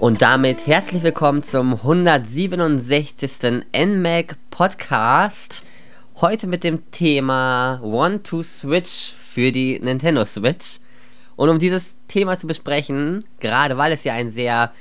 [0.00, 3.64] Und damit herzlich willkommen zum 167.
[3.76, 5.66] NMAC Podcast.
[6.20, 10.78] Heute mit dem Thema One to Switch für die Nintendo Switch.
[11.34, 14.72] Und um dieses Thema zu besprechen, gerade weil es ja ein sehr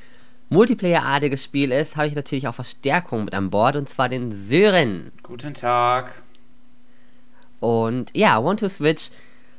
[0.50, 5.12] Multiplayer-artiges Spiel ist, habe ich natürlich auch Verstärkung mit an Bord und zwar den Sören.
[5.24, 6.14] Guten Tag.
[7.60, 9.10] Und ja, One to Switch,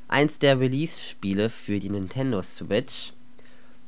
[0.06, 3.12] eins der Release-Spiele für die Nintendo Switch,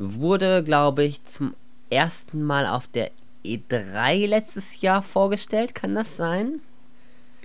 [0.01, 1.55] wurde, glaube ich, zum
[1.91, 3.11] ersten Mal auf der
[3.45, 5.75] E3 letztes Jahr vorgestellt.
[5.75, 6.61] Kann das sein?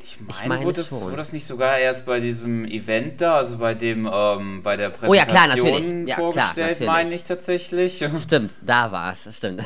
[0.05, 3.37] Ich meine, ich meine wurde, das, wurde, das, nicht sogar erst bei diesem Event da,
[3.37, 6.07] also bei dem, ähm, bei der Präsentation oh, ja, klar, natürlich.
[6.07, 8.05] Ja, vorgestellt, klar, meine ich tatsächlich.
[8.19, 9.65] Stimmt, da war es, stimmt.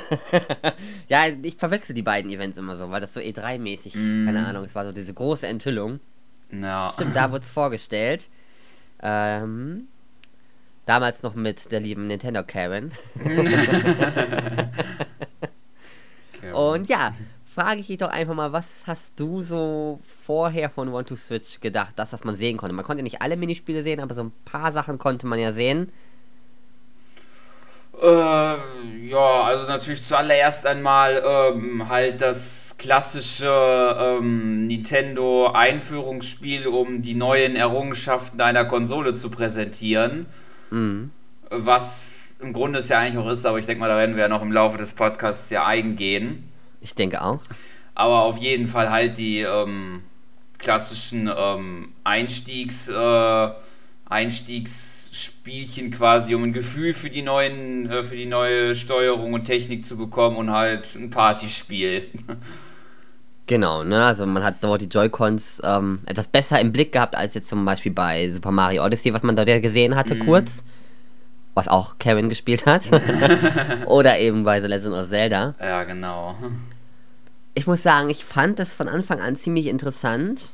[1.10, 4.28] ja, ich verwechsel die beiden Events immer so, weil das so E3-mäßig, mm.
[4.28, 6.00] keine Ahnung, es war so diese große Enthüllung.
[6.52, 6.92] Ja.
[6.94, 8.30] Stimmt, da wurde es vorgestellt.
[9.04, 9.88] Ähm,
[10.90, 12.92] damals noch mit der lieben Nintendo Karen.
[16.52, 17.14] Und ja,
[17.54, 21.60] frage ich dich doch einfach mal, was hast du so vorher von One to Switch
[21.60, 22.76] gedacht, dass das man sehen konnte?
[22.76, 25.92] Man konnte nicht alle Minispiele sehen, aber so ein paar Sachen konnte man ja sehen.
[28.02, 28.56] Äh,
[29.08, 38.42] ja, also natürlich zuallererst einmal ähm, halt das klassische ähm, Nintendo-Einführungsspiel, um die neuen Errungenschaften
[38.42, 40.26] einer Konsole zu präsentieren.
[40.72, 41.12] Mhm.
[41.50, 44.24] Was im Grunde es ja eigentlich auch ist, aber ich denke mal, da werden wir
[44.24, 46.50] ja noch im Laufe des Podcasts ja eingehen.
[46.82, 47.40] Ich denke auch.
[47.96, 50.04] Aber auf jeden Fall halt die ähm,
[50.58, 53.50] klassischen ähm, Einstiegs, äh,
[54.06, 59.86] Einstiegsspielchen quasi, um ein Gefühl für die neuen, äh, für die neue Steuerung und Technik
[59.86, 62.08] zu bekommen und halt ein Partyspiel.
[63.50, 64.06] Genau, ne?
[64.06, 67.66] Also man hat dort die Joy-Cons ähm, etwas besser im Blick gehabt als jetzt zum
[67.66, 70.20] Beispiel bei Super Mario Odyssey, was man dort ja gesehen hatte, mm.
[70.20, 70.64] kurz.
[71.56, 72.90] Was auch Kevin gespielt hat.
[73.88, 75.56] Oder eben bei The Legend of Zelda.
[75.60, 76.36] Ja, genau
[77.60, 80.54] ich muss sagen, ich fand das von Anfang an ziemlich interessant.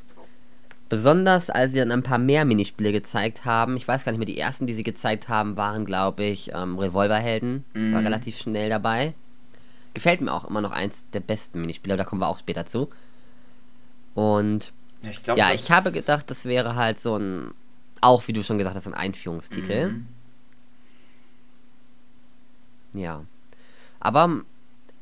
[0.89, 3.77] Besonders als sie dann ein paar mehr Minispiele gezeigt haben.
[3.77, 6.77] Ich weiß gar nicht mehr, die ersten, die sie gezeigt haben, waren, glaube ich, ähm,
[6.79, 7.63] Revolverhelden.
[7.73, 7.93] Mm.
[7.93, 8.07] War mhm.
[8.07, 9.13] relativ schnell dabei.
[9.95, 12.89] Gefällt mir auch immer noch eins der besten Minispiele, da kommen wir auch später zu.
[14.13, 17.53] Und ja, ich, glaub, ja, ich habe gedacht, das wäre halt so ein,
[18.01, 19.89] auch wie du schon gesagt hast, ein Einführungstitel.
[19.89, 20.07] Mm.
[22.93, 23.25] Ja.
[23.99, 24.41] Aber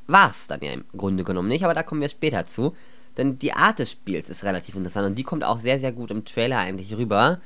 [0.08, 2.76] war es dann ja im Grunde genommen nicht, aber da kommen wir später zu.
[3.18, 6.12] Denn die Art des Spiels ist relativ interessant und die kommt auch sehr, sehr gut
[6.12, 7.40] im Trailer eigentlich rüber,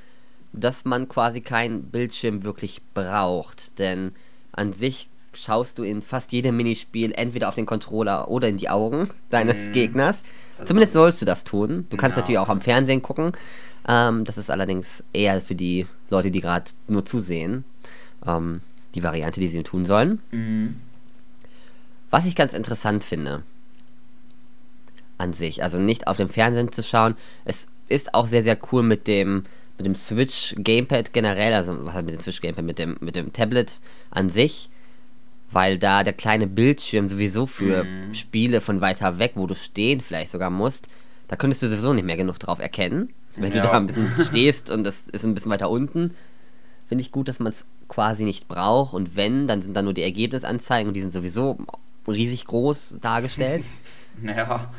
[0.54, 3.78] dass man quasi keinen Bildschirm wirklich braucht.
[3.80, 4.14] Denn
[4.54, 5.10] an sich
[5.40, 9.68] schaust du in fast jedem Minispiel entweder auf den Controller oder in die Augen deines
[9.68, 9.74] mhm.
[9.74, 10.24] Gegners.
[10.58, 11.86] Also Zumindest sollst du das tun.
[11.90, 12.22] Du kannst ja.
[12.22, 13.34] natürlich auch am Fernsehen gucken.
[13.88, 17.64] Ähm, das ist allerdings eher für die Leute, die gerade nur zusehen,
[18.26, 18.62] ähm,
[18.96, 20.22] die Variante, die sie tun sollen.
[20.32, 20.78] Mhm.
[22.10, 23.44] Was ich ganz interessant finde,
[25.18, 27.16] an sich, also nicht auf dem Fernsehen zu schauen,
[27.46, 29.44] es ist auch sehr, sehr cool mit dem,
[29.78, 33.16] mit dem Switch Gamepad generell, also was halt mit dem Switch Gamepad, mit dem, mit
[33.16, 34.70] dem Tablet an sich,
[35.52, 38.14] weil da der kleine Bildschirm sowieso für mm.
[38.14, 40.88] Spiele von weiter weg, wo du stehen vielleicht sogar musst,
[41.28, 43.14] da könntest du sowieso nicht mehr genug drauf erkennen.
[43.36, 43.62] Wenn ja.
[43.62, 46.16] du da ein bisschen stehst und das ist ein bisschen weiter unten,
[46.88, 48.94] finde ich gut, dass man es quasi nicht braucht.
[48.94, 51.58] Und wenn, dann sind da nur die Ergebnisanzeigen und die sind sowieso
[52.08, 53.64] riesig groß dargestellt.
[54.22, 54.72] naja.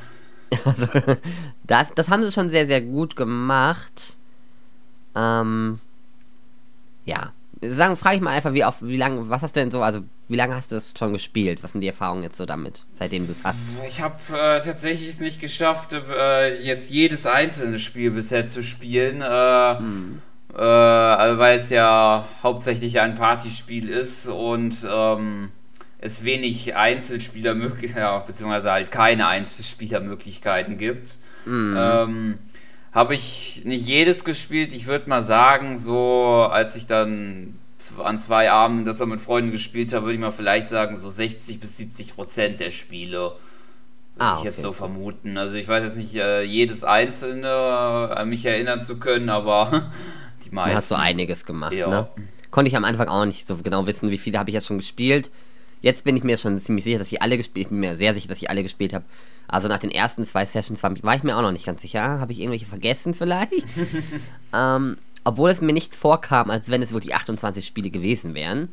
[0.65, 0.89] Also,
[1.67, 4.17] das, das haben sie schon sehr, sehr gut gemacht.
[5.15, 5.79] Ähm,
[7.05, 7.33] ja.
[7.63, 10.01] Sagen, frage ich mal einfach, wie, auf, wie lange, was hast du denn so, also
[10.29, 11.63] wie lange hast du es schon gespielt?
[11.63, 13.59] Was sind die Erfahrungen jetzt so damit, seitdem du es hast?
[13.87, 19.23] Ich habe äh, tatsächlich es nicht geschafft, äh, jetzt jedes einzelne Spiel bisher zu spielen.
[19.23, 20.23] Äh, hm.
[20.55, 25.51] Äh, weil es ja hauptsächlich ein Partyspiel ist und ähm,
[25.99, 31.19] es wenig Einzelspielermöglichkeiten, ja, beziehungsweise halt keine Einzelspielermöglichkeiten gibt.
[31.45, 31.77] Mhm.
[31.79, 32.39] Ähm,
[32.93, 34.73] habe ich nicht jedes gespielt.
[34.73, 37.59] Ich würde mal sagen, so als ich dann
[37.99, 41.09] an zwei Abenden das dann mit Freunden gespielt habe, würde ich mal vielleicht sagen, so
[41.09, 43.19] 60 bis 70 Prozent der Spiele.
[43.19, 43.35] Würde
[44.19, 44.49] ah, ich okay.
[44.49, 45.39] jetzt so vermuten.
[45.39, 49.91] Also ich weiß jetzt nicht äh, jedes einzelne äh, an mich erinnern zu können, aber
[50.45, 50.71] die meisten.
[50.73, 51.89] Du hast so einiges gemacht, ja.
[51.89, 52.09] ne?
[52.51, 54.79] Konnte ich am Anfang auch nicht so genau wissen, wie viele habe ich jetzt schon
[54.79, 55.31] gespielt.
[55.81, 57.77] Jetzt bin ich mir schon ziemlich sicher, dass ich alle gespielt habe.
[57.77, 59.05] bin mir sehr sicher, dass ich alle gespielt habe.
[59.47, 62.21] Also nach den ersten zwei Sessions war, war ich mir auch noch nicht ganz sicher.
[62.21, 63.53] Habe ich irgendwelche vergessen vielleicht?
[64.53, 68.69] ähm, obwohl es mir nicht vorkam, als wenn es wirklich 28 Spiele gewesen wären.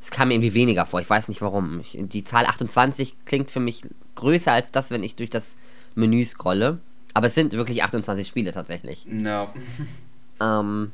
[0.00, 1.00] Es kam mir irgendwie weniger vor.
[1.00, 1.80] Ich weiß nicht warum.
[1.80, 3.82] Ich, die Zahl 28 klingt für mich
[4.16, 5.56] größer als das, wenn ich durch das
[5.94, 6.78] Menü scrolle.
[7.14, 9.06] Aber es sind wirklich 28 Spiele tatsächlich.
[9.08, 9.48] No.
[10.42, 10.92] ähm,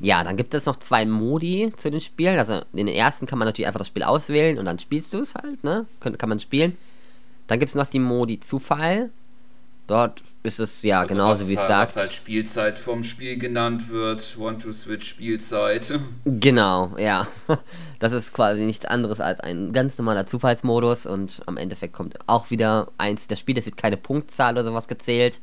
[0.00, 2.38] ja, dann gibt es noch zwei Modi zu den Spielen.
[2.38, 5.18] Also in den ersten kann man natürlich einfach das Spiel auswählen und dann spielst du
[5.18, 5.86] es halt, ne?
[6.00, 6.76] Kann, kann man spielen.
[7.46, 9.10] Dann gibt es noch die Modi Zufall.
[9.86, 11.96] Dort ist es ja also genauso wie es halt, sagt.
[11.96, 15.98] Was halt Spielzeit vom Spiel genannt wird, One-to-Switch Spielzeit.
[16.24, 17.26] Genau, ja.
[17.98, 22.50] Das ist quasi nichts anderes als ein ganz normaler Zufallsmodus und am Endeffekt kommt auch
[22.50, 25.40] wieder eins der Spiele, es wird keine Punktzahl oder sowas gezählt.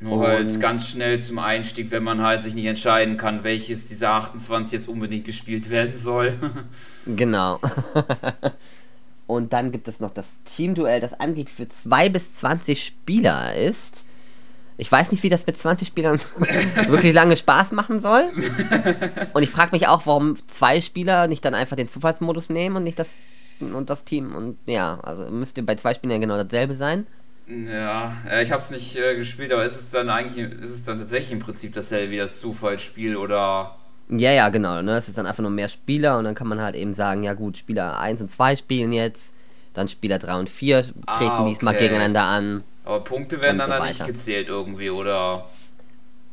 [0.00, 3.44] Nur halt und halt ganz schnell zum Einstieg, wenn man halt sich nicht entscheiden kann,
[3.44, 6.38] welches dieser 28 jetzt unbedingt gespielt werden soll.
[7.06, 7.60] genau.
[9.26, 14.04] Und dann gibt es noch das Teamduell, das angeblich für 2 bis 20 Spieler ist.
[14.78, 16.20] Ich weiß nicht, wie das mit 20 Spielern
[16.88, 18.30] wirklich lange Spaß machen soll.
[19.32, 22.84] Und ich frage mich auch, warum zwei Spieler nicht dann einfach den Zufallsmodus nehmen und
[22.84, 23.18] nicht das
[23.60, 24.34] und das Team.
[24.34, 27.06] Und ja, also müsste bei zwei Spielern ja genau dasselbe sein.
[27.48, 30.98] Ja, ich habe es nicht äh, gespielt, aber ist es dann eigentlich, ist es dann
[30.98, 33.76] tatsächlich im Prinzip dasselbe wie das Zufallsspiel oder?
[34.08, 34.82] Ja, ja, genau.
[34.82, 34.96] Ne?
[34.96, 37.34] Es ist dann einfach nur mehr Spieler und dann kann man halt eben sagen, ja
[37.34, 39.34] gut, Spieler 1 und 2 spielen jetzt,
[39.74, 41.50] dann Spieler 3 und 4 treten ah, okay.
[41.50, 42.62] diesmal gegeneinander an.
[42.84, 45.46] Aber Punkte werden dann, so dann nicht gezählt irgendwie, oder?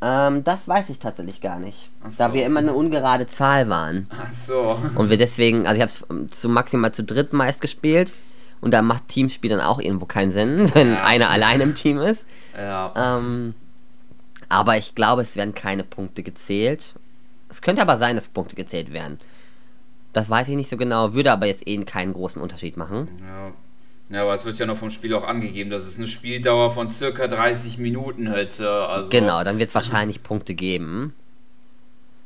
[0.01, 1.89] Ähm, das weiß ich tatsächlich gar nicht.
[2.07, 2.15] So.
[2.17, 4.07] Da wir immer eine ungerade Zahl waren.
[4.21, 4.77] Ach so.
[4.95, 8.13] Und wir deswegen, also ich habe es zu maximal zu dritt meist gespielt
[8.61, 11.03] und da macht Teamspiel dann auch irgendwo keinen Sinn, wenn ja.
[11.03, 12.25] einer allein im Team ist.
[12.55, 12.93] Ja.
[12.95, 13.55] Ähm,
[14.49, 16.93] aber ich glaube, es werden keine Punkte gezählt.
[17.53, 19.19] Es könnte aber sein, dass Punkte gezählt werden.
[20.11, 23.07] Das weiß ich nicht so genau, würde aber jetzt eh keinen großen Unterschied machen.
[23.27, 23.53] Ja.
[24.09, 26.89] Ja, aber es wird ja noch vom Spiel auch angegeben, dass es eine Spieldauer von
[26.89, 28.69] circa 30 Minuten hätte.
[28.69, 31.13] Also genau, dann wird es wahrscheinlich Punkte geben.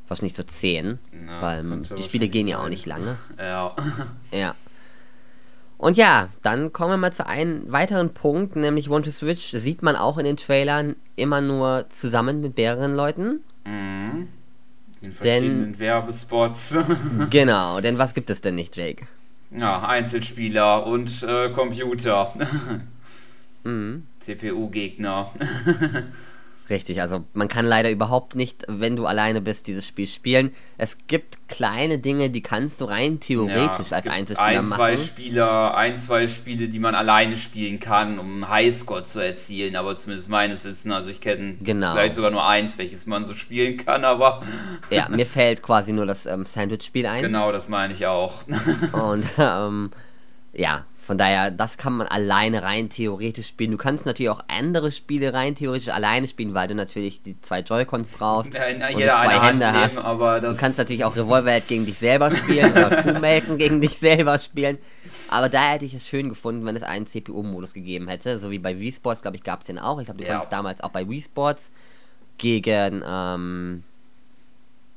[0.07, 0.97] Wahrscheinlich so 10.
[1.12, 3.18] Ja, weil die Spiele gehen ja auch nicht lange.
[3.38, 3.75] Ja.
[4.31, 4.56] Ja.
[5.77, 9.83] Und ja, dann kommen wir mal zu einem weiteren Punkt, nämlich One to Switch sieht
[9.83, 13.41] man auch in den Trailern immer nur zusammen mit mehreren Leuten.
[13.65, 14.30] Mhm.
[15.01, 16.75] In verschiedenen denn, Werbespots.
[17.29, 19.07] genau, denn was gibt es denn nicht, Jake?
[19.51, 22.33] Ja, Einzelspieler und äh, Computer.
[23.63, 24.07] mhm.
[24.19, 25.31] CPU-Gegner.
[26.69, 30.51] Richtig, also man kann leider überhaupt nicht, wenn du alleine bist, dieses Spiel spielen.
[30.77, 34.77] Es gibt kleine Dinge, die kannst du rein theoretisch ja, als Einzelspieler ein, machen.
[34.77, 39.77] Zwei Spieler, ein, zwei Spiele, die man alleine spielen kann, um einen Highscore zu erzielen,
[39.77, 41.93] aber zumindest meines Wissens, also ich kenne genau.
[41.93, 44.41] vielleicht sogar nur eins, welches man so spielen kann, aber...
[44.89, 47.21] Ja, mir fällt quasi nur das ähm, Sandwich-Spiel ein.
[47.21, 48.43] Genau, das meine ich auch.
[48.93, 49.91] Und ähm,
[50.53, 53.71] ja, von daher, das kann man alleine rein theoretisch spielen.
[53.71, 57.62] Du kannst natürlich auch andere Spiele rein theoretisch alleine spielen, weil du natürlich die zwei
[57.62, 59.94] Joy-Cons brauchst ja, und zwei Hände hast.
[59.94, 63.98] Nehmen, aber du kannst natürlich auch Revolverheld gegen dich selber spielen oder Kuhmelken gegen dich
[63.98, 64.80] selber spielen.
[65.30, 68.38] Aber da hätte ich es schön gefunden, wenn es einen CPU-Modus gegeben hätte.
[68.38, 70.00] So wie bei Wii Sports, glaube ich, gab es den auch.
[70.00, 70.33] Ich glaube, du ja.
[70.33, 71.71] konntest damals auch bei Wii Sports
[72.38, 73.83] gegen ähm,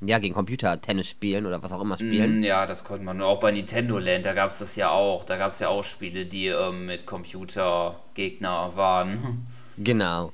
[0.02, 2.40] ja, gegen Computer Tennis spielen oder was auch immer spielen.
[2.40, 3.20] Mm, ja, das konnte man.
[3.20, 5.24] Auch bei Nintendo Land, da gab es das ja auch.
[5.24, 9.46] Da gab es ja auch Spiele, die ähm, mit Computergegner waren.
[9.82, 10.30] Genau.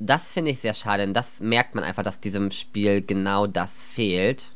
[0.00, 3.84] Das finde ich sehr schade, denn das merkt man einfach, dass diesem Spiel genau das
[3.84, 4.50] fehlt.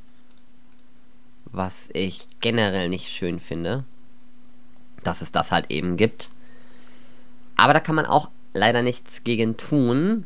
[1.45, 3.85] Was ich generell nicht schön finde.
[5.05, 6.33] Dass es das halt eben gibt.
[7.55, 10.25] Aber da kann man auch leider nichts gegen tun,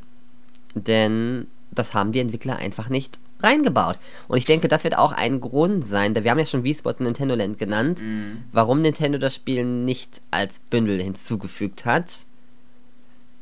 [0.74, 3.98] denn das haben die Entwickler einfach nicht reingebaut.
[4.26, 7.00] Und ich denke, das wird auch ein Grund sein, wir haben ja schon Wii Sports
[7.00, 8.44] Nintendo Land genannt, mhm.
[8.52, 12.24] warum Nintendo das Spiel nicht als Bündel hinzugefügt hat.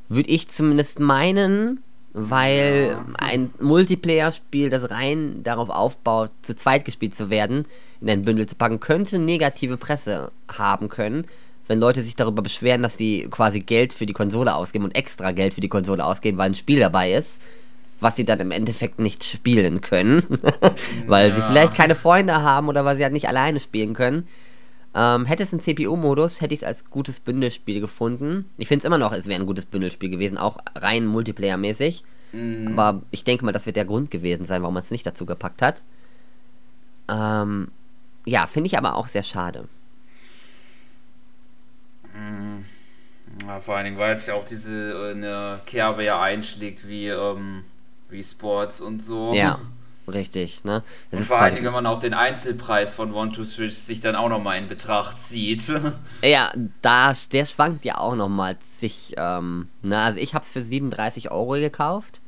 [0.08, 3.04] Würde ich zumindest meinen, weil ja.
[3.18, 7.66] ein Multiplayer-Spiel, das rein darauf aufbaut, zu zweit gespielt zu werden,
[8.00, 11.24] in ein Bündel zu packen, könnte negative Presse haben können,
[11.66, 15.32] wenn Leute sich darüber beschweren, dass sie quasi Geld für die Konsole ausgeben und extra
[15.32, 17.40] Geld für die Konsole ausgeben, weil ein Spiel dabei ist
[18.00, 20.22] was sie dann im Endeffekt nicht spielen können,
[21.06, 21.34] weil ja.
[21.34, 24.26] sie vielleicht keine Freunde haben oder weil sie halt nicht alleine spielen können.
[24.94, 28.50] Ähm, hätte es einen CPU-Modus, hätte ich es als gutes Bündelspiel gefunden.
[28.56, 32.02] Ich finde es immer noch, es wäre ein gutes Bündelspiel gewesen, auch rein Multiplayer-mäßig.
[32.32, 32.78] Mhm.
[32.78, 35.26] Aber ich denke mal, das wird der Grund gewesen sein, warum man es nicht dazu
[35.26, 35.84] gepackt hat.
[37.08, 37.68] Ähm,
[38.24, 39.68] ja, finde ich aber auch sehr schade.
[42.14, 42.64] Mhm.
[43.46, 47.08] Ja, vor allen Dingen, weil es ja auch diese äh, eine Kerbe ja einschlägt, wie
[47.08, 47.64] ähm,
[48.08, 49.34] wie Sports und so.
[49.34, 49.58] Ja,
[50.08, 50.64] richtig.
[50.64, 50.82] Ne?
[51.10, 54.16] Das und vor allem, wenn man auch den Einzelpreis von One to Switch sich dann
[54.16, 55.72] auch nochmal in Betracht zieht.
[56.22, 59.14] Ja, da, der schwankt ja auch nochmal sich.
[59.16, 59.98] Ähm, ne?
[59.98, 62.20] Also ich habe es für 37 Euro gekauft.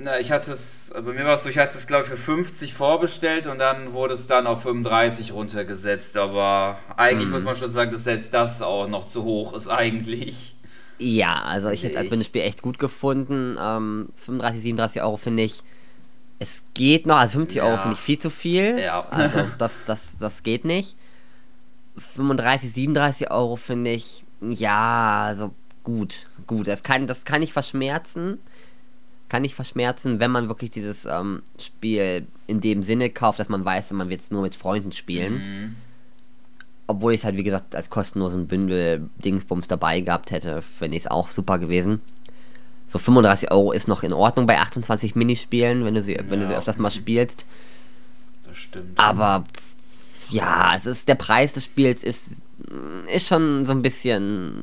[0.00, 2.16] Na, ich hatte es, bei mir war es so, ich hatte es glaube ich für
[2.16, 7.32] 50 vorbestellt und dann wurde es dann auf 35 runtergesetzt, aber eigentlich mm.
[7.32, 10.54] muss man schon sagen, dass selbst das auch noch zu hoch ist eigentlich.
[10.98, 13.56] Ja, also ich hätte als Bündelspiel echt gut gefunden.
[13.60, 15.62] Ähm, 35, 37 Euro finde ich
[16.40, 17.64] Es geht noch, also 50 Ja.
[17.64, 18.78] Euro finde ich viel zu viel.
[18.78, 19.06] Ja.
[19.08, 20.96] Also das, das, das geht nicht.
[21.96, 25.52] 35, 37 Euro finde ich, ja, also
[25.82, 26.68] gut, gut.
[26.68, 28.38] Das kann, das kann ich verschmerzen.
[29.28, 33.64] Kann ich verschmerzen, wenn man wirklich dieses ähm, Spiel in dem Sinne kauft, dass man
[33.64, 35.34] weiß, man wird es nur mit Freunden spielen.
[35.34, 35.76] Mhm.
[36.90, 41.04] Obwohl ich es halt, wie gesagt, als kostenlosen Bündel Dingsbums dabei gehabt hätte, finde ich
[41.04, 42.00] es auch super gewesen.
[42.86, 46.46] So 35 Euro ist noch in Ordnung bei 28 Minispielen, wenn du sie, wenn du
[46.46, 46.58] sie Ja.
[46.58, 47.46] öfters mal spielst.
[48.46, 48.98] Das stimmt.
[48.98, 49.44] Aber
[50.30, 52.36] ja, es ist der Preis des Spiels ist,
[53.12, 54.62] ist schon so ein bisschen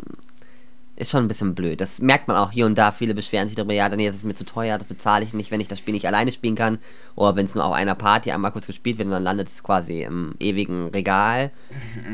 [0.96, 1.82] ist schon ein bisschen blöd.
[1.82, 2.92] Das merkt man auch hier und da.
[2.92, 5.52] Viele beschweren sich darüber, ja, dann ist es mir zu teuer, das bezahle ich nicht,
[5.52, 6.80] wenn ich das Spiel nicht alleine spielen kann.
[7.16, 9.64] Oder wenn es nur auf einer Party einmal kurz gespielt wird und dann landet es
[9.64, 11.52] quasi im ewigen Regal.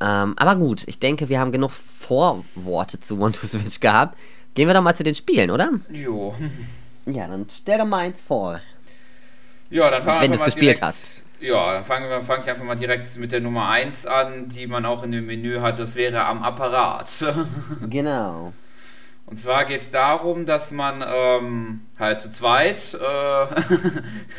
[0.00, 4.18] ähm, aber gut, ich denke, wir haben genug Vorworte zu One to Switch gehabt.
[4.54, 5.70] Gehen wir doch mal zu den Spielen, oder?
[5.88, 6.34] Jo.
[7.06, 8.60] Ja, dann stell doch mal eins vor.
[9.70, 11.22] Ja, dann fangen wir Wenn du's mal gespielt hast.
[11.40, 12.08] Ja, dann fange
[12.42, 15.60] ich einfach mal direkt mit der Nummer 1 an, die man auch in dem Menü
[15.60, 15.78] hat.
[15.78, 17.08] Das wäre am Apparat.
[17.88, 18.52] Genau.
[19.26, 23.46] Und zwar geht es darum, dass man ähm, halt zu zweit äh,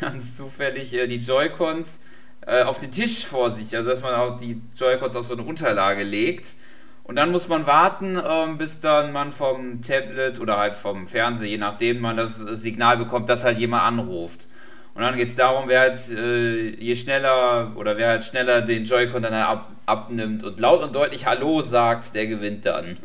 [0.00, 2.00] ganz zufällig äh, die Joy-Cons
[2.44, 5.44] äh, auf den Tisch vor sich, also dass man auch die Joy-Cons auf so eine
[5.44, 6.56] Unterlage legt.
[7.04, 11.48] Und dann muss man warten, ähm, bis dann man vom Tablet oder halt vom Fernseher,
[11.48, 14.48] je nachdem man das Signal bekommt, dass halt jemand anruft.
[14.94, 18.84] Und dann geht es darum, wer halt äh, je schneller oder wer halt schneller den
[18.84, 22.96] Joy-Con dann ab, abnimmt und laut und deutlich Hallo sagt, der gewinnt dann.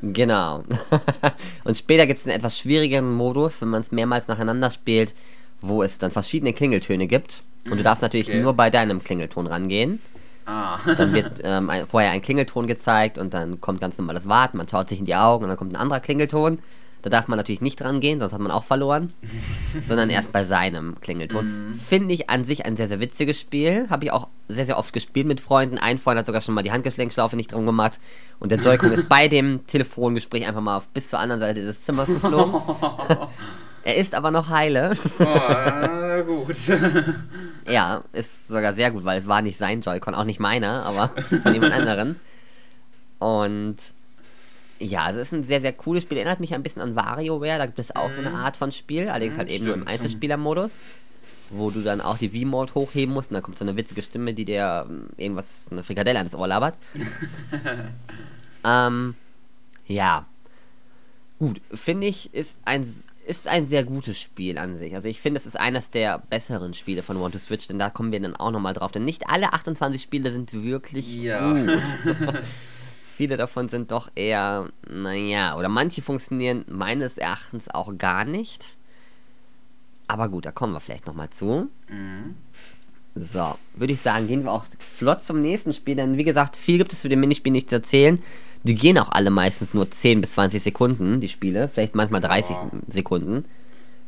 [0.00, 0.64] Genau.
[1.64, 5.14] und später gibt es einen etwas schwierigeren Modus, wenn man es mehrmals nacheinander spielt,
[5.60, 7.42] wo es dann verschiedene Klingeltöne gibt.
[7.70, 8.40] Und du darfst natürlich Okay.
[8.40, 10.00] nur bei deinem Klingelton rangehen.
[10.46, 10.78] Ah.
[10.86, 14.68] Dann wird ähm, ein, vorher ein Klingelton gezeigt und dann kommt ganz normales Warten, man
[14.68, 16.58] schaut sich in die Augen und dann kommt ein anderer Klingelton.
[17.02, 19.12] Da darf man natürlich nicht rangehen, sonst hat man auch verloren.
[19.86, 21.78] sondern erst bei seinem Klingelton.
[21.88, 23.88] Finde ich an sich ein sehr, sehr witziges Spiel.
[23.90, 25.78] Habe ich auch sehr, sehr oft gespielt mit Freunden.
[25.78, 28.00] Ein Freund hat sogar schon mal die Handgeschlenkschlaufe nicht drum gemacht.
[28.40, 31.82] Und der Joy-Con ist bei dem Telefongespräch einfach mal auf, bis zur anderen Seite des
[31.82, 32.60] Zimmers geflogen.
[33.84, 34.92] er ist aber noch heile.
[35.18, 36.56] Oh, äh, gut.
[37.70, 41.10] Ja, ist sogar sehr gut, weil es war nicht sein Joy-Con, auch nicht meiner, aber
[41.42, 42.16] von jemand anderen.
[43.18, 43.76] Und
[44.78, 46.18] ja, also es ist ein sehr, sehr cooles Spiel.
[46.18, 49.08] Erinnert mich ein bisschen an WarioWare, da gibt es auch so eine Art von Spiel,
[49.08, 49.86] allerdings Mhm, halt eben nur im.
[49.88, 50.82] Einzelspielermodus,
[51.50, 54.34] wo du dann auch die V-Mode hochheben musst und dann kommt so eine witzige Stimme,
[54.34, 56.76] die dir ähm, irgendwas, eine Frikadelle ans Ohr labert.
[58.64, 59.14] ähm,
[59.86, 60.26] ja.
[61.38, 62.84] Gut, finde ich, ist ein,
[63.26, 64.94] ist ein sehr gutes Spiel an sich.
[64.94, 67.90] Also ich finde, es ist eines der besseren Spiele von One to Switch, denn da
[67.90, 68.90] kommen wir dann auch nochmal drauf.
[68.90, 71.52] Denn nicht alle 28 Spiele sind wirklich Ja.
[71.52, 71.68] gut.
[73.18, 78.76] Viele davon sind doch eher, naja, oder manche funktionieren meines Erachtens auch gar nicht.
[80.06, 81.68] Aber gut, da kommen wir vielleicht nochmal zu.
[81.88, 82.36] Mhm.
[83.16, 86.78] So, würde ich sagen, gehen wir auch flott zum nächsten Spiel, denn wie gesagt, viel
[86.78, 88.22] gibt es zu dem Minispiel nicht zu erzählen.
[88.62, 92.54] Die gehen auch alle meistens nur 10 bis 20 Sekunden, die Spiele, vielleicht manchmal 30
[92.54, 92.70] Ja.
[92.86, 93.46] Sekunden.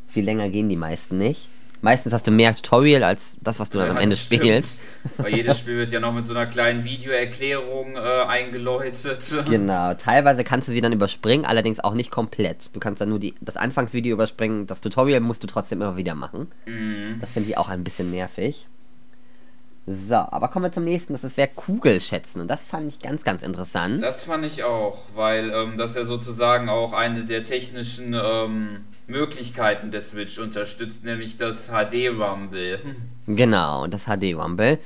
[0.07, 1.49] Viel länger gehen die meisten nicht.
[1.82, 4.42] Meistens hast du mehr Tutorial als das, was du dann am Ja, Ende das stimmt.
[4.42, 4.80] spielst.
[5.16, 9.18] Weil jedes Spiel wird ja noch mit so einer kleinen Videoerklärung äh, eingeläutet.
[9.49, 12.75] Genau, teilweise kannst du sie dann überspringen, allerdings auch nicht komplett.
[12.75, 16.14] Du kannst dann nur die, das Anfangsvideo überspringen, das Tutorial musst du trotzdem immer wieder
[16.14, 16.49] machen.
[16.66, 17.18] Mhm.
[17.20, 18.66] Das finde ich auch ein bisschen nervig.
[19.92, 22.40] So, aber kommen wir zum nächsten, das ist wer Kugelschätzen.
[22.40, 24.02] Und das fand ich ganz, ganz interessant.
[24.04, 29.90] Das fand ich auch, weil ähm, das ja sozusagen auch eine der technischen ähm, Möglichkeiten
[29.90, 32.80] der Switch unterstützt, nämlich das HD-Rumble.
[33.26, 34.78] Genau, das HD Rumble.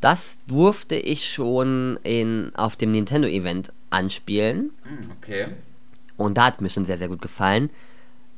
[0.00, 4.70] Das durfte ich schon in, auf dem Nintendo-Event anspielen.
[4.84, 5.46] Hm, Okay.
[6.16, 7.70] Und da hat es mir schon sehr, sehr gut gefallen.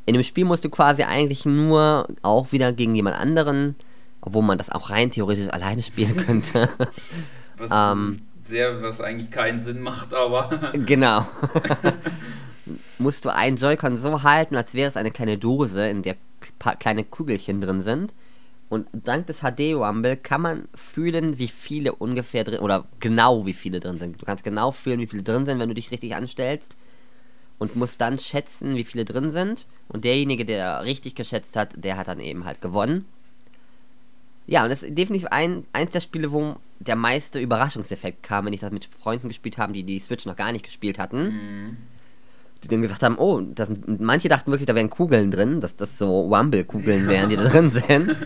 [0.07, 3.75] In dem Spiel musst du quasi eigentlich nur auch wieder gegen jemand anderen,
[4.21, 6.69] obwohl man das auch rein theoretisch alleine spielen könnte.
[7.59, 8.23] Was Ähm.
[8.41, 10.73] sehr, was eigentlich keinen Sinn macht, aber.
[10.87, 11.27] genau.
[12.99, 16.17] musst du einen Joy-Con so halten, als wäre es eine kleine Dose, in der
[16.59, 18.13] paar kleine Kugelchen drin sind.
[18.69, 23.53] Und dank des HD Rumble kann man fühlen, wie viele ungefähr drin, oder genau wie
[23.53, 24.21] viele drin sind.
[24.21, 26.77] Du kannst genau fühlen, wie viele drin sind, wenn du dich richtig anstellst.
[27.59, 29.67] Und musst dann schätzen, wie viele drin sind.
[29.89, 33.05] Und derjenige, der richtig geschätzt hat, der hat dann eben halt gewonnen.
[34.51, 38.53] Ja, und das ist definitiv ein, eins der Spiele, wo der meiste Überraschungseffekt kam, wenn
[38.53, 41.77] ich das mit Freunden gespielt habe, die die Switch noch gar nicht gespielt hatten.
[42.65, 45.77] Die dann gesagt haben, oh, das sind, manche dachten wirklich, da wären Kugeln drin, dass
[45.77, 48.17] das so Rumble-Kugeln wären, die da drin sind.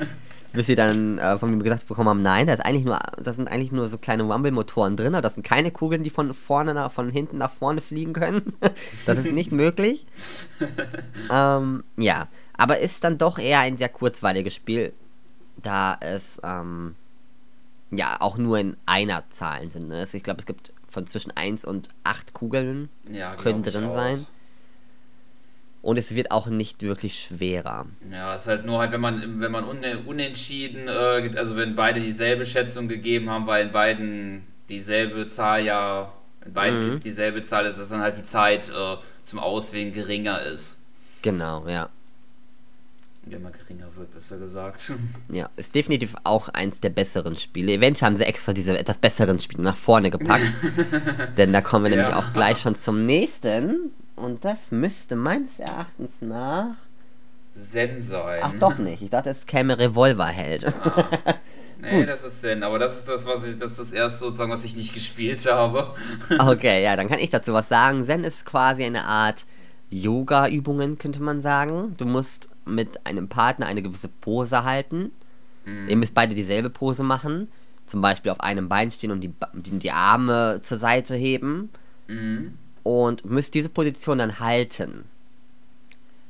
[0.54, 3.36] bis sie dann äh, von mir gesagt bekommen haben, nein, da ist eigentlich nur, das
[3.36, 6.72] sind eigentlich nur so kleine Rumble-Motoren drin, aber das sind keine Kugeln, die von vorne
[6.72, 8.54] nach, von hinten nach vorne fliegen können.
[9.04, 10.06] das ist nicht möglich.
[11.30, 14.94] ähm, ja, aber ist dann doch eher ein sehr kurzweiliges Spiel,
[15.62, 16.94] da es ähm,
[17.90, 19.88] ja auch nur in einer Zahlen sind.
[19.88, 19.96] Ne?
[19.98, 24.26] Also ich glaube, es gibt von zwischen 1 und 8 Kugeln Ja, können drin sein.
[25.82, 27.84] Und es wird auch nicht wirklich schwerer.
[28.10, 31.74] Ja, es ist halt nur halt, wenn man, wenn man une, unentschieden, äh, also wenn
[31.74, 36.10] beide dieselbe Schätzung gegeben haben, weil in beiden dieselbe Zahl ja,
[36.46, 36.84] in beiden Mhm.
[36.86, 40.78] Kisten dieselbe Zahl ist, dass dann halt die Zeit äh, zum Auswählen geringer ist.
[41.20, 41.90] Genau, ja.
[43.30, 44.92] Immer geringer wird, besser gesagt.
[45.32, 47.72] Ja, ist definitiv auch eins der besseren Spiele.
[47.72, 50.54] Eventuell haben sie extra diese etwas besseren Spiele nach vorne gepackt.
[51.36, 52.18] denn da kommen wir nämlich Ja.
[52.18, 53.92] auch gleich schon zum nächsten.
[54.16, 56.74] Und das müsste meines Erachtens nach.
[57.50, 58.40] Zen sein.
[58.42, 59.00] Ach doch nicht.
[59.02, 60.72] Ich dachte, es käme Revolverheld.
[61.80, 64.50] Nee, das ist Zen, aber das ist das, was ich, das ist das erste sozusagen,
[64.50, 65.92] was ich nicht gespielt habe.
[66.38, 68.06] okay, ja, dann kann ich dazu was sagen.
[68.06, 69.44] Zen ist quasi eine Art
[69.90, 71.94] Yoga-Übungen, könnte man sagen.
[71.98, 75.12] Du musst mit einem Partner eine gewisse Pose halten.
[75.88, 77.48] Ihr müsst beide dieselbe Pose machen.
[77.86, 81.70] Zum Beispiel auf einem Bein stehen und die, die, die Arme zur Seite heben.
[82.06, 82.58] Mhm.
[82.82, 85.04] Und müsst diese Position dann halten.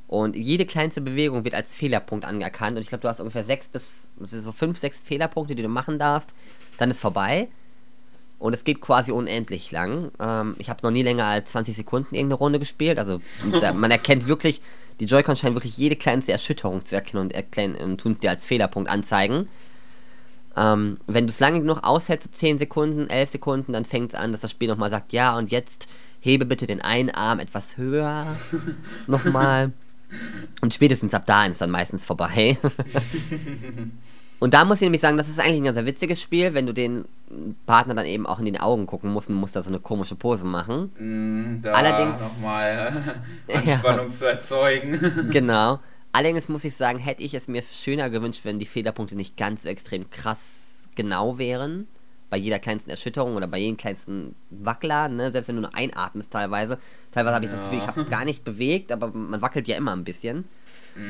[0.07, 2.77] Und jede kleinste Bewegung wird als Fehlerpunkt anerkannt.
[2.77, 5.99] Und ich glaube, du hast ungefähr sechs bis so fünf, sechs Fehlerpunkte, die du machen
[5.99, 6.33] darfst.
[6.77, 7.49] Dann ist vorbei.
[8.37, 10.11] Und es geht quasi unendlich lang.
[10.19, 12.99] Ähm, ich habe noch nie länger als 20 Sekunden irgendeine Runde gespielt.
[12.99, 13.19] Also
[13.73, 14.61] man erkennt wirklich,
[14.99, 18.29] die Joy-Con scheinen wirklich jede kleinste Erschütterung zu erkennen und, erklären, und tun es dir
[18.29, 19.47] als Fehlerpunkt anzeigen.
[20.57, 24.19] Ähm, wenn du es lange genug aushältst, so 10 Sekunden, 11 Sekunden, dann fängt es
[24.19, 25.89] an, dass das Spiel nochmal sagt, ja, und jetzt
[26.21, 28.35] hebe bitte den einen Arm etwas höher.
[29.07, 29.71] nochmal.
[30.61, 32.57] Und spätestens ab da ist es dann meistens vorbei.
[34.39, 36.73] und da muss ich nämlich sagen, das ist eigentlich ein ganz witziges Spiel, wenn du
[36.73, 37.05] den
[37.65, 40.15] Partner dann eben auch in die Augen gucken musst und musst da so eine komische
[40.15, 40.91] Pose machen.
[40.97, 43.03] Mhm, Da Allerdings- nochmal
[43.47, 43.55] Ja.
[43.73, 44.99] Anspannung zu erzeugen.
[45.31, 45.79] Genau.
[46.11, 49.63] Allerdings muss ich sagen, hätte ich es mir schöner gewünscht, wenn die Fehlerpunkte nicht ganz
[49.63, 51.87] so extrem krass genau wären.
[52.29, 55.31] Bei jeder kleinsten Erschütterung oder bei jedem kleinsten Wackler, ne?
[55.31, 56.79] selbst wenn du nur einatmest teilweise.
[57.11, 57.63] Teilweise habe ich das Ja.
[57.65, 60.45] Gefühl, ich habe gar nicht bewegt, aber man wackelt ja immer ein bisschen.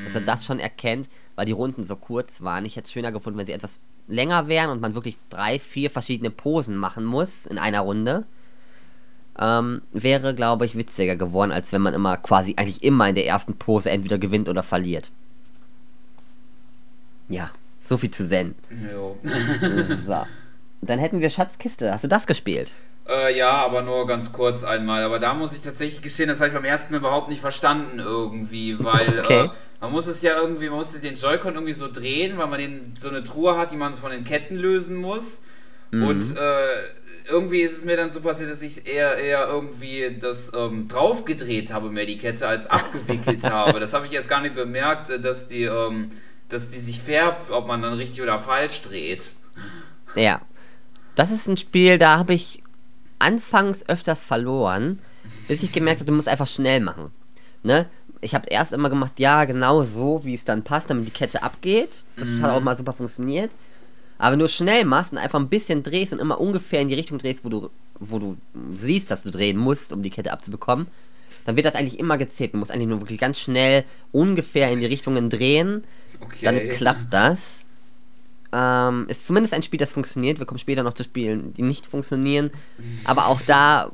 [0.05, 2.65] Dass er das schon erkennt, weil die Runden so kurz waren.
[2.65, 5.89] Ich hätte es schöner gefunden, wenn sie etwas länger wären und man wirklich drei, vier
[5.89, 8.25] verschiedene Posen machen muss in einer Runde.
[9.37, 13.27] Ähm, wäre, glaube ich, witziger geworden, als wenn man immer quasi eigentlich immer in der
[13.27, 15.11] ersten Pose entweder gewinnt oder verliert.
[17.27, 17.51] Ja,
[17.87, 18.55] so viel zu Zen.
[18.93, 19.17] Jo.
[19.97, 20.25] So.
[20.81, 21.91] Dann hätten wir Schatzkiste.
[21.91, 22.71] Hast du das gespielt?
[23.07, 25.03] Äh, ja, aber nur ganz kurz einmal.
[25.03, 27.99] Aber da muss ich tatsächlich gestehen, das habe ich beim ersten Mal überhaupt nicht verstanden
[27.99, 29.45] irgendwie, weil Okay.
[29.45, 29.49] äh,
[29.81, 32.93] man muss es ja irgendwie, man muss den Joy-Con irgendwie so drehen, weil man den,
[32.97, 35.43] so eine Truhe hat, die man von den Ketten lösen muss.
[35.91, 36.83] Und äh,
[37.29, 41.73] irgendwie ist es mir dann so passiert, dass ich eher, eher irgendwie das ähm, draufgedreht
[41.73, 43.79] habe, mehr die Kette, als abgewickelt habe.
[43.79, 46.09] Das habe ich erst gar nicht bemerkt, dass die, ähm,
[46.49, 49.35] dass die sich färbt, ob man dann richtig oder falsch dreht.
[50.15, 50.41] Ja.
[51.15, 52.61] Das ist ein Spiel, da habe ich
[53.25, 54.99] anfangs öfters verloren,
[55.47, 57.11] bis ich gemerkt habe, du musst einfach schnell machen.
[57.63, 57.87] Ne?
[58.21, 61.43] Ich habe erst immer gemacht, ja, genau so, wie es dann passt, damit die Kette
[61.43, 62.03] abgeht.
[62.17, 63.51] Das hat auch mal super funktioniert.
[64.17, 66.95] Aber wenn du schnell machst und einfach ein bisschen drehst und immer ungefähr in die
[66.95, 68.37] Richtung drehst, wo du, wo du
[68.73, 70.87] siehst, dass du drehen musst, um die Kette abzubekommen,
[71.45, 72.53] dann wird das eigentlich immer gezählt.
[72.53, 75.83] Du musst eigentlich nur wirklich ganz schnell ungefähr in die Richtungen drehen.
[76.21, 76.45] Okay.
[76.45, 77.64] Dann klappt das.
[78.57, 80.39] Ähm, ist zumindest ein Spiel, das funktioniert.
[80.39, 82.51] Wir kommen später noch zu Spielen, die nicht funktionieren.
[83.03, 83.91] Aber auch da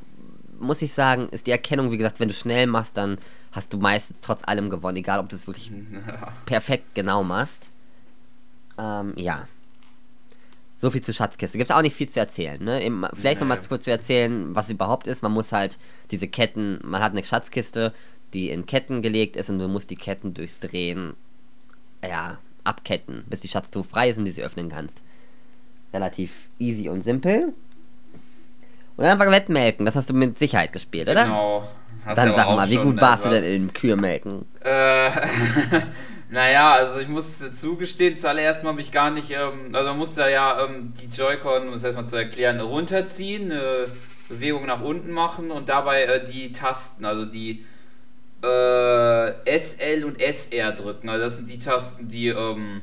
[0.60, 3.18] muss ich sagen, ist die Erkennung, wie gesagt, wenn du schnell machst, dann
[3.50, 5.72] hast du meistens trotz allem gewonnen, egal ob du es wirklich
[6.46, 7.70] perfekt genau machst.
[8.78, 9.48] Ähm, ja.
[10.80, 11.58] So viel zur Schatzkiste.
[11.58, 12.84] Gibt es auch nicht viel zu erzählen, ne?
[12.84, 13.46] Eben, vielleicht Nee.
[13.46, 15.22] nochmal kurz zu erzählen, was es überhaupt ist.
[15.22, 15.78] Man muss halt
[16.12, 17.92] diese Ketten, man hat eine Schatzkiste,
[18.32, 21.14] die in Ketten gelegt ist und du musst die Ketten durchs Drehen,
[22.04, 25.02] ja, abketten, bis die Schatztruhe frei ist und die sie öffnen kannst.
[25.92, 27.52] Relativ easy und simpel.
[28.96, 31.24] Und dann war Wettmelken, das hast du mit Sicherheit gespielt, oder?
[31.24, 31.68] Genau.
[32.04, 34.44] Hast Dann ja sag mal, wie gut warst du denn im Kühemelken?
[34.60, 35.10] Äh,
[36.30, 40.14] naja, also ich muss zugestehen, zuallererst mal habe ich gar nicht, ähm, also man muss
[40.16, 43.86] da ja ähm, die Joy-Con, um es erstmal zu erklären, runterziehen, eine
[44.28, 47.64] Bewegung nach unten machen und dabei äh, die Tasten, also die
[48.42, 51.08] äh, SL und SR drücken.
[51.08, 52.82] Also das sind die Tasten, die ähm,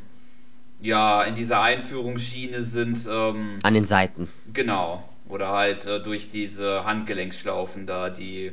[0.79, 3.07] ja in dieser Einführungsschiene sind.
[3.11, 4.29] Ähm, An den Seiten.
[4.53, 5.03] Genau.
[5.27, 8.51] Oder halt äh, durch diese Handgelenkschlaufen da, die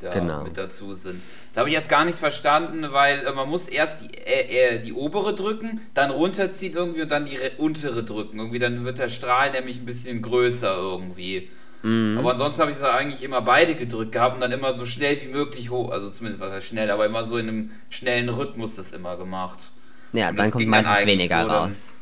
[0.00, 0.44] da genau.
[0.44, 1.22] mit dazu sind.
[1.54, 4.78] Da habe ich jetzt gar nicht verstanden, weil äh, man muss erst die, äh, äh,
[4.80, 8.38] die obere drücken, dann runterziehen irgendwie und dann die untere drücken.
[8.38, 11.48] Irgendwie dann wird der Strahl nämlich ein bisschen größer irgendwie.
[11.82, 12.18] Mhm.
[12.18, 15.20] Aber ansonsten habe ich es eigentlich immer beide gedrückt gehabt und dann immer so schnell
[15.22, 15.90] wie möglich hoch.
[15.90, 19.70] Also zumindest was heißt schnell, aber immer so in einem schnellen Rhythmus das immer gemacht.
[20.12, 21.94] Ja, und dann kommt meistens weniger so raus.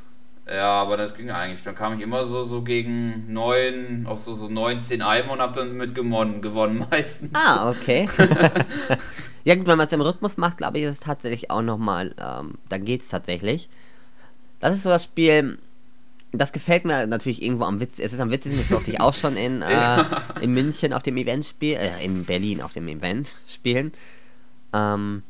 [0.47, 1.63] Dann, ja, aber das ging eigentlich.
[1.63, 5.53] Dann kam ich immer so, so gegen neun, auf so, so 19 Eimer und habe
[5.53, 7.33] dann mit gewonnen, gewonnen meistens.
[7.35, 8.09] Ah, okay.
[9.45, 12.15] ja gut, wenn man es im Rhythmus macht, glaube ich, ist es tatsächlich auch nochmal,
[12.19, 13.69] ähm, da geht es tatsächlich.
[14.61, 15.59] Das ist so das Spiel,
[16.39, 17.99] das gefällt mir natürlich irgendwo am Witz.
[17.99, 20.05] Es ist am witzigsten, das durfte ich auch schon in, äh,
[20.41, 23.93] in München auf dem Event spielen, äh, in Berlin auf dem Event spielen.
[24.73, 25.23] Ähm,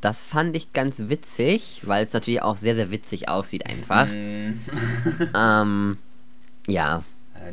[0.00, 4.06] das fand ich ganz witzig, weil es natürlich auch sehr, sehr witzig aussieht einfach.
[4.06, 4.60] Mm.
[5.34, 5.98] ähm,
[6.66, 7.02] ja.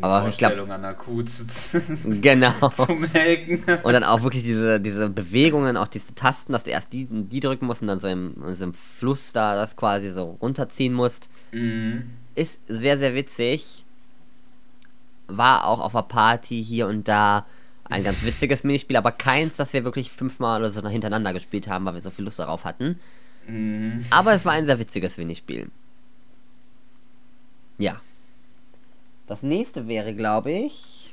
[0.01, 1.81] Aber ich glaube an der Kuh zu,
[2.21, 2.69] genau.
[2.69, 3.63] zu melken.
[3.83, 7.39] Und dann auch wirklich diese, diese Bewegungen, auch diese Tasten, dass du erst die, die
[7.39, 11.29] drücken musst und dann so im, so im Fluss da das quasi so runterziehen musst.
[11.51, 11.99] Mm.
[12.35, 13.85] Ist sehr, sehr witzig.
[15.27, 17.45] War auch auf der Party hier und da
[17.85, 21.85] ein ganz witziges Minispiel, aber keins, das wir wirklich fünfmal oder so hintereinander gespielt haben,
[21.85, 22.99] weil wir so viel Lust darauf hatten.
[23.47, 23.99] Mm.
[24.09, 25.69] Aber es war ein sehr witziges Minispiel.
[27.77, 27.99] Ja.
[29.33, 31.11] Das nächste wäre, glaube ich,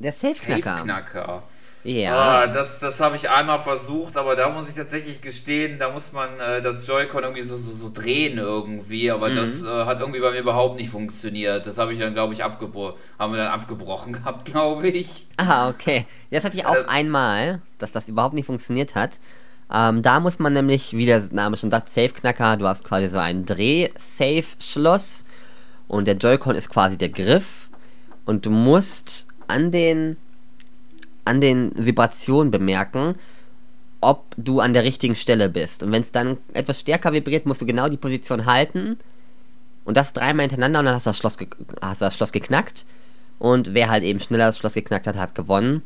[0.00, 0.70] der Safe-Knacker.
[0.70, 1.42] Safe-Knacker.
[1.84, 2.42] Ja.
[2.42, 6.10] Oh, das das habe ich einmal versucht, aber da muss ich tatsächlich gestehen, da muss
[6.10, 9.36] man äh, das Joy-Con irgendwie so, so, so, drehen irgendwie, aber mhm.
[9.36, 11.64] das äh, hat irgendwie bei mir überhaupt nicht funktioniert.
[11.64, 15.28] Das habe ich dann, glaube ich, abgebrochen, haben wir dann abgebrochen gehabt, glaube ich.
[15.36, 16.06] Ah, okay.
[16.32, 19.20] Das hatte ich auch äh, einmal, dass das überhaupt nicht funktioniert hat.
[19.72, 23.18] Ähm, da muss man nämlich, wie der Name schon sagt, Safe-Knacker, du hast quasi so
[23.18, 25.24] ein Dreh-Safe-Schloss
[25.88, 27.68] und der Joy-Con ist quasi der Griff
[28.24, 30.16] und du musst an den
[31.24, 33.14] an den Vibrationen bemerken,
[34.00, 35.82] ob du an der richtigen Stelle bist.
[35.82, 38.98] Und wenn es dann etwas stärker vibriert, musst du genau die Position halten.
[39.84, 41.38] Und das dreimal hintereinander und dann hast du das Schloss,
[41.80, 42.84] hast das Schloss geknackt.
[43.38, 45.82] Und wer halt eben schneller das Schloss geknackt hat, hat gewonnen.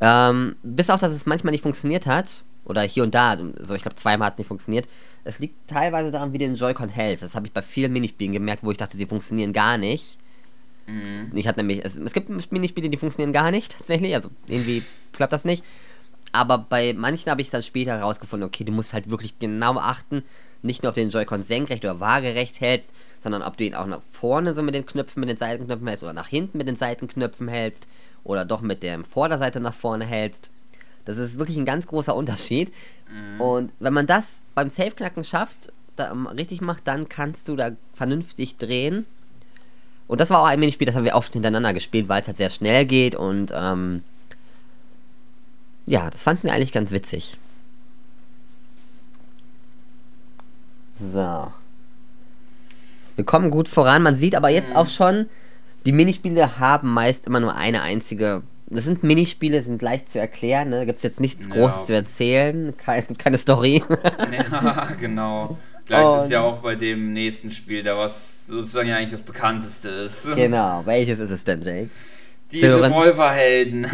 [0.00, 2.42] Ähm, bis auf, dass es manchmal nicht funktioniert hat.
[2.70, 4.88] Oder hier und da, so ich glaube zweimal hat es nicht funktioniert.
[5.24, 7.24] Es liegt teilweise daran, wie du den Joy-Con hältst.
[7.24, 10.16] Das habe ich bei vielen Minispielen gemerkt, wo ich dachte, sie funktionieren gar nicht.
[10.86, 11.32] Mhm.
[11.34, 15.32] Ich hatte nämlich, es, es gibt Minispiele, die funktionieren gar nicht tatsächlich, also irgendwie klappt
[15.32, 15.64] das nicht.
[16.32, 20.22] Aber bei manchen habe ich dann später herausgefunden, okay, du musst halt wirklich genau achten,
[20.62, 23.86] nicht nur ob du den Joy-Con senkrecht oder waagerecht hältst, sondern ob du ihn auch
[23.86, 26.76] nach vorne so mit den Knöpfen, mit den Seitenknöpfen hältst oder nach hinten mit den
[26.76, 27.88] Seitenknöpfen hältst
[28.22, 30.50] oder doch mit der Vorderseite nach vorne hältst.
[31.04, 32.72] Das ist wirklich ein ganz großer Unterschied.
[33.10, 33.40] Mhm.
[33.40, 38.56] Und wenn man das beim Safe-Knacken schafft, da, richtig macht, dann kannst du da vernünftig
[38.56, 39.06] drehen
[40.10, 42.36] und das war auch ein Minispiel, das haben wir oft hintereinander gespielt, weil es halt
[42.36, 44.02] sehr schnell geht und ähm,
[45.86, 47.36] ja, das fanden wir eigentlich ganz witzig.
[50.98, 51.52] So.
[53.14, 54.02] Wir kommen gut voran.
[54.02, 55.26] Man sieht aber jetzt auch schon,
[55.86, 58.42] die Minispiele haben meist immer nur eine einzige.
[58.72, 60.68] Das sind Minispiele, sind leicht zu erklären.
[60.68, 60.86] Ne?
[60.86, 62.72] Gibt es jetzt nichts Großes zu erzählen.
[62.86, 63.82] es gibt keine Story.
[64.52, 65.58] ja, genau.
[65.86, 69.24] Gleich und ist ja auch bei dem nächsten Spiel, da was sozusagen ja eigentlich das
[69.24, 70.32] bekannteste ist.
[70.36, 71.90] Genau, welches ist es denn, Jake?
[72.52, 72.92] Die Sören.
[72.92, 73.86] Revolverhelden.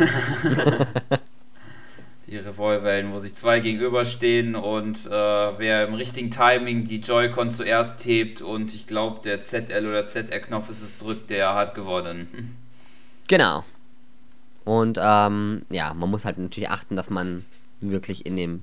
[2.26, 8.04] die Revolverhelden, wo sich zwei gegenüberstehen und äh, wer im richtigen Timing die Joy-Con zuerst
[8.04, 12.58] hebt und ich glaube der ZL oder ZR-Knopf ist es drückt, der hat gewonnen.
[13.26, 13.64] Genau.
[14.66, 17.44] Und ähm, ja, man muss halt natürlich achten, dass man
[17.80, 18.62] wirklich in dem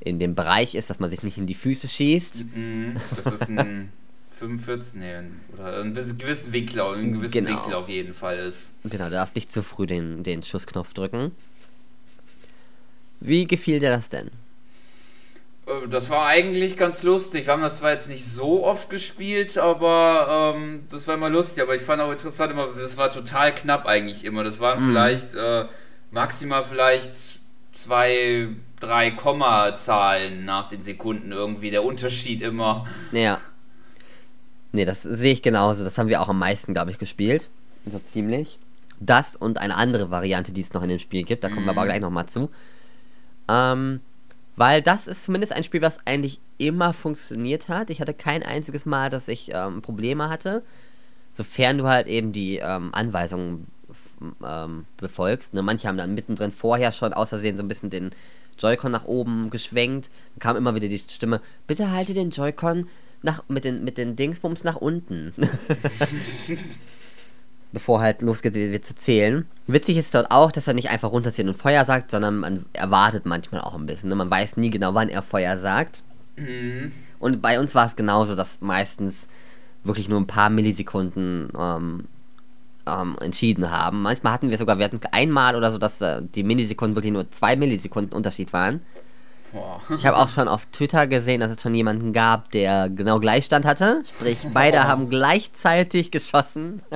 [0.00, 2.46] in dem Bereich ist, dass man sich nicht in die Füße schießt.
[2.54, 3.92] Mhm, das ist ein
[4.30, 5.14] 45, nee,
[5.52, 7.50] oder ein gewissen Winkel, ein gewissen genau.
[7.50, 8.70] Winkel auf jeden Fall ist.
[8.84, 11.32] Genau, du darfst nicht zu früh den, den Schussknopf drücken.
[13.20, 14.30] Wie gefiel dir das denn?
[15.66, 17.46] Äh, das war eigentlich ganz lustig.
[17.46, 21.62] Wir haben das zwar jetzt nicht so oft gespielt, aber ähm, das war immer lustig.
[21.62, 24.44] Aber ich fand auch interessant immer, das war total knapp eigentlich immer.
[24.44, 24.88] Das waren mhm.
[24.88, 25.66] vielleicht äh,
[26.10, 27.40] maximal vielleicht
[27.72, 28.48] zwei,
[28.80, 32.86] drei Kommazahlen nach den Sekunden irgendwie der Unterschied immer.
[33.12, 33.40] Ja.
[34.72, 35.84] Nee, das sehe ich genauso.
[35.84, 37.48] Das haben wir auch am meisten, glaube ich, gespielt.
[37.86, 38.58] So ziemlich.
[38.98, 41.44] Das und eine andere Variante, die es noch in dem Spiel gibt.
[41.44, 41.66] Da kommen mm.
[41.66, 41.86] wir aber mhm.
[41.86, 42.50] gleich nochmal zu.
[43.48, 44.00] Ähm,
[44.56, 47.90] weil das ist zumindest ein Spiel, was eigentlich immer funktioniert hat.
[47.90, 50.62] Ich hatte kein einziges Mal, dass ich ähm, Probleme hatte.
[51.32, 53.66] Sofern du halt eben die ähm, Anweisungen
[54.44, 55.54] ähm, befolgst.
[55.54, 55.62] Ne?
[55.62, 58.10] Manche haben dann mittendrin vorher schon außersehen so ein bisschen den
[58.58, 60.10] Joy-Con nach oben geschwenkt.
[60.34, 62.88] Dann kam immer wieder die Stimme, bitte halte den Joy-Con
[63.22, 65.34] nach, mit, den, mit den Dingsbums nach unten.
[67.76, 69.46] bevor halt losgeht, wird zu zählen.
[69.66, 73.26] Witzig ist dort auch, dass er nicht einfach runterzieht und Feuer sagt, sondern man erwartet
[73.26, 74.08] manchmal auch ein bisschen.
[74.08, 74.14] Ne?
[74.14, 76.02] Man weiß nie genau, wann er Feuer sagt.
[76.36, 76.90] Mhm.
[77.18, 79.28] Und bei uns war es genauso, dass meistens
[79.84, 82.04] wirklich nur ein paar Millisekunden ähm,
[82.86, 84.00] ähm, entschieden haben.
[84.00, 87.12] Manchmal hatten wir sogar, wir hatten es einmal oder so, dass äh, die Millisekunden wirklich
[87.12, 88.80] nur zwei Millisekunden Unterschied waren.
[89.52, 89.82] Boah.
[89.94, 93.66] Ich habe auch schon auf Twitter gesehen, dass es schon jemanden gab, der genau Gleichstand
[93.66, 94.02] hatte.
[94.10, 94.88] Sprich, beide Boah.
[94.88, 96.80] haben gleichzeitig geschossen.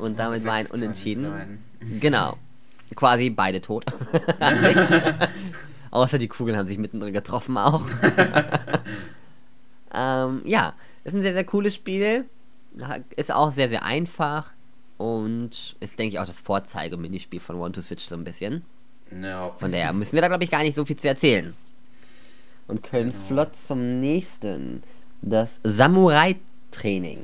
[0.00, 1.58] Und damit war ein Unentschieden.
[2.00, 2.36] Genau.
[2.94, 3.84] Quasi beide tot.
[5.90, 7.82] Außer die Kugeln haben sich mittendrin getroffen auch.
[9.94, 12.24] ähm, ja, ist ein sehr, sehr cooles Spiel.
[13.16, 14.52] Ist auch sehr, sehr einfach.
[14.96, 18.64] Und ist, denke ich, auch das Vorzeige-Minispiel von One to Switch so ein bisschen.
[19.20, 19.52] Ja.
[19.58, 21.54] Von daher müssen wir da, glaube ich, gar nicht so viel zu erzählen.
[22.68, 23.24] Und können genau.
[23.26, 24.82] flott zum nächsten.
[25.22, 27.18] Das Samurai-Training.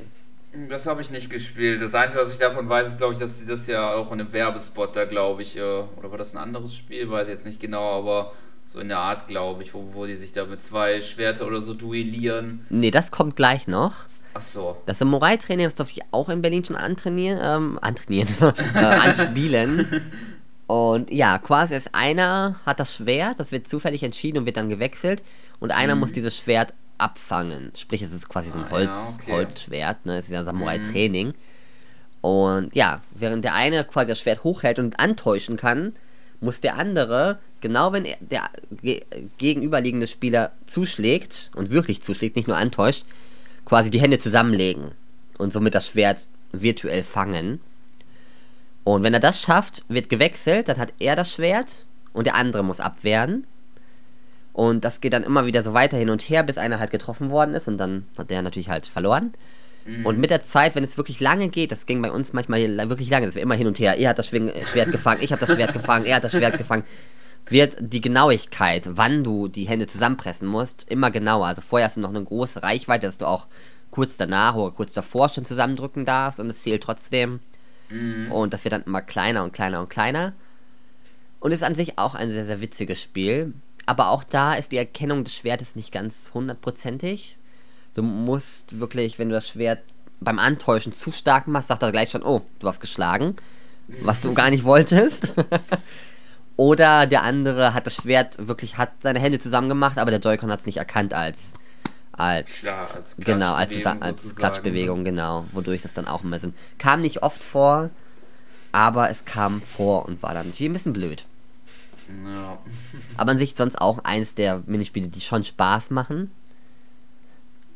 [0.69, 1.81] Das habe ich nicht gespielt.
[1.81, 4.19] Das Einzige, was ich davon weiß, ist, glaube ich, dass sie das ja auch in
[4.19, 7.09] einem Werbespot da, glaube ich, äh, oder war das ein anderes Spiel?
[7.09, 8.33] Weiß ich jetzt nicht genau, aber
[8.65, 11.61] so in der Art, glaube ich, wo, wo die sich da mit zwei Schwerter oder
[11.61, 12.65] so duellieren.
[12.69, 13.93] Nee, das kommt gleich noch.
[14.33, 14.77] Ach so.
[14.85, 18.35] Das Samurai-Training, das durfte ich auch in Berlin schon antrainieren, ähm, antrainieren,
[18.73, 20.03] äh, anspielen.
[20.67, 24.69] Und ja, quasi ist einer hat das Schwert, das wird zufällig entschieden und wird dann
[24.69, 25.23] gewechselt.
[25.59, 26.01] Und einer mhm.
[26.01, 27.71] muss dieses Schwert abfangen.
[27.75, 29.31] Sprich, es ist quasi so ein ah, Holz, ja, okay.
[29.33, 30.17] Holzschwert, ne?
[30.17, 31.27] Es ist ja Samurai-Training.
[31.27, 31.33] Mhm.
[32.21, 35.93] Und ja, während der eine quasi das Schwert hochhält und antäuschen kann,
[36.39, 38.49] muss der andere, genau wenn er, der
[39.37, 43.05] gegenüberliegende Spieler zuschlägt und wirklich zuschlägt, nicht nur antäuscht,
[43.65, 44.91] quasi die Hände zusammenlegen
[45.37, 47.61] und somit das Schwert virtuell fangen.
[48.83, 52.63] Und wenn er das schafft, wird gewechselt, dann hat er das Schwert und der andere
[52.63, 53.45] muss abwehren.
[54.57, 57.29] Und das geht dann immer wieder so weiter hin und her, bis einer halt getroffen
[57.29, 59.35] worden ist und dann hat der natürlich halt verloren.
[59.85, 60.03] Mhm.
[60.03, 63.11] Und mit der Zeit, wenn es wirklich lange geht, das ging bei uns manchmal wirklich
[63.11, 63.99] lange, das war immer hin und her.
[63.99, 66.83] Er hat das Schwert gefangen, ich habe das Schwert gefangen, er hat das Schwert gefangen.
[67.45, 71.45] Wird die Genauigkeit, wann du die Hände zusammenpressen musst, immer genauer.
[71.45, 73.45] Also vorher hast du noch eine große Reichweite, dass du auch
[73.91, 77.41] kurz danach oder kurz davor schon zusammendrücken darfst und es zählt trotzdem.
[77.91, 78.31] Mhm.
[78.31, 80.33] Und das wird dann immer kleiner und kleiner und kleiner.
[81.39, 83.53] Und ist an sich auch ein sehr, sehr witziges Spiel.
[83.87, 87.37] Aber auch da ist die Erkennung des Schwertes nicht ganz hundertprozentig.
[87.95, 89.81] Du musst wirklich, wenn du das Schwert
[90.19, 93.37] beim Antäuschen zu stark machst, sagt er gleich schon, oh, du hast geschlagen,
[94.01, 95.33] was du gar nicht wolltest.
[96.57, 100.51] Oder der andere hat das Schwert wirklich, hat seine Hände zusammen gemacht, aber der Joy-Con
[100.51, 101.55] hat es nicht erkannt als
[102.17, 107.01] als, Klar, als genau als, als Klatschbewegung genau wodurch das dann auch immer sind kam
[107.01, 107.91] nicht oft vor
[108.71, 111.25] aber es kam vor und war dann natürlich ein bisschen blöd
[112.07, 112.57] ja.
[113.17, 116.31] Aber an sich sonst auch eins der Minispiele, die schon Spaß machen.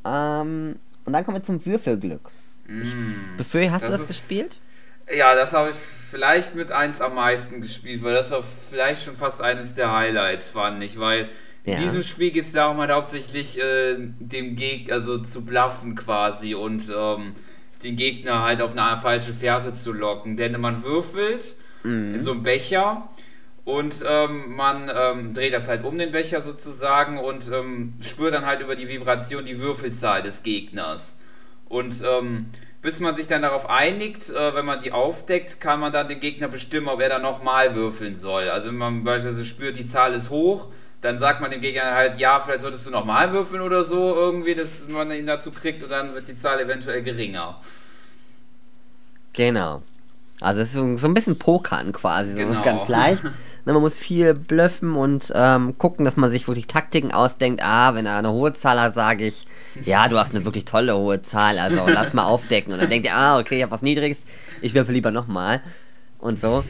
[0.05, 2.29] Ähm, und dann kommen wir zum Würfelglück.
[2.67, 4.57] Mm, Befürchte, hast das du das ist, gespielt?
[5.13, 9.15] Ja, das habe ich vielleicht mit eins am meisten gespielt, weil das war vielleicht schon
[9.15, 11.29] fast eines der Highlights, fand ich, weil
[11.65, 11.75] ja.
[11.75, 16.55] in diesem Spiel geht es darum halt hauptsächlich äh, dem Gegner, also zu bluffen quasi
[16.55, 17.33] und ähm,
[17.83, 20.37] den Gegner halt auf eine falsche Fährte zu locken.
[20.37, 22.15] Denn man würfelt mm.
[22.15, 23.09] in so einem Becher
[23.63, 28.45] und ähm, man ähm, dreht das halt um den Becher sozusagen und ähm, spürt dann
[28.45, 31.19] halt über die Vibration die Würfelzahl des Gegners.
[31.69, 32.47] Und ähm,
[32.81, 36.19] bis man sich dann darauf einigt, äh, wenn man die aufdeckt, kann man dann den
[36.19, 38.49] Gegner bestimmen, ob er dann nochmal würfeln soll.
[38.49, 40.69] Also wenn man beispielsweise spürt, die Zahl ist hoch,
[41.01, 44.55] dann sagt man dem Gegner halt, ja, vielleicht solltest du nochmal würfeln oder so, irgendwie,
[44.55, 47.59] dass man ihn dazu kriegt und dann wird die Zahl eventuell geringer.
[49.33, 49.83] Genau.
[50.41, 52.63] Also es ist so, so ein bisschen Pokern quasi, so genau.
[52.63, 53.21] ganz leicht.
[53.65, 57.61] Ne, man muss viel blöffen und ähm, gucken, dass man sich wirklich Taktiken ausdenkt.
[57.63, 59.45] Ah, wenn er eine hohe Zahl hat, sage ich,
[59.85, 62.73] ja, du hast eine wirklich tolle hohe Zahl, also lass mal aufdecken.
[62.73, 64.23] Und dann denkt er, ah, okay, ich habe was Niedriges,
[64.61, 65.61] ich würfel lieber nochmal.
[66.17, 66.63] Und so.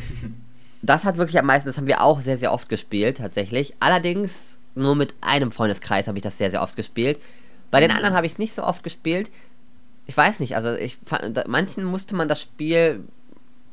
[0.82, 3.76] Das hat wirklich am meisten, das haben wir auch sehr, sehr oft gespielt, tatsächlich.
[3.80, 7.20] Allerdings nur mit einem Freundeskreis habe ich das sehr, sehr oft gespielt.
[7.70, 9.30] Bei den anderen habe ich es nicht so oft gespielt.
[10.08, 13.04] Ich weiß nicht, also ich fand, manchen musste man das Spiel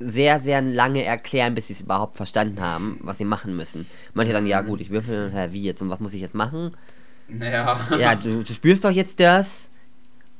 [0.00, 3.86] sehr, sehr lange erklären, bis sie es überhaupt verstanden haben, was sie machen müssen.
[4.14, 6.76] Manche dann, ja gut, ich würfel, wie jetzt und was muss ich jetzt machen?
[7.28, 7.80] Ja.
[7.98, 9.70] Ja, du, du spürst doch jetzt das.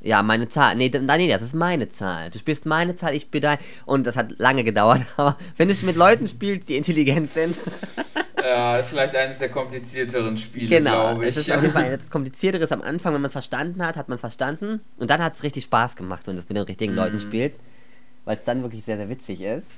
[0.01, 0.77] Ja, meine Zahl.
[0.77, 2.29] Nee, nee, das ist meine Zahl.
[2.29, 3.57] Du spielst meine Zahl, ich bin dein.
[3.85, 7.57] Und das hat lange gedauert, aber wenn du mit Leuten spielst, die intelligent sind.
[8.41, 11.31] ja, ist vielleicht eines der komplizierteren Spiele, genau, glaube ich.
[11.31, 14.07] Es ist auf jeden Fall das komplizierteres am Anfang, wenn man es verstanden hat, hat
[14.07, 14.79] man es verstanden.
[14.97, 16.99] Und dann hat es richtig Spaß gemacht, wenn du es mit den richtigen mhm.
[16.99, 17.61] Leuten spielst
[18.29, 19.71] weil es dann wirklich sehr, sehr witzig ist.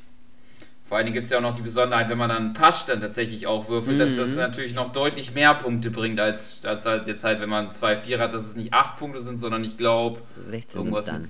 [0.84, 3.00] Vor allen Dingen gibt es ja auch noch die Besonderheit, wenn man dann Pasch dann
[3.00, 4.00] tatsächlich auch würfelt, mhm.
[4.00, 4.36] dass das mhm.
[4.36, 8.20] natürlich noch deutlich mehr Punkte bringt, als, als, als jetzt halt, wenn man zwei Vier
[8.20, 10.20] hat, dass es nicht acht Punkte sind, sondern ich glaube,
[10.76, 11.22] irgendwas dann.
[11.22, 11.30] mit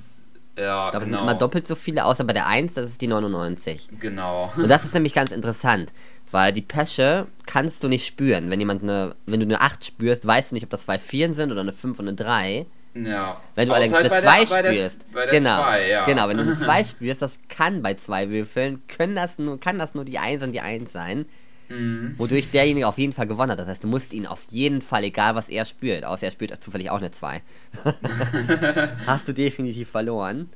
[0.58, 1.20] Ja, Ich glaube, es genau.
[1.20, 3.90] sind immer doppelt so viele, außer bei der 1, das ist die 99.
[4.00, 4.52] Genau.
[4.58, 5.94] Und das ist nämlich ganz interessant,
[6.32, 8.50] weil die Pesche kannst du nicht spüren.
[8.50, 11.36] Wenn jemand eine, wenn du eine 8 spürst, weißt du nicht, ob das zwei Vieren
[11.36, 12.66] sind oder eine 5 und eine 3.
[12.94, 13.40] Ja.
[13.56, 15.62] Wenn du Außer allerdings halt eine bei 2 der- bei der- spürst, Bei der genau,
[15.64, 16.06] 2, ja.
[16.06, 19.80] genau, wenn du eine 2 spürst, das kann bei zwei Würfeln, können das nur, kann
[19.80, 21.26] das nur die 1 und die 1 sein,
[21.70, 22.16] Mhm.
[22.18, 23.60] wodurch derjenige auf jeden Fall gewonnen hat.
[23.60, 26.62] Das heißt, du musst ihn auf jeden Fall, egal was er spürt, außer er spürt
[26.62, 27.42] zufällig auch eine 2,
[29.08, 30.50] hast du definitiv verloren.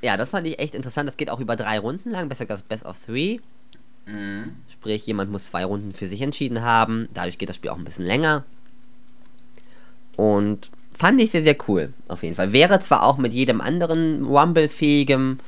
[0.00, 1.08] Ja, das fand ich echt interessant.
[1.08, 3.38] Das geht auch über drei Runden lang, besser gesagt Best of Three.
[4.06, 4.56] Mhm.
[4.72, 7.08] Sprich, jemand muss zwei Runden für sich entschieden haben.
[7.14, 8.44] Dadurch geht das Spiel auch ein bisschen länger.
[10.16, 10.70] Und
[11.02, 12.52] fand ich sehr, sehr cool, auf jeden Fall.
[12.52, 15.38] Wäre zwar auch mit jedem anderen Rumble-fähigem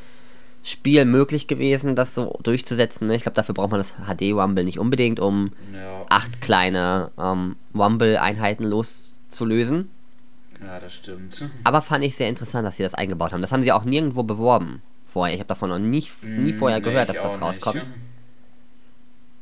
[0.64, 3.06] Spiel möglich gewesen, das so durchzusetzen.
[3.06, 3.14] ne?
[3.16, 6.06] Ich glaube, dafür braucht man das HD-Rumble nicht unbedingt, um Ja.
[6.08, 9.90] acht kleine ähm, Rumble-Einheiten loszulösen.
[10.60, 11.48] ja, das stimmt.
[11.64, 13.42] Aber fand ich sehr interessant, dass sie das eingebaut haben.
[13.42, 15.34] Das haben sie auch nirgendwo beworben vorher.
[15.34, 17.76] Ich habe davon noch nie, nie Mhm, vorher nee, gehört, dass das rauskommt.
[17.76, 17.86] nicht.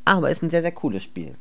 [0.05, 1.37] Aber ist ein sehr, sehr cooles Spiel.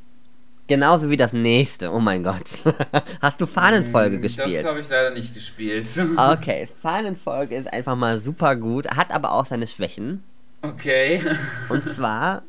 [0.72, 1.92] Genauso wie das nächste.
[1.92, 2.62] Oh mein Gott.
[3.22, 4.56] Hast du Fahnenfolge Mm, gespielt?
[4.56, 5.90] Das habe ich leider nicht gespielt.
[6.18, 10.24] Okay, Fahnenfolge ist einfach mal super gut, hat aber auch seine Schwächen.
[10.62, 11.20] Okay.
[11.70, 12.44] Und zwar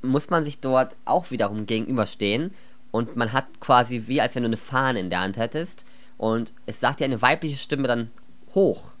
[0.00, 2.52] muss man sich dort auch wiederum gegenüberstehen
[2.92, 5.84] und man hat quasi wie als wenn du eine Fahne in der Hand hättest
[6.18, 8.12] und es sagt dir eine weibliche Stimme dann
[8.54, 8.92] hoch,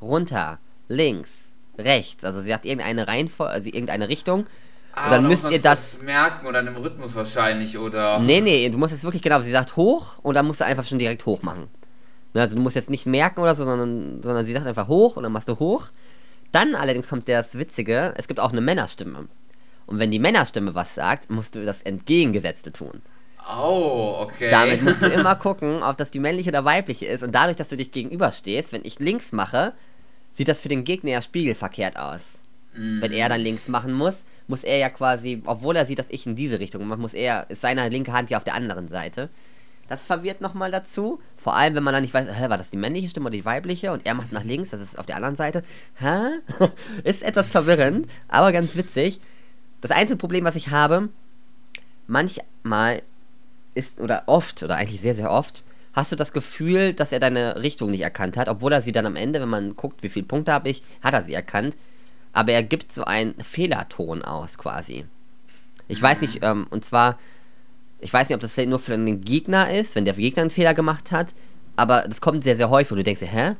[0.00, 2.22] runter, links, rechts.
[2.24, 4.46] Also sie sagt irgendeine Reihenfolge, also irgendeine Richtung.
[4.98, 8.18] Ah, dann und müsst ihr das- merken oder im Rhythmus wahrscheinlich oder.
[8.18, 10.84] Nee, nee, du musst es wirklich genau, sie sagt hoch und dann musst du einfach
[10.84, 11.68] schon direkt hoch machen.
[12.34, 15.16] Ne, Also du musst jetzt nicht merken oder so, sondern, sondern sie sagt einfach hoch
[15.16, 15.88] und dann machst du hoch.
[16.50, 19.26] Dann allerdings kommt das Witzige, es gibt auch eine Männerstimme.
[19.86, 23.02] Und wenn die Männerstimme was sagt, musst du das Entgegengesetzte tun.
[23.48, 24.50] Oh, okay.
[24.50, 27.22] Damit musst du immer gucken, ob das die männliche oder weibliche ist.
[27.22, 29.74] Und dadurch, dass du dich gegenüberstehst, wenn ich links mache,
[30.34, 32.40] sieht das für den Gegner ja spiegelverkehrt aus.
[32.76, 33.00] Mhm.
[33.00, 36.26] Wenn er dann links machen muss, muss er ja quasi, obwohl er sieht, dass ich
[36.26, 39.30] in diese Richtung mache, muss er, ist seine linke Hand ja auf der anderen Seite.
[39.88, 41.20] Das verwirrt nochmal dazu.
[41.36, 43.44] Vor allem, wenn man dann nicht weiß, hä, war das die männliche Stimme oder die
[43.44, 43.92] weibliche?
[43.92, 45.62] Und er macht nach links, das ist auf der anderen Seite.
[45.96, 46.40] Hä?
[47.04, 49.20] ist etwas verwirrend, aber ganz witzig.
[49.80, 51.08] Das einzige Problem, was ich habe,
[52.08, 53.02] manchmal
[53.74, 55.62] ist, oder oft, oder eigentlich sehr, sehr oft,
[55.92, 59.06] hast du das Gefühl, dass er deine Richtung nicht erkannt hat, obwohl er sie dann
[59.06, 61.76] am Ende, wenn man guckt, wie viele Punkte habe ich, hat er sie erkannt.
[62.36, 65.06] Aber er gibt so einen Fehlerton aus, quasi.
[65.88, 67.18] Ich weiß nicht, ähm, und zwar,
[67.98, 70.50] ich weiß nicht, ob das vielleicht nur für den Gegner ist, wenn der Gegner einen
[70.50, 71.28] Fehler gemacht hat,
[71.76, 73.56] aber das kommt sehr, sehr häufig und du denkst dir, hä?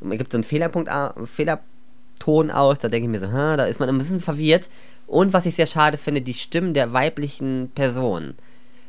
[0.00, 3.56] Und er gibt so einen Fehlerpunkt, au- Fehlerton aus, da denke ich mir so, hä,
[3.56, 4.68] da ist man ein bisschen verwirrt.
[5.06, 8.34] Und was ich sehr schade finde, die Stimmen der weiblichen Person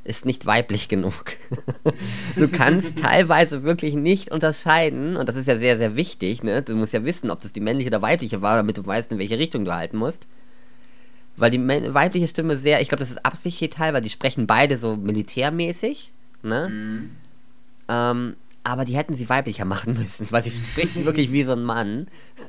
[0.09, 1.25] ist nicht weiblich genug.
[2.35, 6.63] du kannst teilweise wirklich nicht unterscheiden, und das ist ja sehr, sehr wichtig, ne?
[6.63, 9.19] Du musst ja wissen, ob das die männliche oder weibliche war, damit du weißt, in
[9.19, 10.27] welche Richtung du halten musst.
[11.37, 14.77] Weil die weibliche Stimme sehr, ich glaube, das ist absichtlich Teil, weil die sprechen beide
[14.77, 16.69] so militärmäßig, ne?
[16.69, 17.09] Mhm.
[17.87, 18.35] Ähm,
[18.69, 22.07] aber die hätten sie weiblicher machen müssen, weil sie spricht wirklich wie so ein Mann.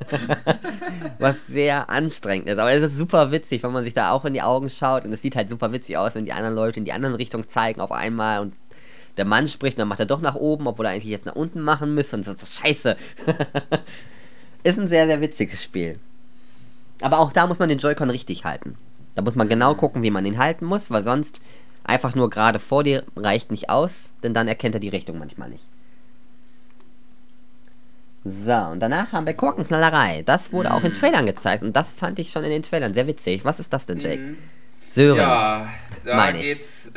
[1.19, 2.59] Was sehr anstrengend ist.
[2.59, 5.05] Aber es ist super witzig, wenn man sich da auch in die Augen schaut.
[5.05, 7.47] Und es sieht halt super witzig aus, wenn die anderen Leute in die andere Richtung
[7.47, 8.53] zeigen auf einmal und
[9.17, 11.61] der Mann spricht, dann macht er doch nach oben, obwohl er eigentlich jetzt nach unten
[11.61, 12.15] machen müsste.
[12.15, 12.95] Und so, so scheiße.
[14.63, 15.99] ist ein sehr, sehr witziges Spiel.
[17.01, 18.77] Aber auch da muss man den Joy-Con richtig halten.
[19.15, 21.41] Da muss man genau gucken, wie man ihn halten muss, weil sonst
[21.83, 25.49] einfach nur gerade vor dir reicht nicht aus, denn dann erkennt er die Richtung manchmal
[25.49, 25.65] nicht.
[28.23, 30.21] So, und danach haben wir Korkenknallerei.
[30.23, 33.07] Das wurde auch in Trailern gezeigt und das fand ich schon in den Trailern sehr
[33.07, 33.45] witzig.
[33.45, 34.19] Was ist das denn, Jake?
[34.19, 34.37] Mhm.
[34.91, 35.17] Sören.
[35.17, 35.69] Ja,
[36.03, 36.91] da geht's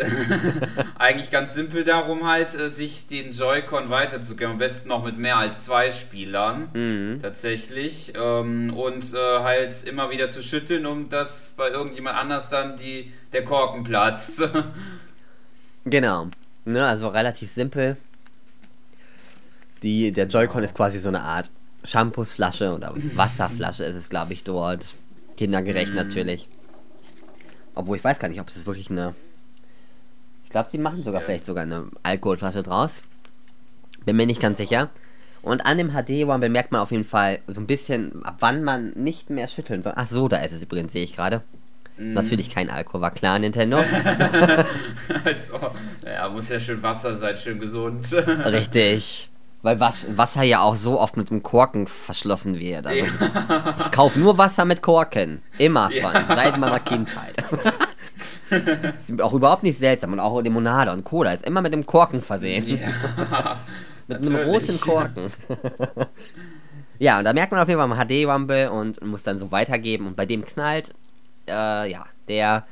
[0.99, 4.53] eigentlich ganz simpel darum, halt, äh, sich den Joy-Con weiterzugeben.
[4.55, 6.69] Am besten noch mit mehr als zwei Spielern.
[6.75, 7.21] Mhm.
[7.23, 8.15] Tatsächlich.
[8.17, 13.13] Ähm, und äh, halt immer wieder zu schütteln, um dass bei irgendjemand anders dann die,
[13.33, 14.43] der Korken platzt.
[15.87, 16.29] Genau.
[16.65, 17.99] Ne, also relativ simpel.
[19.85, 21.51] Die, der Joy-Con ist quasi so eine Art
[21.85, 24.95] Shampoosflasche oder Wasserflasche ist es, glaube ich, dort.
[25.37, 25.97] Kindergerecht Mhm.
[25.97, 26.49] natürlich.
[27.75, 29.15] Obwohl ich weiß gar nicht, ob es wirklich eine.
[30.45, 31.27] Ich glaube, sie machen sogar Ja.
[31.27, 33.03] vielleicht sogar eine Alkoholflasche draus.
[34.07, 34.91] Bin mir nicht ganz sicher.
[35.43, 38.93] Und an dem HD-One bemerkt man auf jeden Fall so ein bisschen, ab wann man
[38.95, 39.93] nicht mehr schütteln soll.
[39.97, 41.43] Ach so, da ist es übrigens, sehe ich gerade.
[41.99, 42.15] Mhm.
[42.15, 43.79] Natürlich kein Alkohol, war klar, Nintendo.
[45.25, 45.61] also,
[46.03, 48.11] naja, muss ja schön Wasser sein, schön gesund.
[48.13, 49.29] Richtig.
[49.65, 52.87] Weil Was Wasser ja auch so oft mit dem Korken verschlossen wird.
[52.87, 53.75] Also Ja.
[53.81, 55.41] Ich kaufe nur Wasser mit Korken.
[55.57, 56.13] Immer schon.
[56.13, 56.27] Ja.
[56.29, 57.43] Seit meiner Kindheit.
[58.99, 60.13] ist auch überhaupt nicht seltsam.
[60.13, 62.79] Und auch Limonade und Cola ist immer mit dem Korken versehen.
[62.79, 63.57] ja.
[64.07, 64.55] mit einem natürlich.
[64.55, 65.33] roten Korken.
[66.99, 70.07] Ja, und da merkt man auf jeden Fall mal HD-Rumble und muss dann so weitergeben.
[70.07, 70.93] Und bei dem knallt,
[71.49, 72.67] äh, ja, der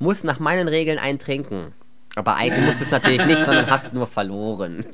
[0.00, 1.72] muss nach meinen Regeln eintrinken.
[2.16, 4.86] Aber eigentlich musst du es natürlich nicht, sondern hast nur verloren.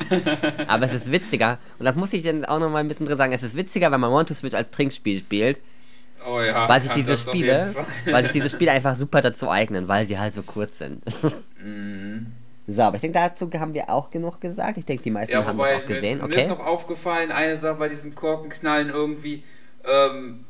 [0.66, 1.58] Aber es ist witziger.
[1.78, 3.32] Und das muss ich dann auch nochmal mittendrin sagen.
[3.34, 5.60] Es ist witziger, wenn man One to Switch als Trinkspiel spielt.
[6.26, 7.74] Oh ja, weil sich diese Spiele,
[8.06, 11.02] weil sich diese Spiele einfach super dazu eignen, weil sie halt so kurz sind.
[11.58, 12.26] Mhm.
[12.68, 14.76] So, aber ich denke, dazu haben wir auch genug gesagt.
[14.76, 16.18] Ich denke, die meisten ja, haben das auch gesehen.
[16.18, 16.36] Mir, okay.
[16.36, 19.42] mir ist noch aufgefallen, eine Sache bei diesem Korkenknallen irgendwie,
[19.84, 20.44] ähm,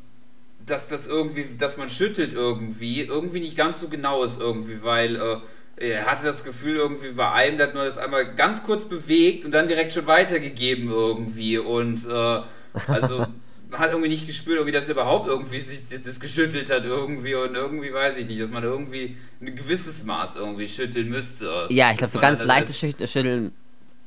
[0.65, 5.15] dass das irgendwie, dass man schüttelt irgendwie, irgendwie nicht ganz so genau ist irgendwie, weil
[5.15, 5.37] äh,
[5.77, 9.51] er hatte das Gefühl irgendwie bei einem, dass man das einmal ganz kurz bewegt und
[9.51, 12.41] dann direkt schon weitergegeben irgendwie und äh,
[12.87, 13.27] also
[13.69, 17.35] man hat irgendwie nicht gespürt, irgendwie, dass er überhaupt irgendwie sich das geschüttelt hat irgendwie
[17.35, 21.67] und irgendwie weiß ich nicht, dass man irgendwie ein gewisses Maß irgendwie schütteln müsste.
[21.69, 23.51] Ja, ich glaube, so ganz leichtes Schütteln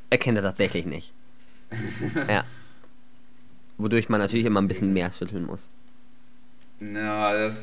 [0.09, 1.13] erkennt er tatsächlich nicht.
[2.29, 2.45] ja.
[3.79, 5.71] Wodurch man natürlich immer ein bisschen mehr schütteln muss.
[6.81, 7.63] Ja, das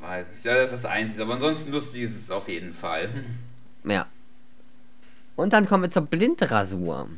[0.00, 0.44] weiß ich.
[0.44, 1.22] Ja, das ist das Einzige.
[1.22, 3.08] Aber ansonsten lustig ist es auf jeden Fall.
[3.86, 4.06] Ja.
[5.36, 7.08] Und dann kommen wir zur Blindrasur.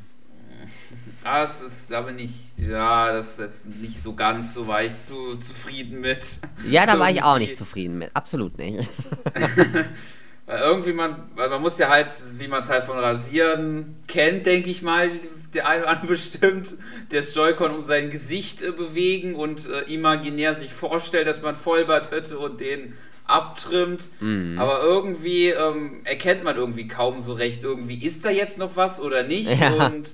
[1.24, 4.82] Ah, das ist, glaube ich, nicht, ja, das ist jetzt nicht so ganz, so war
[4.82, 6.40] ich zu zufrieden mit.
[6.68, 8.88] Ja, da war ich auch nicht zufrieden mit, absolut nicht.
[10.46, 12.08] weil irgendwie man, weil man muss ja halt,
[12.38, 15.10] wie man es halt von Rasieren kennt, denke ich mal,
[15.52, 16.76] der eine oder andere bestimmt,
[17.10, 22.10] das Joy-Con um sein Gesicht äh, bewegen und äh, imaginär sich vorstellt, dass man Vollbart
[22.10, 22.94] hätte und den
[23.28, 24.08] abtrimmt.
[24.20, 24.58] Mhm.
[24.58, 29.00] Aber irgendwie ähm, erkennt man irgendwie kaum so recht, irgendwie ist da jetzt noch was
[29.00, 29.60] oder nicht.
[29.60, 29.86] Ja.
[29.86, 30.10] Und,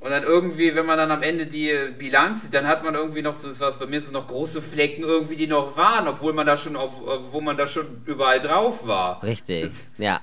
[0.00, 3.22] und dann irgendwie, wenn man dann am Ende die Bilanz sieht, dann hat man irgendwie
[3.22, 6.32] noch so, das war bei mir so noch große Flecken irgendwie, die noch waren, obwohl
[6.32, 6.92] man da schon auf,
[7.32, 9.22] wo man da schon überall drauf war.
[9.22, 10.20] Richtig, ja.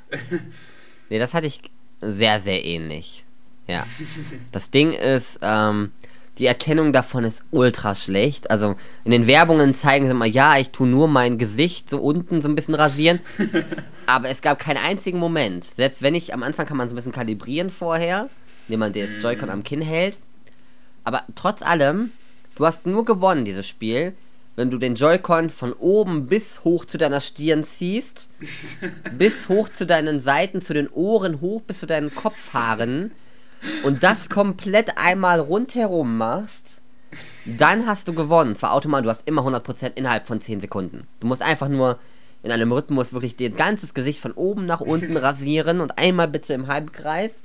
[1.09, 1.59] Nee, das hatte ich
[1.99, 3.25] sehr, sehr ähnlich.
[3.67, 3.85] Ja.
[4.51, 5.91] Das Ding ist, ähm,
[6.37, 8.51] die Erkennung davon ist ultra schlecht.
[8.51, 12.41] Also in den Werbungen zeigen sie immer, ja, ich tue nur mein Gesicht so unten
[12.41, 13.19] so ein bisschen rasieren.
[14.05, 15.63] aber es gab keinen einzigen Moment.
[15.63, 18.29] Selbst wenn ich, am Anfang kann man so ein bisschen kalibrieren vorher,
[18.67, 20.17] indem man das Joy-Con am Kinn hält.
[21.03, 22.11] Aber trotz allem,
[22.55, 24.13] du hast nur gewonnen, dieses Spiel,
[24.55, 28.29] wenn du den Joy-Con von oben bis hoch zu deiner Stirn ziehst,
[29.17, 33.11] bis hoch zu deinen Seiten, zu den Ohren, hoch bis zu deinen Kopfhaaren
[33.83, 36.81] und das komplett einmal rundherum machst,
[37.45, 38.55] dann hast du gewonnen.
[38.55, 41.07] Zwar automatisch, du hast immer 100% innerhalb von 10 Sekunden.
[41.19, 41.99] Du musst einfach nur
[42.43, 46.53] in einem Rhythmus wirklich dein ganzes Gesicht von oben nach unten rasieren und einmal bitte
[46.53, 47.41] im Halbkreis,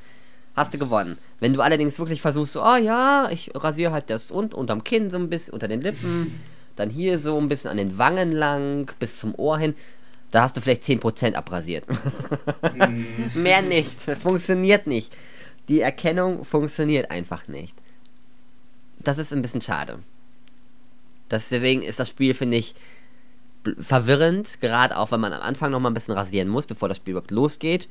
[0.56, 1.18] hast du gewonnen.
[1.38, 5.10] Wenn du allerdings wirklich versuchst, so, oh ja, ich rasiere halt das und unterm Kinn
[5.10, 6.40] so ein bisschen, unter den Lippen,
[6.76, 9.74] dann hier so ein bisschen an den Wangen lang, bis zum Ohr hin,
[10.30, 11.84] da hast du vielleicht 10% abrasiert.
[12.74, 13.30] Mhm.
[13.34, 14.06] Mehr nicht.
[14.06, 15.16] Das funktioniert nicht.
[15.70, 17.74] Die Erkennung funktioniert einfach nicht.
[18.98, 20.00] Das ist ein bisschen schade.
[21.30, 22.74] Deswegen ist das Spiel, finde ich,
[23.78, 26.96] verwirrend, gerade auch wenn man am Anfang noch mal ein bisschen rasieren muss, bevor das
[26.96, 27.88] Spiel überhaupt losgeht.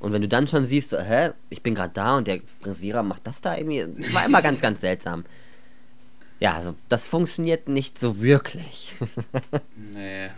[0.00, 3.04] Und wenn du dann schon siehst, so, hä, ich bin gerade da und der Rasierer
[3.04, 5.24] macht das da irgendwie, das war immer ganz, ganz seltsam.
[6.40, 8.96] Ja, also das funktioniert nicht so wirklich.
[9.76, 10.30] nee.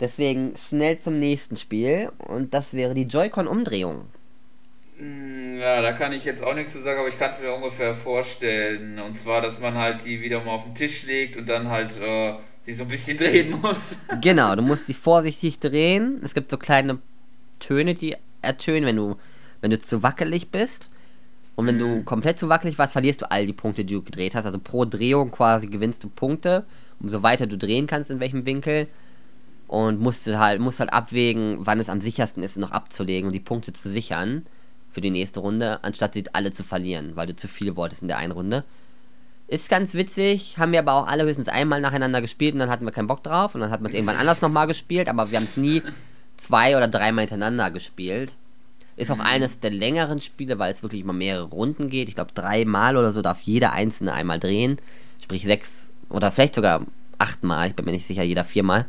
[0.00, 4.06] Deswegen schnell zum nächsten Spiel und das wäre die Joy-Con-Umdrehung.
[5.02, 7.52] Hm, ja, da kann ich jetzt auch nichts zu sagen, aber ich kann es mir
[7.52, 9.00] ungefähr vorstellen.
[9.00, 12.00] Und zwar, dass man halt die wieder mal auf den Tisch legt und dann halt
[12.00, 13.98] äh, sie so ein bisschen drehen muss.
[14.20, 16.20] Genau, du musst sie vorsichtig drehen.
[16.22, 16.98] Es gibt so kleine
[17.58, 19.16] Töne, die ertönen, wenn du,
[19.60, 20.88] wenn du zu wackelig bist.
[21.56, 21.80] Und wenn mhm.
[21.80, 24.46] du komplett zu wackelig warst, verlierst du all die Punkte, die du gedreht hast.
[24.46, 26.64] Also pro Drehung quasi gewinnst du Punkte,
[27.00, 28.86] umso weiter du drehen kannst, in welchem Winkel.
[29.66, 33.40] Und musst halt, musst halt abwägen, wann es am sichersten ist, noch abzulegen und die
[33.40, 34.46] Punkte zu sichern
[34.92, 38.08] für die nächste Runde, anstatt sie alle zu verlieren, weil du zu viel wolltest in
[38.08, 38.64] der einen Runde.
[39.48, 42.84] Ist ganz witzig, haben wir aber auch alle höchstens einmal nacheinander gespielt und dann hatten
[42.84, 45.38] wir keinen Bock drauf und dann hat man es irgendwann anders nochmal gespielt, aber wir
[45.38, 45.82] haben es nie
[46.36, 48.36] zwei oder dreimal hintereinander gespielt.
[48.96, 49.22] Ist auch mhm.
[49.22, 52.08] eines der längeren Spiele, weil es wirklich immer mehrere Runden geht.
[52.08, 54.78] Ich glaube, dreimal oder so darf jeder einzelne einmal drehen.
[55.22, 56.82] Sprich sechs oder vielleicht sogar
[57.18, 58.86] achtmal, ich bin mir nicht sicher, jeder viermal.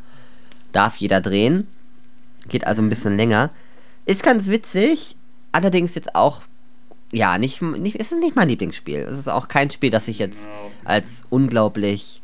[0.72, 1.68] Darf jeder drehen.
[2.50, 3.52] Geht also ein bisschen länger.
[4.06, 5.16] Ist ganz witzig,
[5.54, 6.42] allerdings jetzt auch,
[7.12, 9.00] ja, nicht, nicht, es ist nicht mein Lieblingsspiel.
[9.00, 10.50] Es ist auch kein Spiel, das ich jetzt
[10.84, 12.22] als unglaublich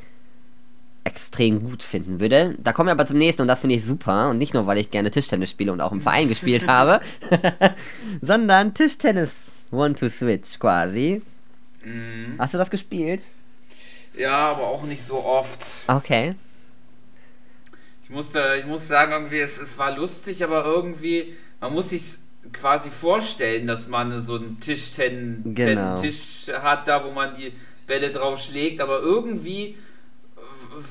[1.05, 2.55] extrem gut finden würde.
[2.59, 4.29] Da kommen wir aber zum nächsten und das finde ich super.
[4.29, 7.01] Und nicht nur, weil ich gerne Tischtennis spiele und auch im Verein gespielt habe,
[8.21, 11.21] sondern Tischtennis One to Switch quasi.
[11.83, 12.35] Mhm.
[12.37, 13.21] Hast du das gespielt?
[14.17, 15.83] Ja, aber auch nicht so oft.
[15.87, 16.35] Okay.
[18.03, 22.17] Ich musste, ich muss sagen, irgendwie, es, es war lustig, aber irgendwie, man muss sich
[22.53, 25.95] quasi vorstellen, dass man so einen Tischtennis Genau.
[25.95, 27.53] Tisch hat, da wo man die
[27.87, 29.75] Bälle drauf schlägt, aber irgendwie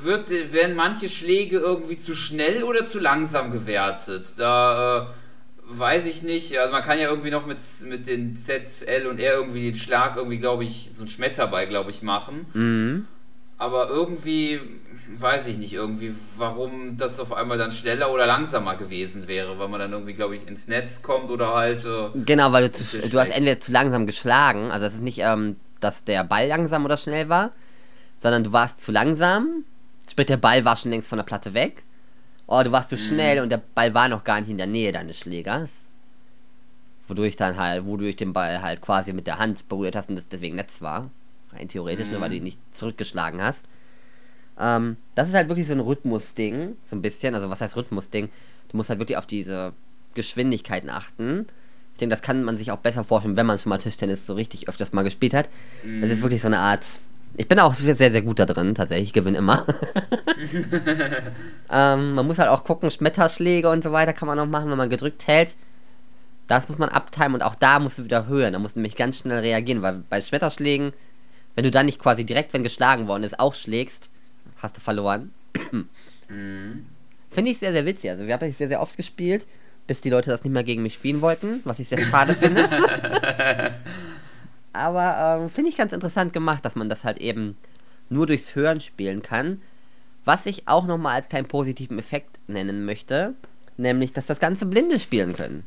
[0.02, 4.34] wird, werden manche Schläge irgendwie zu schnell oder zu langsam gewertet.
[4.38, 5.06] Da äh,
[5.68, 6.58] weiß ich nicht.
[6.58, 9.74] Also man kann ja irgendwie noch mit, mit den Z, L und R irgendwie den
[9.74, 12.46] Schlag irgendwie, glaube ich, so ein Schmetterball, glaube ich, machen.
[12.54, 13.06] Mhm.
[13.58, 14.60] Aber irgendwie
[15.16, 19.68] weiß ich nicht irgendwie, warum das auf einmal dann schneller oder langsamer gewesen wäre, weil
[19.68, 21.84] man dann irgendwie, glaube ich, ins Netz kommt oder halt.
[21.84, 25.18] Äh, Genau, weil du, zu, du hast entweder zu langsam geschlagen, also es ist nicht,
[25.20, 27.52] ähm, dass der Ball langsam oder schnell war,
[28.18, 29.64] sondern du warst zu langsam,
[30.10, 31.84] sprich der Ball war schon längst von der Platte weg,
[32.46, 34.92] oder du warst zu schnell und der Ball war noch gar nicht in der Nähe
[34.92, 35.86] deines Schlägers.
[37.06, 40.28] Wodurch dann halt, wodurch den Ball halt quasi mit der Hand berührt hast und das
[40.28, 41.10] deswegen Netz war.
[41.52, 43.66] Rein theoretisch, nur weil du ihn nicht zurückgeschlagen hast.
[44.58, 47.34] Ähm, das ist halt wirklich so ein Rhythmusding, so ein bisschen.
[47.34, 48.28] Also was heißt Rhythmusding?
[48.68, 49.72] Du musst halt wirklich auf diese
[50.14, 51.46] Geschwindigkeiten achten.
[51.94, 54.34] Ich denke, das kann man sich auch besser vorstellen, wenn man schon mal Tischtennis so
[54.34, 55.48] richtig öfters mal gespielt hat.
[56.00, 56.86] Das ist wirklich so eine Art.
[57.36, 59.08] Ich bin auch sehr, sehr gut da drin, tatsächlich.
[59.08, 59.66] Ich gewinne immer.
[61.70, 64.78] ähm, man muss halt auch gucken, Schmetterschläge und so weiter kann man noch machen, wenn
[64.78, 65.56] man gedrückt hält.
[66.46, 68.54] Das muss man abtimen und auch da musst du wieder hören.
[68.54, 70.92] Da musst du nämlich ganz schnell reagieren, weil bei Schmetterschlägen,
[71.58, 74.12] wenn du dann nicht quasi direkt, wenn geschlagen worden ist, auch schlägst,
[74.58, 75.34] hast du verloren.
[76.28, 78.10] Finde ich sehr, sehr witzig.
[78.10, 79.44] Also, wir haben das sehr, sehr oft gespielt,
[79.88, 82.68] bis die Leute das nicht mehr gegen mich spielen wollten, was ich sehr schade finde.
[84.72, 87.56] Aber ähm, finde ich ganz interessant gemacht, dass man das halt eben
[88.08, 89.60] nur durchs Hören spielen kann.
[90.24, 93.34] Was ich auch nochmal als kleinen positiven Effekt nennen möchte,
[93.76, 95.64] nämlich, dass das Ganze Blinde spielen können.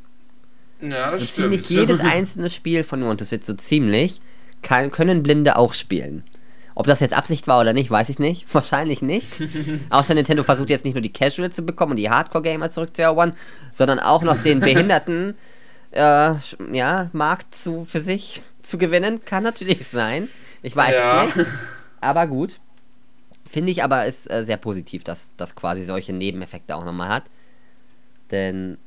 [0.79, 1.65] ja, das So stimmt.
[1.65, 4.21] ziemlich jedes einzelne Spiel von Montesquieu, so ziemlich,
[4.62, 6.24] kann, können Blinde auch spielen.
[6.74, 8.45] Ob das jetzt Absicht war oder nicht, weiß ich nicht.
[8.53, 9.41] Wahrscheinlich nicht.
[9.89, 13.34] Außer Nintendo versucht jetzt nicht nur die Casual zu bekommen und die Hardcore-Gamer zurückzuerobern,
[13.72, 15.36] sondern auch noch den behinderten
[15.91, 16.34] äh,
[16.72, 19.24] ja, Markt zu, für sich zu gewinnen.
[19.26, 20.30] Kann natürlich sein.
[20.62, 21.26] Ich weiß Ja.
[21.26, 21.49] es nicht.
[21.99, 22.59] Aber gut.
[23.49, 27.24] Finde ich aber ist äh, sehr positiv, dass das quasi solche Nebeneffekte auch nochmal hat.
[28.32, 28.78] Denn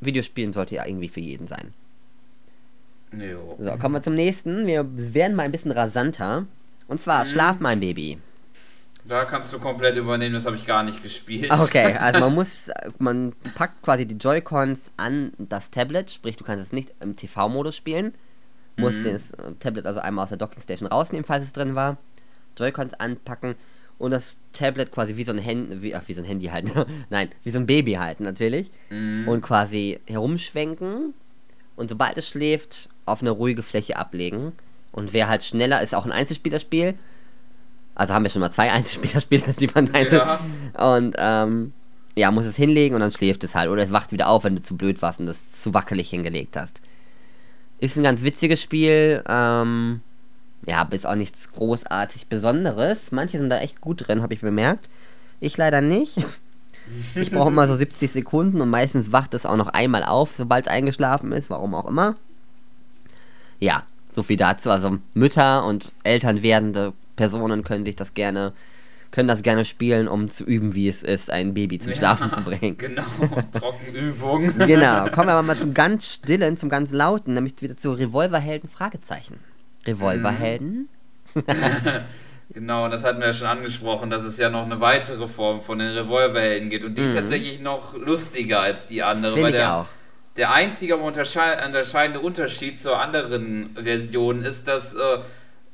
[0.00, 1.74] Videospielen sollte ja irgendwie für jeden sein.
[3.12, 3.56] Jo.
[3.58, 4.66] So, kommen wir zum nächsten.
[4.66, 6.46] Wir werden mal ein bisschen rasanter.
[6.86, 8.18] Und zwar Schlaf mein Baby.
[9.06, 11.50] Da kannst du komplett übernehmen, das habe ich gar nicht gespielt.
[11.50, 16.66] Okay, also man muss, man packt quasi die Joy-Cons an das Tablet, sprich du kannst
[16.66, 18.14] es nicht im TV-Modus spielen.
[18.76, 21.96] Musst das äh, Tablet also einmal aus der Dockingstation rausnehmen, falls es drin war.
[22.58, 23.54] Joy-Cons anpacken
[23.98, 26.72] und das Tablet quasi wie so ein Handy, wie, ach, wie so ein Handy halten.
[27.10, 28.70] Nein, wie so ein Baby halten natürlich.
[28.90, 31.14] Und quasi herumschwenken
[31.80, 34.52] und sobald es schläft, auf eine ruhige Fläche ablegen.
[34.92, 36.94] Und wer halt schneller ist, auch ein Einzelspielerspiel.
[37.94, 40.22] Also haben wir schon mal zwei Einzelspielerspiele, die man einzeln.
[40.74, 40.94] Ja.
[40.94, 41.72] Und ähm,
[42.16, 43.68] ja, muss es hinlegen und dann schläft es halt.
[43.68, 46.56] Oder es wacht wieder auf, wenn du zu blöd warst und es zu wackelig hingelegt
[46.56, 46.80] hast.
[47.78, 49.22] Ist ein ganz witziges Spiel.
[49.28, 50.00] Ähm,
[50.66, 53.12] ja, ist auch nichts großartig Besonderes.
[53.12, 54.90] Manche sind da echt gut drin, habe ich bemerkt.
[55.40, 56.18] Ich leider nicht.
[57.14, 60.66] Ich brauche immer so 70 Sekunden und meistens wacht es auch noch einmal auf, sobald
[60.66, 62.16] es eingeschlafen ist, warum auch immer.
[63.60, 64.70] Ja, so viel dazu.
[64.70, 68.52] Also Mütter und Eltern werdende Personen können sich das gerne,
[69.10, 72.34] können das gerne spielen, um zu üben, wie es ist, ein Baby zum Schlafen Ja,
[72.34, 72.78] zu bringen.
[72.78, 73.04] Genau,
[73.52, 74.58] Trockenübung.
[74.58, 78.68] Genau, kommen wir aber mal zum ganz stillen, zum ganz lauten, nämlich wieder zu Revolverhelden
[78.68, 79.38] Fragezeichen.
[79.86, 80.88] Revolverhelden?
[82.52, 85.60] Genau, und das hatten wir ja schon angesprochen, dass es ja noch eine weitere Form
[85.60, 86.84] von den Revolverhelden gibt.
[86.84, 89.34] Und die ist tatsächlich noch lustiger als die andere.
[89.34, 89.86] Finde ich der, auch.
[90.40, 95.18] Der einzige unterschei unterscheidende Unterschied zur anderen Version ist, dass äh,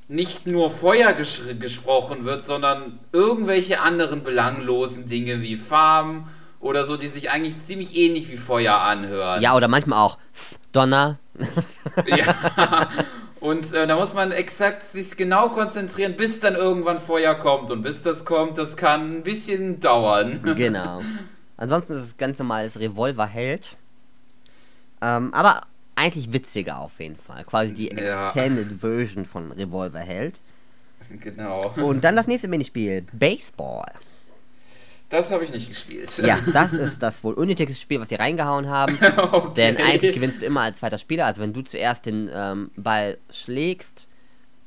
[0.08, 6.96] nicht nur Feuer gesch gesprochen wird, sondern irgendwelche anderen belanglosen Dinge wie Farben oder so,
[6.96, 9.40] die sich eigentlich ziemlich ähnlich wie Feuer anhören.
[9.40, 10.18] Ja, oder manchmal auch
[10.72, 11.20] Donner.
[12.04, 12.88] Ja.
[13.38, 17.70] Und äh, da muss man exakt sich genau konzentrieren, bis dann irgendwann Feuer kommt.
[17.70, 20.40] Und bis das kommt, das kann ein bisschen dauern.
[20.56, 21.02] Genau.
[21.56, 23.76] Ansonsten ist es ganz normales Revolverheld.
[25.01, 25.62] Ähm, aber
[25.94, 27.44] eigentlich witziger auf jeden Fall.
[27.44, 28.26] Quasi die Ja.
[28.26, 30.40] Extended Version von Revolverheld.
[31.20, 31.72] genau.
[31.76, 33.92] Und dann das nächste Minispiel, Baseball.
[35.09, 36.18] Das habe ich nicht gespielt.
[36.18, 38.99] Ja, das ist das wohl unnötigste Spiel, was sie reingehauen haben.
[39.32, 39.53] okay.
[39.55, 41.26] Denn eigentlich gewinnst du immer als zweiter Spieler.
[41.26, 44.09] Also wenn du zuerst den ähm, Ball schlägst,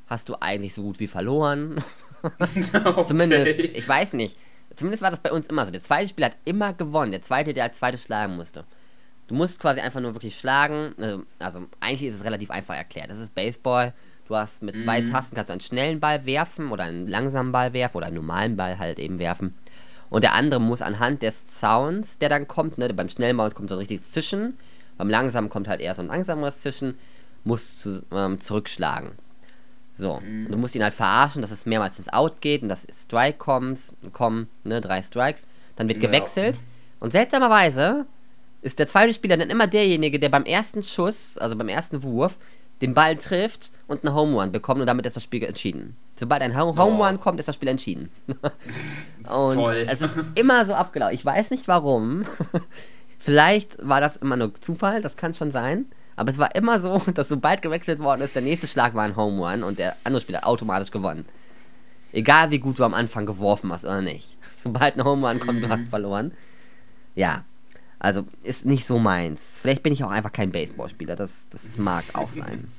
[0.06, 1.82] hast du eigentlich so gut wie verloren.
[2.22, 3.04] okay.
[3.04, 4.38] Zumindest, ich weiß nicht.
[4.74, 5.72] Zumindest war das bei uns immer so.
[5.72, 7.12] Der zweite Spieler hat immer gewonnen.
[7.12, 8.64] Der zweite, der als zweites schlagen musste.
[9.30, 10.92] Du musst quasi einfach nur wirklich schlagen.
[11.00, 13.10] Also, also eigentlich ist es relativ einfach erklärt.
[13.10, 13.94] Das ist Baseball.
[14.26, 17.72] Du hast mit zwei Tasten kannst du einen schnellen Ball werfen oder einen langsamen Ball
[17.72, 19.54] werfen oder einen normalen Ball halt eben werfen.
[20.08, 23.68] Und der andere muss anhand des Sounds, der dann kommt, ne, beim schnellen Ball kommt
[23.68, 24.58] so ein richtiges Zischen.
[24.98, 26.98] Beim langsamen kommt halt eher so ein langsameres zwischen,
[27.44, 29.12] musst du ähm, zurückschlagen.
[29.94, 30.50] So, mhm.
[30.50, 33.94] du musst ihn halt verarschen, dass es mehrmals ins Out geht und dass Strike kommst,
[34.12, 35.46] kommen, ne, drei Strikes.
[35.76, 36.56] Dann wird gewechselt.
[36.56, 36.62] Ja.
[36.98, 38.06] Und seltsamerweise
[38.62, 42.36] ist der zweite Spieler dann immer derjenige, der beim ersten Schuss, also beim ersten Wurf,
[42.80, 45.96] den Ball trifft und eine Home Run bekommt und damit ist das Spiel entschieden.
[46.16, 47.04] Sobald ein Home oh.
[47.04, 48.10] Run kommt, ist das Spiel entschieden.
[48.26, 49.86] und Toll.
[49.88, 51.14] es ist immer so abgelaufen.
[51.14, 52.24] Ich weiß nicht warum.
[53.18, 55.86] Vielleicht war das immer nur Zufall, das kann schon sein.
[56.16, 59.16] Aber es war immer so, dass sobald gewechselt worden ist, der nächste Schlag war ein
[59.16, 61.24] Home Run und der andere Spieler hat automatisch gewonnen.
[62.12, 64.36] Egal wie gut du am Anfang geworfen hast oder nicht.
[64.58, 65.90] Sobald ein Home Run kommt, du hast mhm.
[65.90, 66.32] verloren.
[67.14, 67.44] Ja,
[68.00, 69.58] also ist nicht so meins.
[69.60, 72.68] Vielleicht bin ich auch einfach kein Baseballspieler, das, das mag auch sein.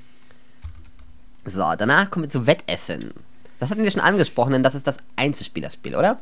[1.43, 3.15] So, danach kommen wir zu Wettessen.
[3.59, 6.19] Das hatten wir schon angesprochen, denn das ist das Einzelspielerspiel, oder?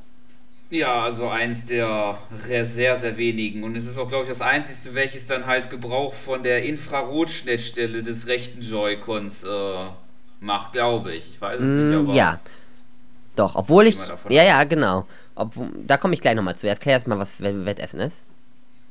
[0.69, 3.63] Ja, also eins der sehr, sehr wenigen.
[3.63, 8.01] Und es ist auch, glaube ich, das einzige, welches dann halt Gebrauch von der Infrarotschnittstelle
[8.01, 9.85] des rechten Joy-Cons äh,
[10.39, 11.31] macht, glaube ich.
[11.31, 12.13] Ich weiß es mm, nicht, aber.
[12.13, 12.39] Ja.
[13.35, 13.97] Doch, obwohl ich.
[14.29, 15.07] Ja, ja, genau.
[15.35, 16.67] Obwohl, da komme ich gleich nochmal zu.
[16.67, 18.23] Erst klär erst mal, was Wettessen ist.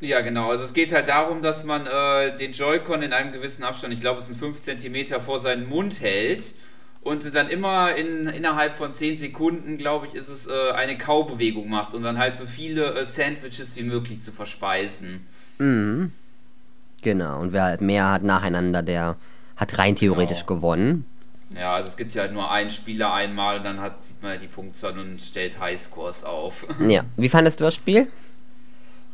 [0.00, 0.50] Ja, genau.
[0.50, 4.00] Also es geht halt darum, dass man äh, den Joy-Con in einem gewissen Abstand, ich
[4.00, 6.54] glaube es sind 5 cm, vor seinen Mund hält
[7.00, 11.68] und dann immer in, innerhalb von 10 Sekunden, glaube ich, ist es äh, eine Kaubewegung
[11.68, 15.26] macht, um dann halt so viele äh, Sandwiches wie möglich zu verspeisen.
[15.58, 16.12] Mhm.
[17.02, 19.16] Genau, und wer halt mehr hat nacheinander, der
[19.56, 20.60] hat rein theoretisch genau.
[20.60, 21.04] gewonnen.
[21.56, 24.42] Ja, also es gibt ja halt nur einen Spieler einmal, dann hat, sieht man halt
[24.42, 26.66] die Punktzahl und stellt Highscores auf.
[26.86, 28.08] Ja, wie fandest du das Spiel?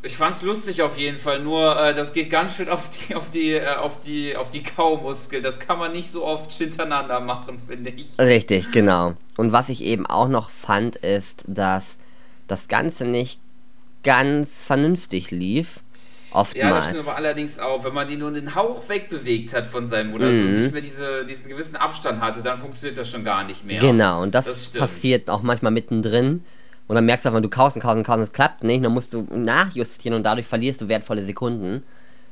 [0.05, 3.30] Ich fand's lustig auf jeden Fall, nur äh, das geht ganz schön auf die, auf
[3.30, 5.40] die, äh, auf die, auf die Kaumuskel.
[5.40, 8.18] Das kann man nicht so oft hintereinander machen, finde ich.
[8.18, 9.14] Richtig, genau.
[9.38, 11.98] Und was ich eben auch noch fand, ist, dass
[12.48, 13.40] das Ganze nicht
[14.02, 15.80] ganz vernünftig lief.
[16.32, 16.68] Oftmals.
[16.68, 17.84] Ja, das stimmt aber allerdings auch.
[17.84, 20.61] Wenn man die nur den Hauch wegbewegt hat von seinem Mund, also mhm.
[20.61, 23.78] nicht mehr diese, diesen gewissen Abstand hatte, dann funktioniert das schon gar nicht mehr.
[23.78, 26.44] Genau, und das, das passiert auch manchmal mittendrin.
[26.87, 28.85] Und dann merkst du einfach, du kaust und kaust und kaust und es klappt nicht.
[28.85, 31.82] Dann musst du nachjustieren und dadurch verlierst du wertvolle Sekunden.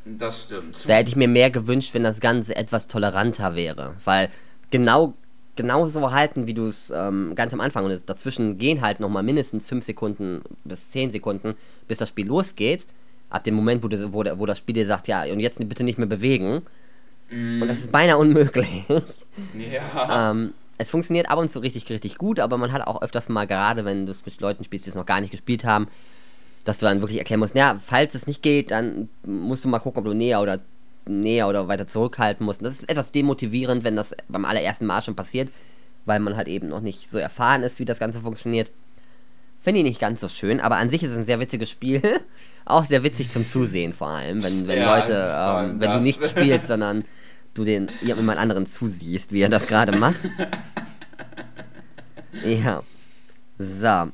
[0.04, 0.88] Das stimmt.
[0.88, 3.94] Da hätte ich mir mehr gewünscht, wenn das Ganze etwas toleranter wäre.
[4.04, 4.28] Weil
[4.70, 5.14] genau,
[5.56, 9.22] genau so halten, wie du es ähm, ganz am Anfang und dazwischen gehen halt nochmal
[9.22, 11.54] mindestens 5 Sekunden bis 10 Sekunden,
[11.88, 12.86] bis das Spiel losgeht.
[13.30, 15.84] Ab dem Moment, wo, du, wo, wo das Spiel dir sagt, ja, und jetzt bitte
[15.84, 16.62] nicht mehr bewegen.
[17.30, 17.62] Mm.
[17.62, 18.84] Und das ist beinahe unmöglich.
[19.54, 20.30] Ja.
[20.30, 20.52] ähm,
[20.82, 23.84] es funktioniert ab und zu richtig, richtig gut, aber man hat auch öfters mal, gerade
[23.84, 25.88] wenn du es mit Leuten spielst, die es noch gar nicht gespielt haben,
[26.64, 29.78] dass du dann wirklich erklären musst, ja, falls es nicht geht, dann musst du mal
[29.78, 30.60] gucken, ob du näher oder
[31.06, 32.60] näher oder weiter zurückhalten musst.
[32.60, 35.50] Und das ist etwas demotivierend, wenn das beim allerersten Mal schon passiert,
[36.04, 38.70] weil man halt eben noch nicht so erfahren ist, wie das Ganze funktioniert.
[39.60, 42.02] Finde ich nicht ganz so schön, aber an sich ist es ein sehr witziges Spiel.
[42.64, 46.24] auch sehr witzig zum Zusehen vor allem, wenn, wenn ja, Leute, ähm, wenn du nicht
[46.28, 47.04] spielst, sondern
[47.54, 50.20] du den jemand anderen zusiehst, wie er das gerade macht.
[52.44, 52.82] ja.
[53.58, 54.10] So.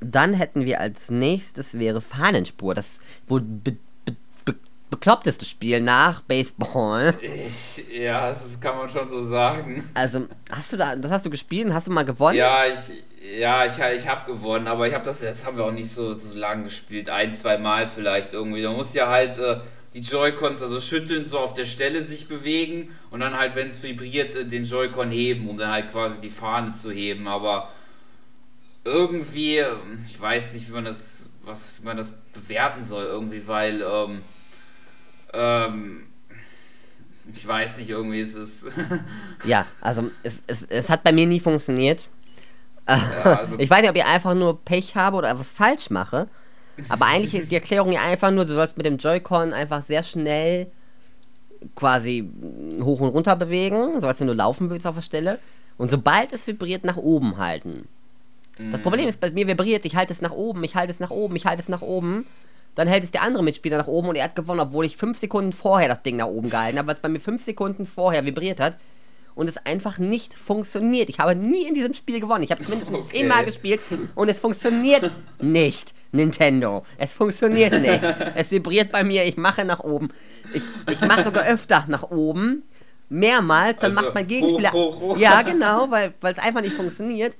[0.00, 2.74] Dann hätten wir als nächstes wäre Fahnenspur.
[2.74, 4.56] Das wohl be be be
[4.88, 7.14] bekloppteste Spiel nach Baseball.
[7.20, 9.84] Ich, ja, das kann man schon so sagen.
[9.94, 12.38] Also, hast du da, das hast du gespielt und hast du mal gewonnen?
[12.38, 15.72] Ja, ich, ja, ich, ich habe gewonnen, aber ich habe das, jetzt haben wir auch
[15.72, 17.10] nicht so, so lange gespielt.
[17.10, 18.62] Ein, zwei Mal vielleicht irgendwie.
[18.62, 19.38] Da muss ja halt.
[19.38, 19.60] Äh,
[19.94, 23.82] die Joy-Cons, also schütteln, so auf der Stelle sich bewegen und dann halt, wenn es
[23.82, 27.26] vibriert, äh, den Joy-Con heben, um dann halt quasi die Fahne zu heben.
[27.26, 27.70] Aber
[28.84, 33.46] irgendwie, ähm, ich weiß nicht, wie man das, was, wie man das bewerten soll, irgendwie,
[33.48, 34.22] weil, ähm,
[35.32, 36.02] ähm,
[37.32, 38.66] ich weiß nicht, irgendwie ist es.
[39.44, 42.08] ja, also es, es, es hat bei mir nie funktioniert.
[42.88, 46.28] Ja, also ich weiß nicht, ob ich einfach nur Pech habe oder etwas falsch mache.
[46.88, 50.02] Aber eigentlich ist die Erklärung ja einfach nur, du sollst mit dem Joy-Con einfach sehr
[50.02, 50.70] schnell
[51.74, 52.30] quasi
[52.82, 55.38] hoch und runter bewegen, so als wenn du laufen würdest auf der Stelle.
[55.76, 57.88] Und sobald es vibriert, nach oben halten.
[58.70, 61.10] Das Problem ist, bei mir vibriert, ich halte es nach oben, ich halte es nach
[61.10, 62.26] oben, ich halte es nach oben.
[62.74, 65.18] Dann hält es der andere Mitspieler nach oben und er hat gewonnen, obwohl ich fünf
[65.18, 68.24] Sekunden vorher das Ding nach oben gehalten habe, weil es bei mir fünf Sekunden vorher
[68.24, 68.76] vibriert hat
[69.40, 71.08] und es einfach nicht funktioniert.
[71.08, 72.44] Ich habe nie in diesem Spiel gewonnen.
[72.44, 73.20] Ich habe es mindestens okay.
[73.20, 73.80] zehnmal gespielt
[74.14, 75.10] und es funktioniert
[75.40, 75.94] nicht.
[76.12, 76.84] Nintendo.
[76.98, 78.02] Es funktioniert nicht.
[78.34, 80.10] es vibriert bei mir, ich mache nach oben.
[80.52, 82.64] Ich, ich mache sogar öfter nach oben.
[83.08, 84.72] Mehrmals, dann also, macht mein Gegenspieler.
[84.72, 85.16] Hoch, hoch, hoch.
[85.16, 87.34] Ja, genau, weil es einfach nicht funktioniert.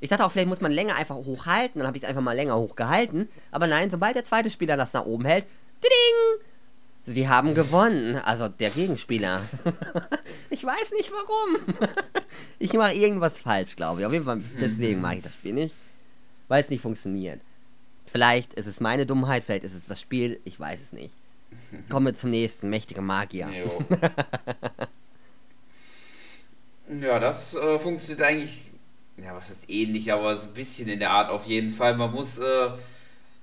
[0.00, 1.78] Ich dachte auch, vielleicht muss man länger einfach hochhalten.
[1.78, 3.30] Dann habe ich es einfach mal länger hochgehalten.
[3.50, 5.46] Aber nein, sobald der zweite Spieler das nach oben hält,
[5.82, 6.42] ding,
[7.06, 8.16] Sie haben gewonnen.
[8.16, 9.40] Also der Gegenspieler.
[10.50, 11.78] ich weiß nicht warum.
[12.58, 14.06] ich mache irgendwas falsch, glaube ich.
[14.06, 15.76] Auf jeden Fall, deswegen mache ich das Spiel nicht.
[16.48, 17.40] Weil es nicht funktioniert.
[18.06, 21.14] Vielleicht ist es meine Dummheit, vielleicht ist es das Spiel, ich weiß es nicht.
[21.88, 23.50] Kommen wir zum nächsten, mächtige Magier.
[26.88, 28.70] Ja, das äh, funktioniert eigentlich,
[29.16, 31.96] ja, was ist ähnlich, aber so ein bisschen in der Art auf jeden Fall.
[31.96, 32.70] Man muss äh,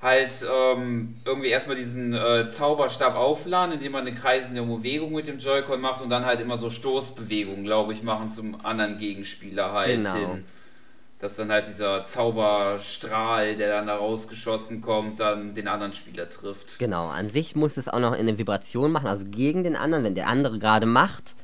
[0.04, 5.40] halt ähm, irgendwie erstmal diesen äh, Zauberstab aufladen, indem man eine kreisende Bewegung mit dem
[5.40, 10.04] Joy-Con macht und dann halt immer so Stoßbewegungen, glaube ich, machen zum anderen Gegenspieler halt
[10.04, 10.14] Genau.
[10.14, 10.46] hin.
[11.20, 16.80] Dass dann halt dieser Zauberstrahl, der dann da rausgeschossen kommt, dann den anderen Spieler trifft.
[16.80, 20.16] Genau, an sich muss es auch noch eine Vibration machen, also gegen den anderen, wenn
[20.16, 21.36] der andere gerade macht,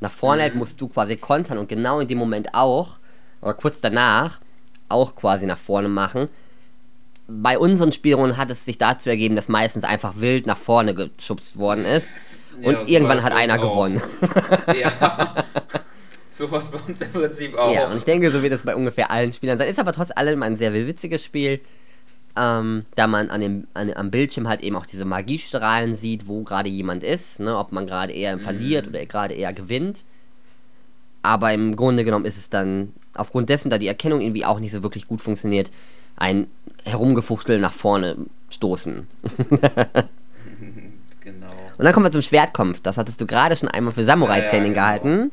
[0.00, 2.98] nach vorne hält, musst du quasi kontern und genau in dem Moment auch,
[3.42, 4.40] oder kurz danach,
[4.88, 6.28] auch quasi nach vorne machen.
[7.28, 11.56] Bei unseren Spielrunden hat es sich dazu ergeben, dass meistens einfach wild nach vorne geschubst
[11.56, 12.12] worden ist
[12.60, 13.70] Ja, und irgendwann hat einer auch.
[13.72, 14.00] gewonnen.
[14.78, 15.34] Ja.
[16.30, 17.72] Sowas bei uns im Prinzip auch.
[17.74, 19.68] Ja, und ich denke, so wird es bei ungefähr allen Spielern sein.
[19.68, 21.60] Ist aber trotz allem ein sehr witziges Spiel,
[22.36, 26.42] ähm, da man an dem, an, am Bildschirm halt eben auch diese Magiestrahlen sieht, wo
[26.42, 27.56] gerade jemand ist, ne?
[27.56, 30.04] ob man gerade eher verliert oder gerade eher gewinnt.
[31.22, 34.72] Aber im Grunde genommen ist es dann, aufgrund dessen, da die Erkennung irgendwie auch nicht
[34.72, 35.70] so wirklich gut funktioniert,
[36.16, 36.46] ein
[36.84, 38.16] Herumgefuchtel nach vorne
[38.50, 39.06] stoßen.
[41.26, 41.50] Genau.
[41.76, 42.80] Und dann kommen wir zum Schwertkampf.
[42.82, 45.02] Das hattest du gerade schon einmal für Samurai-Training Ja, ja, genau.
[45.02, 45.32] gehalten.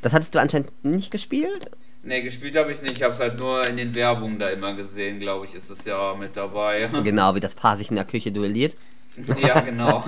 [0.00, 1.70] Das hattest du anscheinend nicht gespielt?
[2.02, 2.94] Ne, gespielt habe ich nicht.
[2.94, 5.84] Ich habe es halt nur in den Werbungen da immer gesehen, glaube ich, ist es
[5.84, 6.88] ja mit dabei.
[7.04, 8.74] Genau, wie das Paar sich in der Küche duelliert.
[9.38, 10.02] ja, genau.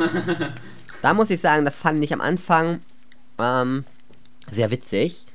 [1.02, 2.80] Da muss ich sagen, das fand ich am Anfang
[3.38, 3.84] ähm,
[4.50, 5.26] sehr witzig,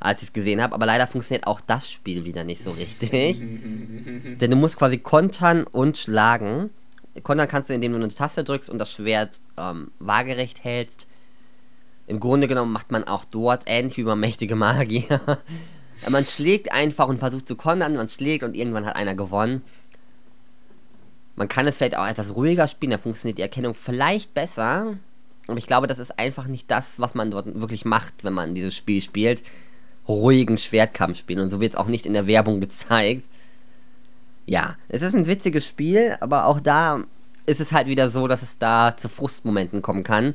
[0.00, 0.74] als ich es gesehen habe.
[0.74, 3.38] Aber leider funktioniert auch das Spiel wieder nicht so richtig.
[3.40, 6.70] Denn du musst quasi kontern und schlagen.
[7.22, 11.08] Kontern kannst du, indem du eine Taste drückst und das Schwert ähm, waagerecht hältst.
[12.06, 15.20] Im Grunde genommen macht man auch dort ähnlich wie beim mächtige Magier.
[16.10, 19.62] man schlägt einfach und versucht zu kontern, man schlägt und irgendwann hat einer gewonnen.
[21.36, 24.96] Man kann es vielleicht auch etwas ruhiger spielen, da funktioniert die Erkennung vielleicht besser.
[25.46, 28.54] Aber ich glaube, das ist einfach nicht das, was man dort wirklich macht, wenn man
[28.54, 29.42] dieses Spiel spielt.
[30.08, 31.40] Ruhigen Schwertkampf spielen.
[31.40, 33.28] Und so wird es auch nicht in der Werbung gezeigt.
[34.46, 37.04] Ja, es ist ein witziges Spiel, aber auch da
[37.44, 40.34] ist es halt wieder so, dass es da zu Frustmomenten kommen kann.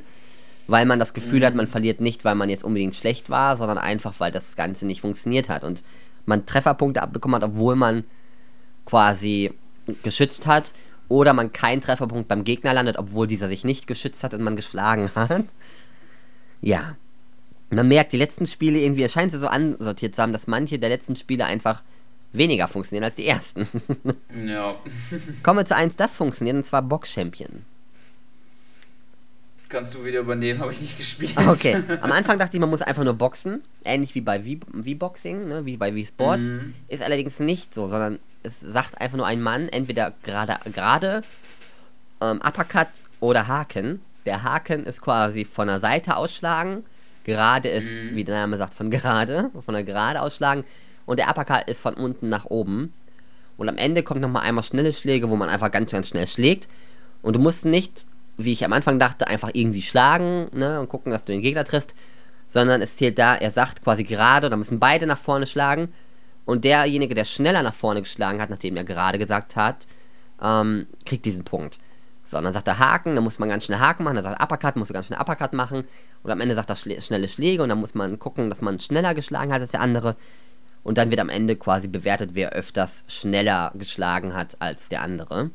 [0.66, 3.76] Weil man das Gefühl hat, man verliert nicht, weil man jetzt unbedingt schlecht war, sondern
[3.76, 5.62] einfach, weil das Ganze nicht funktioniert hat.
[5.62, 5.84] Und
[6.24, 8.04] man Trefferpunkte abbekommen hat, obwohl man
[8.86, 9.52] quasi
[10.02, 10.72] geschützt hat.
[11.08, 14.56] Oder man keinen Trefferpunkt beim Gegner landet, obwohl dieser sich nicht geschützt hat und man
[14.56, 15.44] geschlagen hat.
[16.62, 16.96] Ja.
[17.70, 20.78] Man merkt, die letzten Spiele irgendwie, es scheint sie so ansortiert zu haben, dass manche
[20.78, 21.82] der letzten Spiele einfach
[22.32, 23.66] weniger funktionieren als die ersten.
[24.46, 24.76] ja.
[25.42, 27.64] Kommen wir zu eins, das funktioniert, und zwar Box Champion.
[29.68, 31.32] Kannst du wieder übernehmen, habe ich nicht gespielt.
[31.36, 35.48] Ah, Okay, am Anfang dachte ich, man muss einfach nur boxen, ähnlich wie bei V-Boxing,
[35.48, 36.44] ne, wie bei V-Sports.
[36.44, 36.74] Mhm.
[36.88, 41.22] Ist allerdings nicht so, sondern es sagt einfach nur ein Mann, entweder gerade, gerade
[42.20, 42.88] ähm, Uppercut
[43.20, 44.00] oder Haken.
[44.26, 46.84] Der Haken ist quasi von der Seite ausschlagen,
[47.24, 48.16] gerade ist, Mhm.
[48.16, 50.64] wie der Name sagt, von gerade, von der Gerade ausschlagen
[51.06, 52.92] und der Uppercut ist von unten nach oben.
[53.56, 56.68] Und am Ende kommt nochmal einmal schnelle Schläge, wo man einfach ganz, ganz schnell schlägt.
[57.22, 58.06] Und du musst nicht,
[58.36, 61.64] wie ich am Anfang dachte, einfach irgendwie schlagen ne, und gucken, dass du den Gegner
[61.64, 61.94] triffst,
[62.48, 65.92] sondern es zählt da, er sagt quasi gerade, da müssen beide nach vorne schlagen.
[66.44, 69.86] Und derjenige, der schneller nach vorne geschlagen hat, nachdem er gerade gesagt hat,
[70.42, 71.78] ähm, kriegt diesen Punkt.
[72.26, 74.38] So, und dann sagt er Haken, dann muss man ganz schnell Haken machen, dann sagt
[74.40, 75.84] er Uppercut, musst du ganz schnell Uppercut machen.
[76.24, 78.80] Und am Ende sagt er schle schnelle Schläge und dann muss man gucken, dass man
[78.80, 80.16] schneller geschlagen hat als der andere.
[80.82, 85.50] Und dann wird am Ende quasi bewertet, wer öfters schneller geschlagen hat als der andere.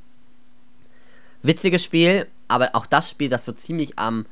[1.43, 4.25] Witziges Spiel, aber auch das Spiel, das so ziemlich am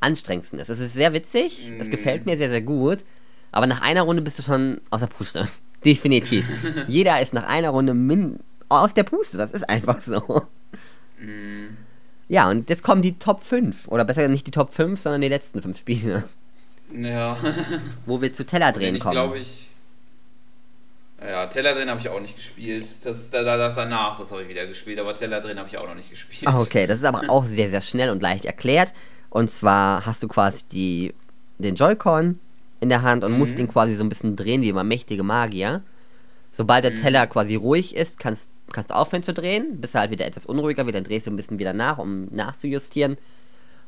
[0.00, 0.68] anstrengendsten ist.
[0.68, 1.90] Es ist sehr witzig, es Mm.
[1.90, 3.04] gefällt mir sehr, sehr gut.
[3.50, 5.48] Aber nach einer Runde bist du schon aus der Puste.
[5.84, 6.46] Definitiv.
[6.88, 8.38] Jeder ist nach einer Runde min
[8.68, 10.42] aus der Puste, das ist einfach so.
[11.18, 11.76] Mhm.
[12.32, 13.88] Ja, und jetzt kommen die Top 5.
[13.88, 16.24] Oder besser nicht die Top 5, sondern die letzten 5 Spiele.
[16.90, 17.36] Ja.
[18.06, 19.12] Wo wir zu Tellerdrehen ich kommen.
[19.12, 19.68] glaube ich.
[21.20, 22.88] Ja, Tellerdrehen habe ich auch nicht gespielt.
[23.04, 25.86] Das, da- da- das danach, das habe ich wieder gespielt, aber Tellerdrehen habe ich auch
[25.86, 26.48] noch nicht gespielt.
[26.50, 28.94] Ah, Okay, das ist aber auch sehr, sehr schnell und leicht erklärt.
[29.28, 31.14] Und zwar hast du quasi die,
[31.58, 32.40] den Joy-Con
[32.80, 33.60] in der Hand und musst Mhm.
[33.60, 35.82] ihn quasi so ein bisschen drehen, wie beim mächtige Magier.
[36.50, 36.96] Sobald der Mhm.
[36.96, 39.80] Teller quasi ruhig ist, kannst, kannst aufhören zu drehen.
[39.80, 43.16] Bist halt wieder etwas unruhiger, wieder drehst du ein bisschen wieder nach, um nachzujustieren.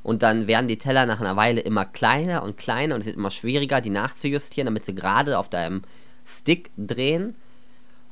[0.02, 3.16] Und dann werden die Teller nach einer Weile immer kleiner und kleiner und es wird
[3.16, 5.82] immer schwieriger, die nachzujustieren, damit sie gerade auf deinem
[6.26, 7.34] Stick drehen.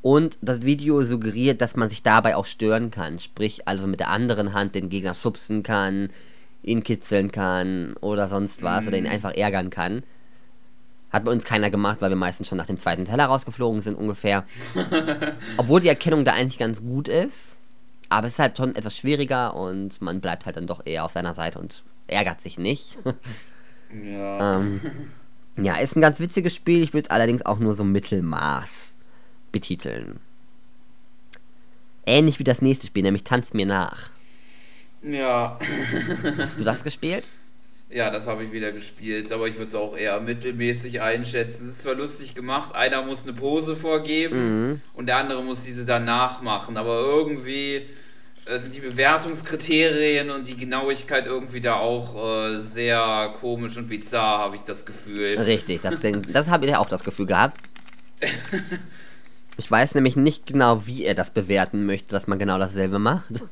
[0.01, 3.19] Und das Video suggeriert, dass man sich dabei auch stören kann.
[3.19, 6.09] Sprich, also mit der anderen Hand den Gegner schubsen kann,
[6.63, 10.03] ihn kitzeln kann oder sonst was oder ihn einfach ärgern kann.
[11.13, 13.97] Hat bei uns keiner gemacht, weil wir meistens schon nach dem zweiten Teller rausgeflogen sind
[13.97, 14.45] ungefähr.
[15.59, 17.61] Obwohl die Erkennung da eigentlich ganz gut ist.
[18.09, 21.13] aber es ist halt schon etwas schwieriger und man bleibt halt dann doch eher auf
[21.13, 22.99] seiner Seite und ärgert sich nicht.
[23.93, 24.57] Ja.
[24.59, 24.81] ähm,
[25.59, 26.83] ja, ist ein ganz witziges Spiel.
[26.83, 28.97] Ich würde es allerdings auch nur so Mittelmaß
[29.53, 30.19] betiteln.
[32.07, 34.09] Ähnlich wie das nächste Spiel, nämlich Tanz mir nach.
[35.03, 35.59] Ja.
[36.39, 37.29] Hast du das gespielt?
[37.95, 41.67] Ja, das habe ich wieder gespielt, aber ich würde es auch eher mittelmäßig einschätzen.
[41.69, 44.37] Es ist zwar lustig gemacht, einer muss eine Pose vorgeben
[44.71, 44.81] Mhm.
[44.95, 47.83] und der andere muss diese dann nachmachen, aber irgendwie
[48.47, 54.39] äh, sind die Bewertungskriterien und die Genauigkeit irgendwie da auch äh, sehr komisch und bizarr,
[54.39, 55.39] habe ich das Gefühl.
[55.39, 56.01] Richtig, das,
[56.33, 57.59] das habe ich ja auch das Gefühl gehabt.
[59.59, 63.45] Ich weiß nämlich nicht genau, wie er das bewerten möchte, dass man genau dasselbe macht.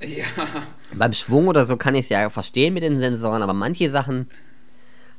[0.00, 0.24] Ja,
[0.94, 4.28] Beim Schwung oder so kann ich es ja verstehen mit den Sensoren, aber manche Sachen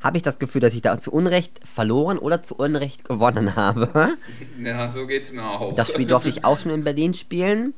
[0.02, 4.18] habe ich das Gefühl, dass ich da zu Unrecht verloren oder zu Unrecht gewonnen habe.
[4.62, 5.74] ja so geht's mir auch.
[5.74, 7.74] Das Spiel durfte ich auch schon in Berlin spielen.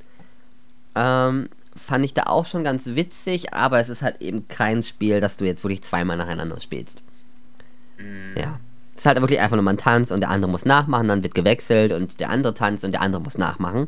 [0.96, 5.22] Ähm, fand ich da auch schon ganz witzig, aber es ist halt eben kein Spiel,
[5.22, 7.04] das du jetzt wirklich zweimal nacheinander spielst.
[8.38, 8.60] Ja.
[8.96, 11.24] Es ist halt wirklich einfach nur mal ein Tanz und der andere muss nachmachen, dann
[11.24, 13.88] wird gewechselt und der andere tanzt und der andere muss nachmachen.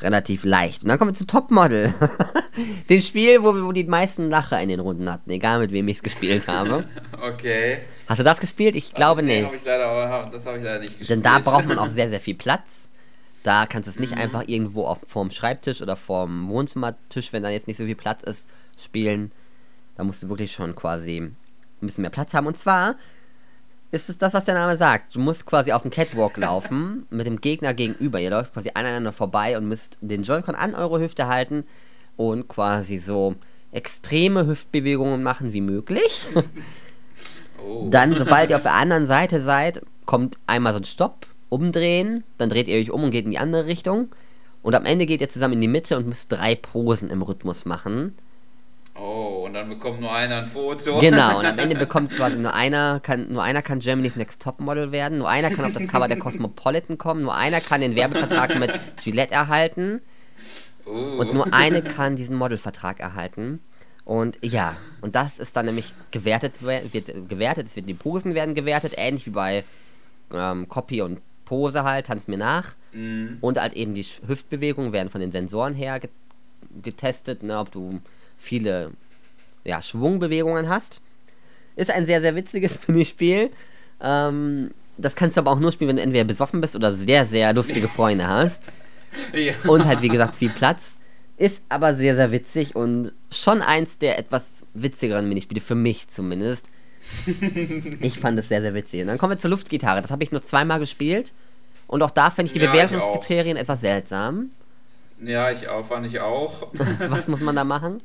[0.00, 0.82] Relativ leicht.
[0.82, 1.92] Und dann kommen wir zu Topmodel.
[2.90, 5.88] Dem Spiel, wo, wir- wo die meisten Lacher in den Runden hatten, egal mit wem
[5.88, 6.84] ich es gespielt habe.
[7.22, 7.78] Okay.
[8.06, 8.76] Hast du das gespielt?
[8.76, 9.46] Ich glaube nee, nicht.
[9.50, 11.08] Hab ich leider, das habe ich leider nicht gespielt.
[11.10, 12.90] Denn da braucht man auch sehr, sehr viel Platz.
[13.44, 14.20] Da kannst du es nicht Mhm.
[14.20, 18.22] einfach irgendwo auf, vorm Schreibtisch oder vorm Wohnzimmertisch, wenn da jetzt nicht so viel Platz
[18.24, 19.32] ist, spielen.
[19.96, 21.36] Da musst du wirklich schon quasi ein
[21.80, 22.46] bisschen mehr Platz haben.
[22.46, 22.96] Und zwar
[23.94, 25.14] ist es das, was der Name sagt.
[25.14, 28.20] Du musst quasi auf dem Catwalk laufen, mit dem Gegner gegenüber.
[28.20, 31.64] Ihr läuft quasi aneinander vorbei und müsst den Joy-Con an eure Hüfte halten
[32.16, 33.36] und quasi so
[33.72, 36.22] extreme Hüftbewegungen machen wie möglich.
[37.66, 37.88] Oh.
[37.88, 42.50] Dann, sobald ihr auf der anderen Seite seid, kommt einmal so ein Stopp, umdrehen, dann
[42.50, 44.08] dreht ihr euch um und geht in die andere Richtung.
[44.62, 47.64] Und am Ende geht ihr zusammen in die Mitte und müsst drei Posen im Rhythmus
[47.64, 48.14] machen.
[48.96, 50.98] Oh, und dann bekommt nur einer ein Foto.
[51.00, 54.92] Genau, und am Ende bekommt quasi nur einer, kann, nur einer kann Germany's Next Topmodel
[54.92, 58.56] werden, nur einer kann auf das Cover der Cosmopolitan kommen, nur einer kann den Werbevertrag
[58.58, 58.72] mit
[59.02, 60.00] Gillette erhalten
[60.86, 60.90] Oh.
[61.18, 63.60] und nur eine kann diesen Modelvertrag erhalten.
[64.04, 68.34] Und ja, und das ist dann nämlich gewertet, wer- wird gewertet, es wird die Posen
[68.34, 69.64] werden gewertet, ähnlich wie bei
[70.30, 72.74] ähm, Copy und Pose halt, tanz mir nach.
[72.92, 73.38] Mm.
[73.40, 76.10] Und halt eben die Hüftbewegungen werden von den Sensoren her get
[76.82, 78.00] getestet, ne, ob du
[78.36, 78.90] viele
[79.64, 81.00] ja, Schwungbewegungen hast.
[81.76, 83.50] Ist ein sehr, sehr witziges Minispiel.
[84.00, 87.26] Ähm, das kannst du aber auch nur spielen, wenn du entweder besoffen bist oder sehr,
[87.26, 88.60] sehr lustige Freunde hast.
[89.32, 89.52] Ja.
[89.68, 90.94] Und halt, wie gesagt, viel Platz.
[91.36, 96.66] Ist aber sehr, sehr witzig und schon eins der etwas witzigeren Minispiele, für mich zumindest.
[98.00, 99.02] Ich fand es sehr, sehr witzig.
[99.02, 100.02] Und dann kommen wir zur Luftgitarre.
[100.02, 101.32] Das habe ich nur zweimal gespielt.
[101.86, 104.50] Und auch da finde ich die Ja, Bewertungskriterien etwas seltsam.
[105.22, 106.68] ja, ich auch, fand ich auch.
[107.08, 107.98] Was muss man da machen?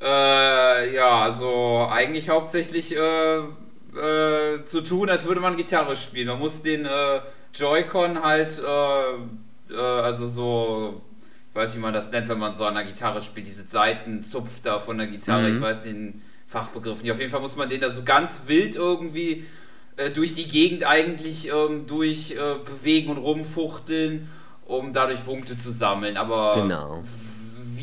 [0.00, 6.28] Äh, ja, also eigentlich hauptsächlich äh, äh, zu tun, als würde man Gitarre spielen.
[6.28, 7.20] Man muss den äh,
[7.54, 11.00] Joy-Con halt, äh, äh, also so,
[11.50, 13.66] ich weiß nicht, wie man das nennt, wenn man so an der Gitarre spielt, diese
[13.66, 15.56] Seitenzupf da von der Gitarre, Mhm.
[15.56, 17.10] ich weiß den Fachbegriff nicht.
[17.10, 19.44] Auf jeden Fall muss man den da so ganz wild irgendwie
[20.14, 24.28] durch die Gegend eigentlich ähm, durch bewegen und rumfuchteln,
[24.64, 26.16] um dadurch Punkte zu sammeln.
[26.16, 27.02] Aber Genau.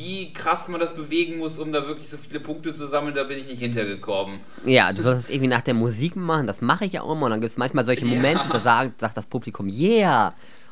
[0.06, 3.24] Wie krass man das bewegen muss, um da wirklich so viele Punkte zu sammeln, da
[3.24, 4.40] bin ich nicht hintergekommen.
[4.64, 6.46] Ja, du sollst es irgendwie nach der Musik machen.
[6.46, 7.26] Das mache ich ja auch immer.
[7.26, 8.14] Und dann gibt es manchmal solche Ja.
[8.16, 10.28] Momente, da sagt, sagt das Publikum, yeah.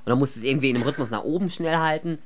[0.05, 2.19] Und dann musst du es irgendwie in dem Rhythmus nach oben schnell halten.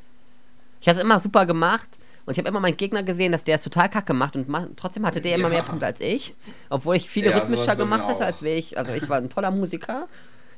[0.82, 1.88] Ich habe es immer super gemacht.
[2.26, 4.36] Und ich habe immer meinen Gegner gesehen, dass der es total kacke macht.
[4.36, 5.53] Und trotzdem hatte der immer Ja.
[5.55, 6.36] mehr Punkte als ich.
[6.70, 8.78] Obwohl ich viele Ja, rhythmischer gemacht hätte, als wäre ich.
[8.78, 10.08] Also ich war ein toller Musiker.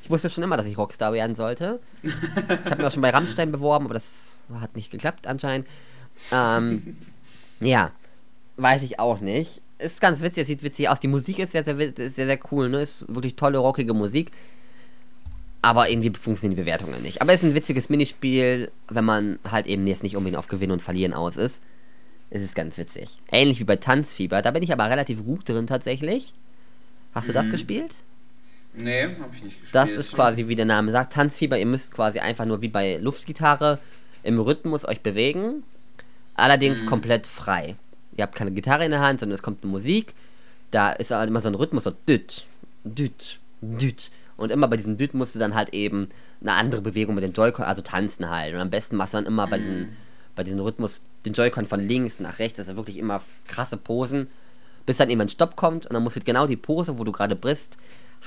[0.02, 1.80] Ich wusste schon immer, dass ich Rockstar werden sollte.
[2.02, 2.12] Ich
[2.66, 5.68] habe mich auch schon bei Rammstein beworben, aber das hat nicht geklappt anscheinend.
[6.32, 6.96] Ähm,
[7.60, 7.92] ja,
[8.58, 9.62] weiß ich auch nicht.
[9.78, 11.00] Ist ganz witzig, es sieht witzig aus.
[11.00, 12.82] Die Musik ist sehr, sehr, ist sehr, sehr cool, ne?
[12.82, 14.32] Ist wirklich tolle, rockige Musik.
[15.62, 17.22] Aber irgendwie funktionieren die Bewertungen nicht.
[17.22, 20.72] Aber es ist ein witziges Minispiel, wenn man halt eben jetzt nicht unbedingt auf Gewinnen
[20.74, 21.62] und Verlieren aus ist.
[22.30, 23.22] Es ist ganz witzig.
[23.32, 24.42] Ähnlich wie bei Tanzfieber.
[24.42, 26.34] Da bin ich aber relativ gut drin tatsächlich.
[27.14, 27.52] Hast du das Mhm.
[27.52, 27.96] gespielt?
[28.74, 29.74] Nee, hab ich nicht gespielt.
[29.76, 31.58] Das ist quasi, wie der Name sagt, Tanzfieber.
[31.58, 33.80] Ihr müsst quasi einfach nur wie bei Luftgitarre
[34.24, 35.64] im Rhythmus euch bewegen.
[36.40, 36.88] Allerdings Mhm.
[36.88, 37.76] komplett frei.
[38.16, 40.14] Ihr habt keine Gitarre in der Hand, sondern es kommt eine Musik.
[40.72, 42.46] Da ist halt immer so ein Rhythmus, so düt,
[42.84, 44.12] düt, düt.
[44.38, 46.08] Und immer bei diesem Düt musst du dann halt eben
[46.42, 48.54] eine andere Bewegung mit dem Joy-Con, also tanzen halt.
[48.54, 49.90] Und am besten machst du dann immer bei diesem,
[50.36, 52.58] bei diesem Rhythmus den Joy-Con von links nach rechts.
[52.58, 54.28] Das ist wirklich immer krasse Posen.
[54.86, 57.12] Bis dann eben ein Stopp kommt und dann musst du genau die Pose, wo du
[57.12, 57.78] gerade bist,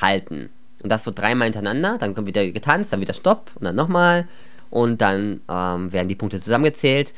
[0.00, 0.50] halten.
[0.82, 4.28] Und das so dreimal hintereinander, dann kommt wieder getanzt, dann wieder Stopp und dann nochmal.
[4.70, 7.14] und dann ähm, werden die Punkte zusammengezählt.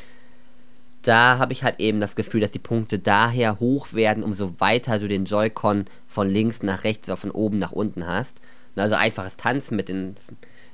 [1.05, 4.99] Da habe ich halt eben das Gefühl, dass die Punkte daher hoch werden, umso weiter
[4.99, 8.41] du den Joy-Con von links nach rechts oder von oben nach unten hast.
[8.75, 10.17] Also einfaches Tanzen mit den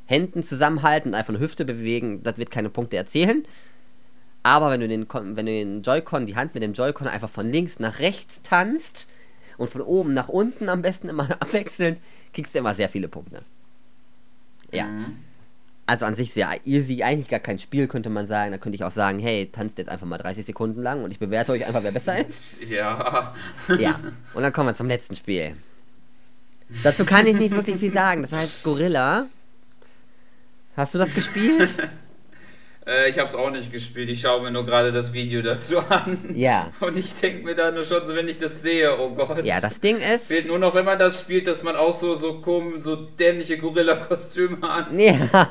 [0.07, 3.45] Händen zusammenhalten und einfach eine Hüfte bewegen, das wird keine Punkte erzählen.
[4.45, 7.51] Aber wenn du den, wenn du den Joy-Con, die Hand mit dem Joy-Con einfach von
[7.51, 9.09] links nach rechts tanzt
[9.59, 11.99] und von oben nach unten am besten immer abwechselnd,
[12.33, 13.43] kriegst du immer sehr viele Punkte.
[14.73, 14.87] Ja.
[14.87, 15.19] Mhm.
[15.91, 18.53] Also an sich sehr easy, eigentlich gar kein Spiel, könnte man sagen.
[18.53, 21.19] Da könnte ich auch sagen, hey, tanzt jetzt einfach mal 30 Sekunden lang und ich
[21.19, 22.63] bewerte euch einfach, wer besser ist.
[22.71, 23.35] Ja.
[23.77, 23.99] Ja.
[24.33, 25.57] Und dann kommen wir zum letzten Spiel.
[26.85, 28.23] Dazu kann ich nicht wirklich viel sagen.
[28.23, 29.27] Das heißt Gorilla.
[30.77, 31.75] Hast du das gespielt?
[32.87, 34.09] Äh, ich habe es auch nicht gespielt.
[34.09, 36.33] Ich schaue mir nur gerade das Video dazu an.
[36.35, 36.71] Ja.
[36.81, 39.45] Und ich denke mir da nur schon so, wenn ich das sehe, oh Gott.
[39.45, 40.25] Ja, das Ding ist.
[40.27, 43.59] Fehlt nur noch, wenn man das spielt, dass man auch so, so, komisch, so dämliche
[43.59, 44.91] Gorilla-Kostüme hat.
[44.93, 45.51] Ja.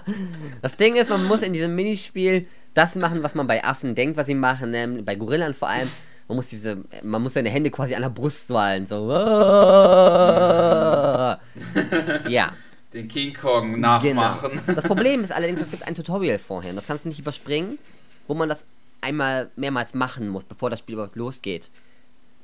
[0.61, 4.17] Das Ding ist, man muss in diesem Minispiel das machen, was man bei Affen denkt,
[4.17, 4.71] was sie machen.
[4.71, 5.01] Ne?
[5.03, 5.89] Bei Gorillan vor allem.
[6.27, 9.09] Man muss diese, man muss seine Hände quasi an der Brust swallen, so.
[12.30, 12.53] ja
[12.93, 14.51] den King Kong nachmachen.
[14.65, 14.73] Genau.
[14.75, 16.73] Das Problem ist allerdings, es gibt ein Tutorial vorher.
[16.73, 17.77] Das kannst du nicht überspringen,
[18.27, 18.65] wo man das
[19.01, 21.69] einmal mehrmals machen muss, bevor das Spiel überhaupt losgeht.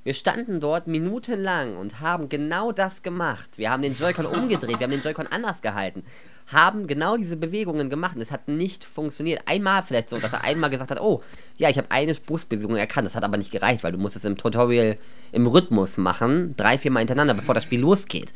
[0.04, 3.58] Wir standen dort minutenlang und haben genau das gemacht.
[3.58, 6.04] Wir haben den Joy-Con umgedreht, wir haben den Joy-Con anders gehalten,
[6.46, 9.42] haben genau diese Bewegungen gemacht und es hat nicht funktioniert.
[9.48, 11.24] Einmal vielleicht so, dass er einmal gesagt hat, oh,
[11.58, 13.08] ja, ich habe eine Brustbewegung erkannt.
[13.08, 14.98] Das hat aber nicht gereicht, weil du musst es im Tutorial
[15.32, 18.32] im Rhythmus machen, drei, vier Mal hintereinander, bevor das Spiel losgeht.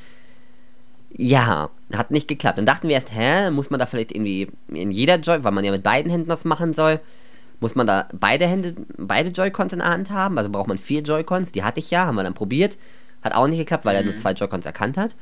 [1.12, 2.57] Ja, hat nicht geklappt.
[2.57, 5.64] Dann dachten wir erst, hä, muss man da vielleicht irgendwie in jeder Joy, weil man
[5.64, 6.99] ja mit beiden Händen das machen soll,
[7.60, 10.38] muss man da beide Hände, beide Joy-Cons in der Hand haben?
[10.38, 12.78] Also braucht man vier Joy-Cons, die hatte ich ja, haben wir dann probiert.
[13.22, 14.07] Hat auch nicht geklappt, weil mhm.
[14.07, 15.16] er nur zwei Joy-Cons erkannt hat.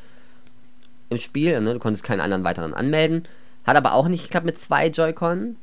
[1.09, 1.73] Im Spiel, ne?
[1.73, 3.27] du konntest keinen anderen weiteren anmelden.
[3.65, 5.55] Hat aber auch nicht geklappt mit zwei Joy-Con.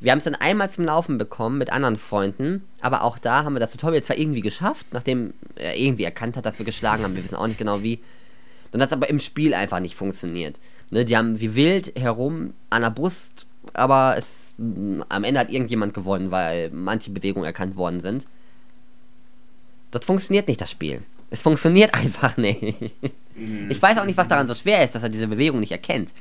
[0.00, 3.54] Wir haben es dann einmal zum Laufen bekommen mit anderen Freunden, aber auch da haben
[3.54, 7.14] wir das Tutorial zwar irgendwie geschafft, nachdem er irgendwie erkannt hat, dass wir geschlagen haben.
[7.16, 8.00] Wir wissen auch nicht genau wie.
[8.74, 10.58] Dann hat es aber im Spiel einfach nicht funktioniert.
[10.90, 15.94] Ne, die haben wie wild herum an der Brust, aber es, am Ende hat irgendjemand
[15.94, 18.26] gewonnen, weil manche Bewegungen erkannt worden sind.
[19.92, 21.04] Das funktioniert nicht, das Spiel.
[21.30, 22.64] Es funktioniert einfach nicht.
[23.36, 23.70] Mhm.
[23.70, 26.12] Ich weiß auch nicht, was daran so schwer ist, dass er diese Bewegung nicht erkennt.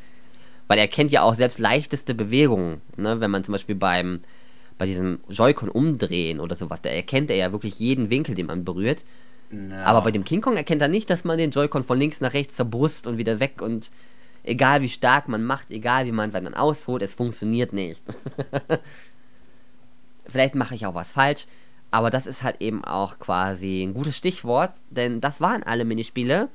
[0.68, 2.82] Weil er kennt ja auch selbst leichteste Bewegungen.
[2.98, 3.20] Ne?
[3.20, 4.20] Wenn man zum Beispiel beim,
[4.78, 8.64] bei diesem Joy-Con umdrehen oder sowas, da erkennt er ja wirklich jeden Winkel, den man
[8.64, 9.04] berührt.
[9.54, 9.84] Ja.
[9.86, 12.34] Aber bei dem King Kong erkennt er nicht, dass man den Joy-Con von links nach
[12.34, 13.92] rechts zur Brust und wieder weg und
[14.44, 18.02] egal wie stark man macht, egal wie man, wenn man ausholt, es funktioniert nicht.
[20.26, 21.46] Vielleicht mache ich auch was falsch,
[21.92, 26.50] aber das ist halt eben auch quasi ein gutes Stichwort, denn das waren alle Minispiele.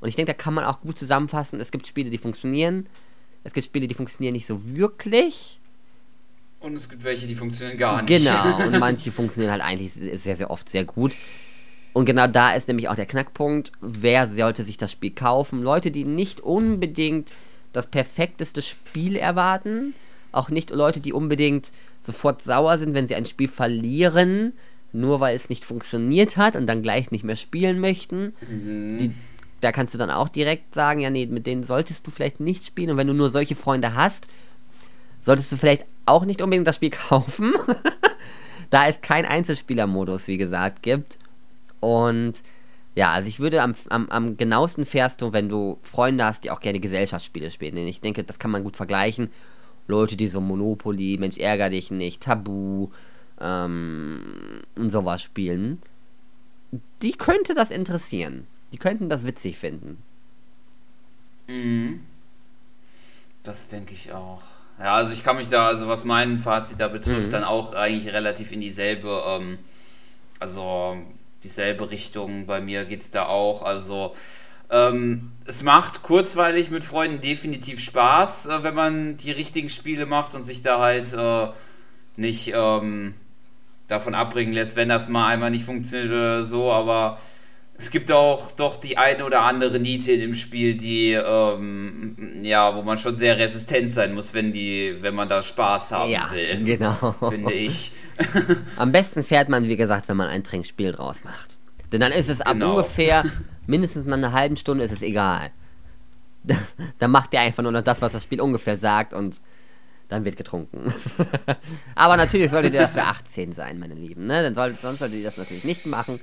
[0.00, 1.60] Und ich denke, da kann man auch gut zusammenfassen.
[1.60, 2.86] Es gibt Spiele, die funktionieren.
[3.44, 5.60] Es gibt Spiele, die funktionieren nicht so wirklich.
[6.60, 8.24] Und es gibt welche, die funktionieren gar nicht.
[8.24, 11.12] Genau, und manche funktionieren halt eigentlich sehr, sehr oft sehr gut.
[11.92, 15.62] Und genau da ist nämlich auch der Knackpunkt, wer sollte sich das Spiel kaufen?
[15.62, 17.32] Leute, die nicht unbedingt
[17.72, 19.94] das perfekteste Spiel erwarten,
[20.32, 24.52] auch nicht Leute, die unbedingt sofort sauer sind, wenn sie ein Spiel verlieren,
[24.92, 28.32] nur weil es nicht funktioniert hat und dann gleich nicht mehr spielen möchten.
[28.48, 28.98] Mhm.
[28.98, 29.10] Die,
[29.60, 32.64] da kannst du dann auch direkt sagen, ja nee, mit denen solltest du vielleicht nicht
[32.64, 34.28] spielen und wenn du nur solche Freunde hast,
[35.20, 37.52] solltest du vielleicht auch nicht unbedingt das Spiel kaufen,
[38.70, 41.18] da es keinen Einzelspielermodus, wie gesagt, gibt
[41.80, 42.42] und
[42.94, 46.50] ja, also ich würde am, am, am genauesten fährst du, wenn du Freunde hast, die
[46.50, 47.76] auch gerne Gesellschaftsspiele spielen.
[47.76, 49.30] Denn ich denke, das kann man gut vergleichen.
[49.86, 52.88] Leute, die so Monopoly, Mensch, ärger dich nicht, Tabu
[53.40, 55.80] ähm, und sowas spielen.
[57.02, 58.46] Die könnte das interessieren.
[58.72, 60.02] Die könnten das witzig finden.
[61.48, 62.00] Mhm.
[63.42, 64.42] Das denke ich auch.
[64.78, 67.32] Ja, also ich kann mich da, also was mein Fazit da betrifft, mhm.
[67.32, 69.58] dann auch eigentlich relativ in dieselbe, ähm,
[70.38, 70.96] also
[71.44, 72.46] dieselbe Richtung.
[72.46, 73.62] Bei mir geht es da auch.
[73.62, 74.14] Also
[74.70, 80.34] ähm, es macht kurzweilig mit Freunden definitiv Spaß, äh, wenn man die richtigen Spiele macht
[80.34, 81.48] und sich da halt äh,
[82.16, 83.14] nicht ähm,
[83.88, 86.70] davon abbringen lässt, wenn das mal einmal nicht funktioniert oder so.
[86.70, 87.18] Aber
[87.80, 92.76] es gibt auch doch die eine oder andere Niete in dem Spiel, die ähm, ja,
[92.76, 96.30] wo man schon sehr resistent sein muss, wenn die, wenn man da Spaß haben ja,
[96.30, 96.62] will.
[96.62, 97.14] Genau.
[97.30, 97.92] Finde ich.
[98.76, 101.56] Am besten fährt man, wie gesagt, wenn man ein Trinkspiel draus macht.
[101.90, 102.72] Denn dann ist es genau.
[102.72, 103.24] ab ungefähr
[103.66, 105.50] mindestens nach einer halben Stunde ist es egal.
[106.98, 109.40] dann macht ihr einfach nur noch das, was das Spiel ungefähr sagt und
[110.08, 110.92] dann wird getrunken.
[111.94, 114.26] Aber natürlich solltet ihr dafür 18 sein, meine Lieben.
[114.26, 114.42] Ne?
[114.42, 116.20] Dann soll, sonst solltet ihr das natürlich nicht machen.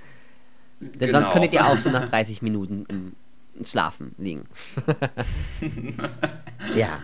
[0.80, 1.20] Denn genau.
[1.20, 4.44] sonst könntet ihr auch schon nach 30 Minuten im Schlafen liegen.
[6.76, 7.00] ja.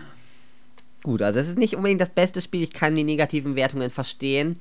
[1.01, 1.21] gut.
[1.21, 2.63] Also es ist nicht unbedingt das beste Spiel.
[2.63, 4.59] Ich kann die negativen Wertungen verstehen.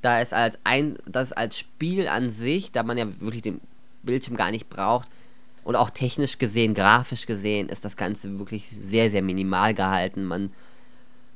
[0.00, 3.60] Da es als ein, das als Spiel an sich, da man ja wirklich den
[4.02, 5.08] Bildschirm gar nicht braucht
[5.64, 10.24] und auch technisch gesehen, grafisch gesehen, ist das Ganze wirklich sehr, sehr minimal gehalten.
[10.24, 10.52] Man,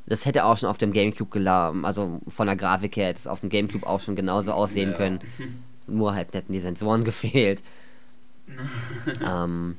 [0.07, 3.27] das hätte auch schon auf dem GameCube gelaufen, also von der Grafik her hätte es
[3.27, 4.97] auf dem GameCube auch schon genauso aussehen ja.
[4.97, 5.21] können.
[5.89, 7.63] Nur halt hätten die Sensoren gefehlt.
[9.27, 9.77] ähm,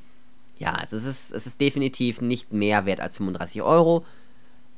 [0.58, 4.04] ja, also es ist, es ist definitiv nicht mehr wert als 35 Euro.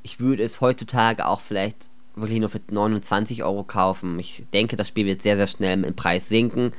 [0.03, 4.18] Ich würde es heutzutage auch vielleicht wirklich nur für 29 Euro kaufen.
[4.18, 6.72] Ich denke, das Spiel wird sehr, sehr schnell im Preis sinken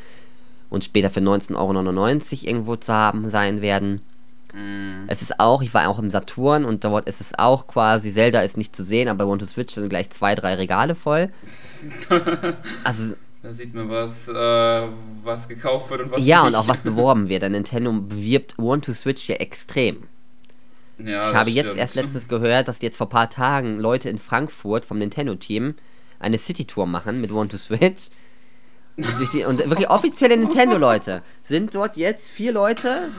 [0.70, 4.02] und später für 19,99 Euro irgendwo zu haben sein werden.
[4.54, 5.06] Mm.
[5.08, 8.42] Es ist auch, ich war auch im Saturn und dort ist es auch quasi, Zelda
[8.42, 11.30] ist nicht zu sehen, aber bei One to Switch sind gleich zwei, drei Regale voll.
[12.84, 14.88] also da sieht man, was, äh,
[15.24, 16.48] was gekauft wird und was Ja, nicht.
[16.48, 17.44] und auch was beworben wird.
[17.44, 20.04] Denn Nintendo bewirbt One to Switch ja extrem.
[20.98, 21.66] Ja, ich habe stimmt.
[21.68, 25.76] jetzt erst letztens gehört, dass jetzt vor ein paar Tagen Leute in Frankfurt vom Nintendo-Team
[26.20, 28.10] eine City-Tour machen mit One to Switch.
[28.96, 33.10] Und, die, und wirklich offizielle Nintendo-Leute sind dort jetzt vier Leute,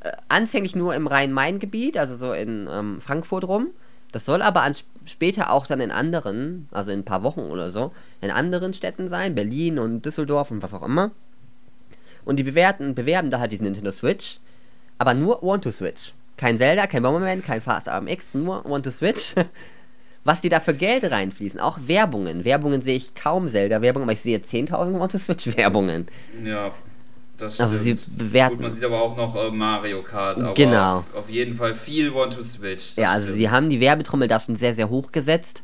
[0.00, 3.68] äh, anfänglich nur im Rhein-Main-Gebiet, also so in ähm, Frankfurt rum.
[4.12, 4.74] Das soll aber an,
[5.04, 9.08] später auch dann in anderen, also in ein paar Wochen oder so, in anderen Städten
[9.08, 11.10] sein, Berlin und Düsseldorf und was auch immer.
[12.24, 14.38] Und die bewerten, bewerben da halt diesen Nintendo Switch,
[14.98, 16.12] aber nur One to Switch.
[16.36, 19.34] Kein Zelda, kein Bomberman, kein Fast RMX, nur One to Switch.
[20.24, 22.44] Was die da für Geld reinfließen, auch Werbungen.
[22.44, 26.06] Werbungen sehe ich kaum Zelda-Werbungen, aber ich sehe 10.000 One to Switch-Werbungen.
[26.44, 26.72] Ja,
[27.40, 27.70] das stimmt.
[27.70, 28.56] Also sie bewerten.
[28.56, 30.56] Gut, man sieht aber auch noch äh, Mario Kart.
[30.56, 30.98] Genau.
[30.98, 32.96] Auf, auf, jeden Fall viel One to Switch.
[32.96, 33.38] Ja, also stimmt.
[33.38, 35.62] sie haben die Werbetrommel da schon sehr, sehr hoch gesetzt.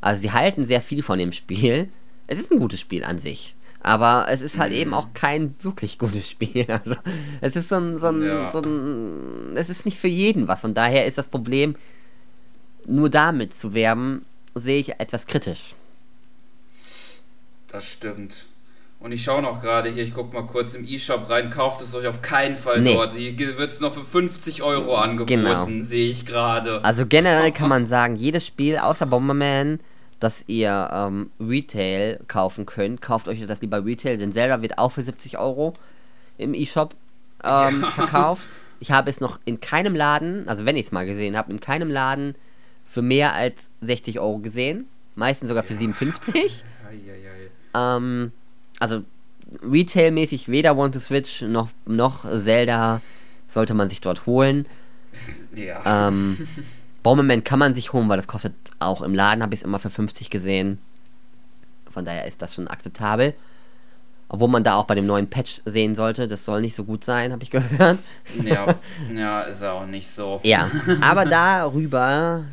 [0.00, 1.88] Also sie halten sehr viel von dem Spiel.
[2.26, 3.54] Es ist ein gutes Spiel an sich.
[3.80, 4.78] Aber es ist halt mhm.
[4.78, 6.66] eben auch kein wirklich gutes Spiel.
[6.68, 6.96] Also
[7.40, 8.50] es ist so ein, so ein, ja.
[8.50, 9.56] so ein.
[9.56, 10.60] Es ist nicht für jeden was.
[10.60, 11.76] Von daher ist das Problem,
[12.86, 15.74] nur damit zu werben, sehe ich etwas kritisch.
[17.68, 18.46] Das stimmt.
[19.04, 21.94] Und ich schaue noch gerade hier, ich gucke mal kurz im E-Shop rein, kauft es
[21.94, 22.94] euch auf keinen Fall nee.
[22.94, 23.12] dort.
[23.12, 25.68] Hier wird es noch für 50 Euro angeboten, genau.
[25.80, 26.82] sehe ich gerade.
[26.82, 29.80] Also generell kann man sagen, jedes Spiel außer Bomberman,
[30.20, 34.92] das ihr ähm, Retail kaufen könnt, kauft euch das lieber Retail, denn Zelda wird auch
[34.92, 35.74] für 70 Euro
[36.38, 36.94] im E-Shop
[37.44, 37.90] ähm, ja.
[37.90, 38.48] verkauft.
[38.80, 41.60] Ich habe es noch in keinem Laden, also wenn ich es mal gesehen habe, in
[41.60, 42.36] keinem Laden
[42.86, 44.88] für mehr als 60 Euro gesehen.
[45.14, 45.80] Meistens sogar für ja.
[45.80, 46.64] 57.
[47.74, 48.32] Ähm,
[48.80, 49.02] also
[49.62, 53.00] Retail-mäßig weder One to Switch noch, noch Zelda
[53.48, 54.66] sollte man sich dort holen.
[55.54, 56.08] Ja.
[56.08, 56.46] Ähm,
[57.02, 59.78] Bomberman kann man sich holen, weil das kostet auch im Laden, habe ich es immer
[59.78, 60.78] für 50 gesehen.
[61.90, 63.34] Von daher ist das schon akzeptabel.
[64.28, 67.04] Obwohl man da auch bei dem neuen Patch sehen sollte, das soll nicht so gut
[67.04, 67.98] sein, habe ich gehört.
[68.42, 68.74] Ja,
[69.14, 70.40] ja, ist auch nicht so.
[70.42, 70.68] Ja,
[71.02, 72.44] aber darüber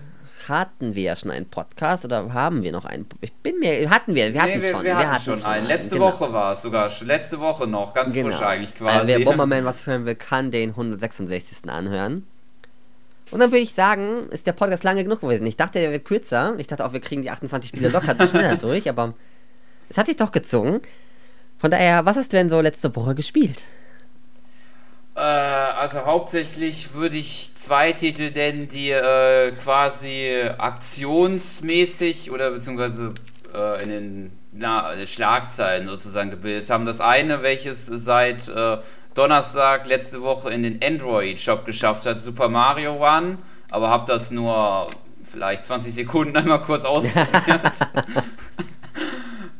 [0.50, 3.06] hatten wir ja schon einen Podcast oder haben wir noch einen?
[3.22, 4.84] Ich bin mir, hatten wir, wir hatten nee, wir, schon.
[4.84, 5.68] Wir, wir hatten, schon, schon einen.
[5.68, 6.34] Letzte einen, Woche genau.
[6.34, 8.30] war es sogar, letzte Woche noch, ganz genau.
[8.30, 8.98] frisch eigentlich quasi.
[8.98, 11.70] Also wer Bomberman was hören will, kann den 166.
[11.70, 12.26] anhören.
[13.32, 15.46] Und dann würde ich sagen, ist der Podcast lange genug gewesen.
[15.46, 16.56] Ich dachte, er wird kürzer.
[16.58, 19.14] Ich dachte auch, wir kriegen die 28 Spiele locker schneller durch, aber
[19.90, 20.82] es hat sich doch gezogen.
[21.58, 23.64] Von daher, was hast du denn so letzte Woche gespielt?
[25.16, 33.14] Äh, also hauptsächlich würde ich zwei Titel nennen, die äh, quasi aktionsmäßig oder beziehungsweise
[33.54, 36.86] äh, in den na, Schlagzeilen sozusagen gebildet haben.
[36.86, 38.78] Das eine, welches seit äh,
[39.14, 43.38] Donnerstag letzte Woche in den Android-Shop geschafft hat, Super Mario One,
[43.70, 44.90] aber habe das nur
[45.24, 47.28] vielleicht 20 Sekunden einmal kurz ausprobiert.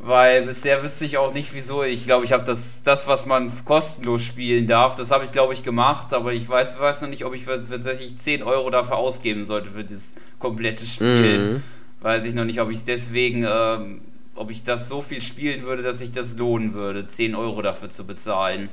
[0.04, 1.84] Weil bisher wüsste ich auch nicht, wieso.
[1.84, 5.54] Ich glaube, ich habe das, das, was man kostenlos spielen darf, das habe ich, glaube
[5.54, 6.16] ich, gemacht.
[6.16, 9.84] Aber ich weiß, weiß noch nicht, ob ich tatsächlich 10 Euro dafür ausgeben sollte für
[9.84, 11.38] dieses komplette Spiel.
[11.38, 11.64] Mhm.
[12.02, 14.02] Weiß ich noch nicht, ob ich es deswegen, ähm,
[14.34, 17.90] ob ich das so viel spielen würde, dass sich das lohnen würde, 10 Euro dafür
[17.90, 18.70] zu bezahlen.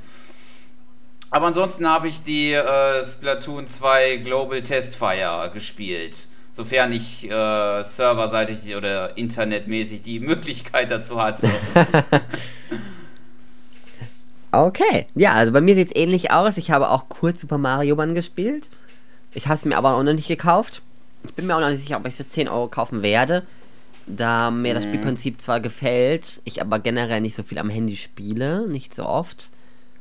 [1.29, 6.27] Aber ansonsten habe ich die äh, Splatoon 2 Global Testfire gespielt
[6.59, 11.49] sofern ich äh, serverseitig oder internetmäßig die Möglichkeit dazu hatte.
[14.51, 16.57] okay, ja, also bei mir sieht es ähnlich aus.
[16.57, 18.67] Ich habe auch kurz Super Mario Band gespielt.
[19.33, 20.81] Ich habe es mir aber auch noch nicht gekauft.
[21.23, 23.43] Ich bin mir auch noch nicht sicher, ob ich es für 10 Euro kaufen werde.
[24.05, 24.89] Da mir das mhm.
[24.89, 29.49] Spielprinzip zwar gefällt, ich aber generell nicht so viel am Handy spiele, nicht so oft.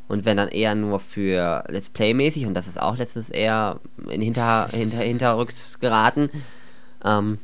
[0.09, 3.79] Und wenn dann eher nur für Let's Play-mäßig, und das ist auch letztens eher
[4.09, 6.31] in hinter, hinter, hinterrücks geraten.
[7.05, 7.39] Ähm,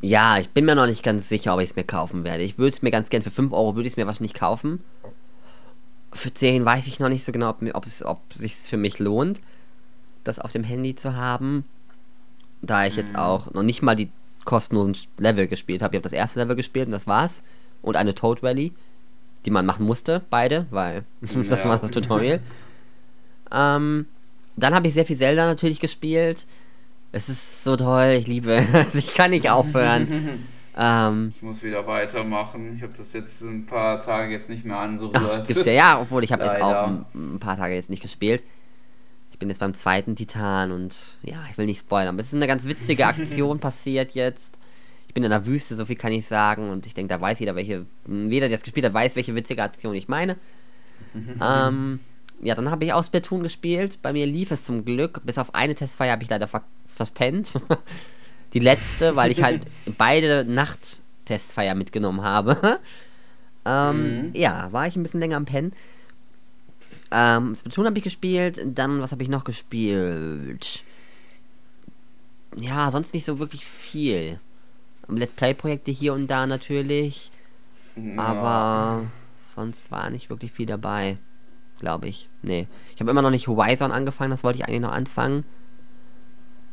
[0.00, 2.42] ja, ich bin mir noch nicht ganz sicher, ob ich es mir kaufen werde.
[2.42, 4.84] Ich würde es mir ganz gern für 5 Euro würde ich es mir wahrscheinlich kaufen.
[6.12, 8.98] Für 10 weiß ich noch nicht so genau, ob, ob es ob sich für mich
[8.98, 9.40] lohnt,
[10.24, 11.64] das auf dem Handy zu haben.
[12.60, 14.10] Da ich jetzt auch noch nicht mal die
[14.44, 15.96] kostenlosen Level gespielt habe.
[15.96, 17.42] Ich habe das erste Level gespielt und das war's.
[17.82, 18.72] Und eine Toad Rally,
[19.46, 21.04] die man machen musste, beide, weil
[21.48, 21.68] das Ja.
[21.70, 22.40] war das Tutorial.
[23.52, 24.06] ähm,
[24.56, 26.46] dann habe ich sehr viel Zelda natürlich gespielt.
[27.12, 28.94] Es ist so toll, ich liebe es.
[28.94, 30.44] Ich kann nicht aufhören.
[30.76, 32.76] ähm, Ich muss wieder weitermachen.
[32.76, 35.46] Ich habe das jetzt ein paar Tage jetzt nicht mehr angerührt.
[35.46, 38.42] gibt's ja, ja, obwohl ich habe jetzt auch ein, ein paar Tage jetzt nicht gespielt.
[39.30, 42.34] Ich bin jetzt beim zweiten Titan und ja, ich will nicht spoilern, aber es ist
[42.34, 44.57] eine ganz witzige Aktion passiert jetzt.
[45.18, 47.56] Bin in der Wüste, so viel kann ich sagen und ich denke, da weiß jeder,
[47.56, 50.36] welche, jeder, der es gespielt hat, weiß, welche witzige Aktion ich meine.
[51.42, 51.98] ähm,
[52.40, 53.98] ja, dann habe ich auch Splatoon gespielt.
[54.00, 55.20] Bei mir lief es zum Glück.
[55.24, 57.54] Bis auf eine Testfeier habe ich leider ver verpennt.
[58.52, 59.62] Die letzte, weil ich halt
[59.98, 62.78] beide Nacht-Testfeier mitgenommen habe.
[63.64, 64.30] ähm, Mhm.
[64.34, 65.72] Ja, war ich ein bisschen länger am Pennen.
[67.10, 68.60] Ähm, Splatoon habe ich gespielt.
[68.64, 70.84] Dann, was habe ich noch gespielt?
[72.56, 74.38] Ja, sonst nicht so wirklich viel.
[75.16, 77.30] Let's Play-Projekte hier und da natürlich.
[77.96, 78.22] Ja.
[78.22, 79.02] Aber
[79.38, 81.16] sonst war nicht wirklich viel dabei.
[81.80, 82.28] Glaube ich.
[82.42, 82.66] Nee.
[82.94, 85.44] Ich habe immer noch nicht Horizon angefangen, das wollte ich eigentlich noch anfangen.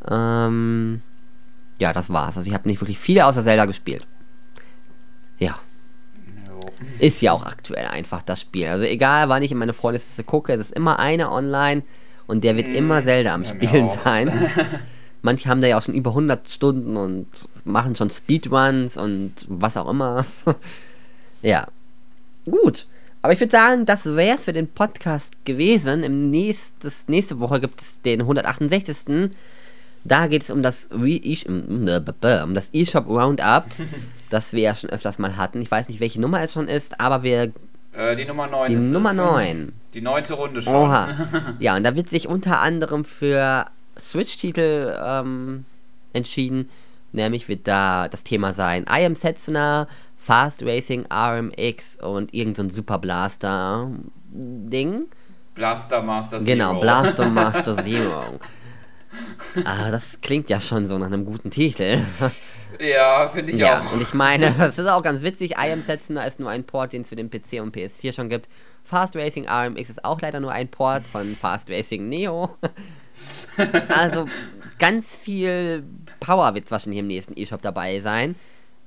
[0.09, 1.01] Ähm.
[1.77, 2.37] Ja, das war's.
[2.37, 4.05] Also ich habe nicht wirklich viel außer Zelda gespielt.
[5.37, 5.59] Ja.
[6.47, 6.59] Jo.
[6.99, 8.67] Ist ja auch aktuell einfach das Spiel.
[8.67, 11.83] Also egal, wann ich in meine Freundesliste gucke, es ist immer einer online
[12.27, 14.31] und der wird immer Zelda am Spielen sein.
[15.25, 17.25] Manche haben da ja auch schon über 100 Stunden und
[17.63, 20.23] machen schon Speedruns und was auch immer.
[21.41, 21.67] ja.
[22.45, 22.85] Gut.
[23.23, 26.03] Aber ich würde sagen, das wäre es für den Podcast gewesen.
[26.03, 29.31] Im nächstes, nächste Woche gibt es den 168.
[30.03, 33.65] Da geht es um das e um das eShop Roundup,
[34.29, 35.59] das wir ja schon öfters mal hatten.
[35.59, 37.51] Ich weiß nicht, welche Nummer es schon ist, aber wir
[37.93, 39.17] Äh, die Nummer 9 die ist Nummer es.
[39.17, 39.73] 9.
[39.95, 40.75] Die neunte Runde schon.
[40.75, 41.09] Oha.
[41.59, 43.65] Ja, und da wird sich unter anderem für
[43.97, 45.65] Switch-Titel ähm,
[46.13, 46.69] entschieden.
[47.11, 52.77] Nämlich wird da das Thema sein I Am Setsuna, Fast Racing, RMX und irgendein so
[52.77, 53.89] Super Blaster
[54.31, 55.07] Ding.
[55.53, 56.45] Blaster Master Zero.
[56.45, 58.39] Genau, Blaster Master Zero.
[59.63, 61.99] ah, das klingt ja schon so nach einem guten Titel.
[62.79, 63.93] Ja, finde ich ja, auch.
[63.93, 65.51] und ich meine, das ist auch ganz witzig.
[65.51, 68.27] I Am Setsuna ist nur ein Port, den es für den PC und PS4 schon
[68.27, 68.49] gibt.
[68.83, 72.49] Fast Racing RMX ist auch leider nur ein Port von Fast Racing Neo.
[73.89, 74.27] Also
[74.79, 75.83] ganz viel
[76.19, 78.35] Power wird wahrscheinlich im nächsten E-Shop dabei sein.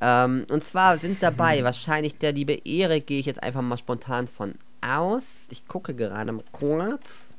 [0.01, 4.29] Ähm, und zwar sind dabei wahrscheinlich der liebe Erik, gehe ich jetzt einfach mal spontan
[4.29, 5.49] von aus.
[5.51, 7.35] Ich gucke gerade mal kurz.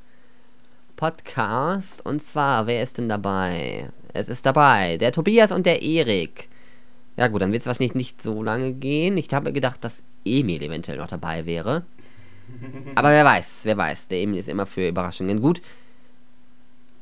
[0.96, 2.06] Podcast.
[2.06, 3.90] Und zwar, wer ist denn dabei?
[4.14, 6.50] Es ist dabei der Tobias und der Erik.
[7.16, 9.18] Ja gut, dann wird es wahrscheinlich nicht so lange gehen.
[9.18, 11.84] Ich habe gedacht, dass Emil eventuell noch dabei wäre.
[12.96, 14.10] Aber wer weiß, wer weiß.
[14.10, 15.62] Der Emil ist immer für Überraschungen gut.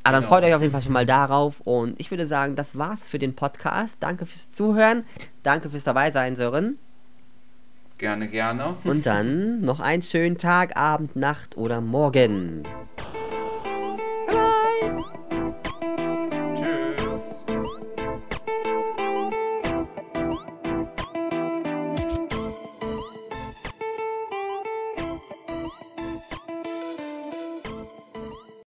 [0.07, 0.33] Aber dann genau.
[0.33, 1.59] freut euch auf jeden Fall schon mal darauf.
[1.61, 3.97] Und ich würde sagen, das war's für den Podcast.
[3.99, 5.03] Danke fürs Zuhören.
[5.43, 6.77] Danke fürs Dabeisein, Sören.
[7.97, 8.75] Gerne, gerne.
[8.83, 12.63] Und dann noch einen schönen Tag, Abend, Nacht oder Morgen.
[14.27, 14.93] Bye.
[14.95, 15.16] bye.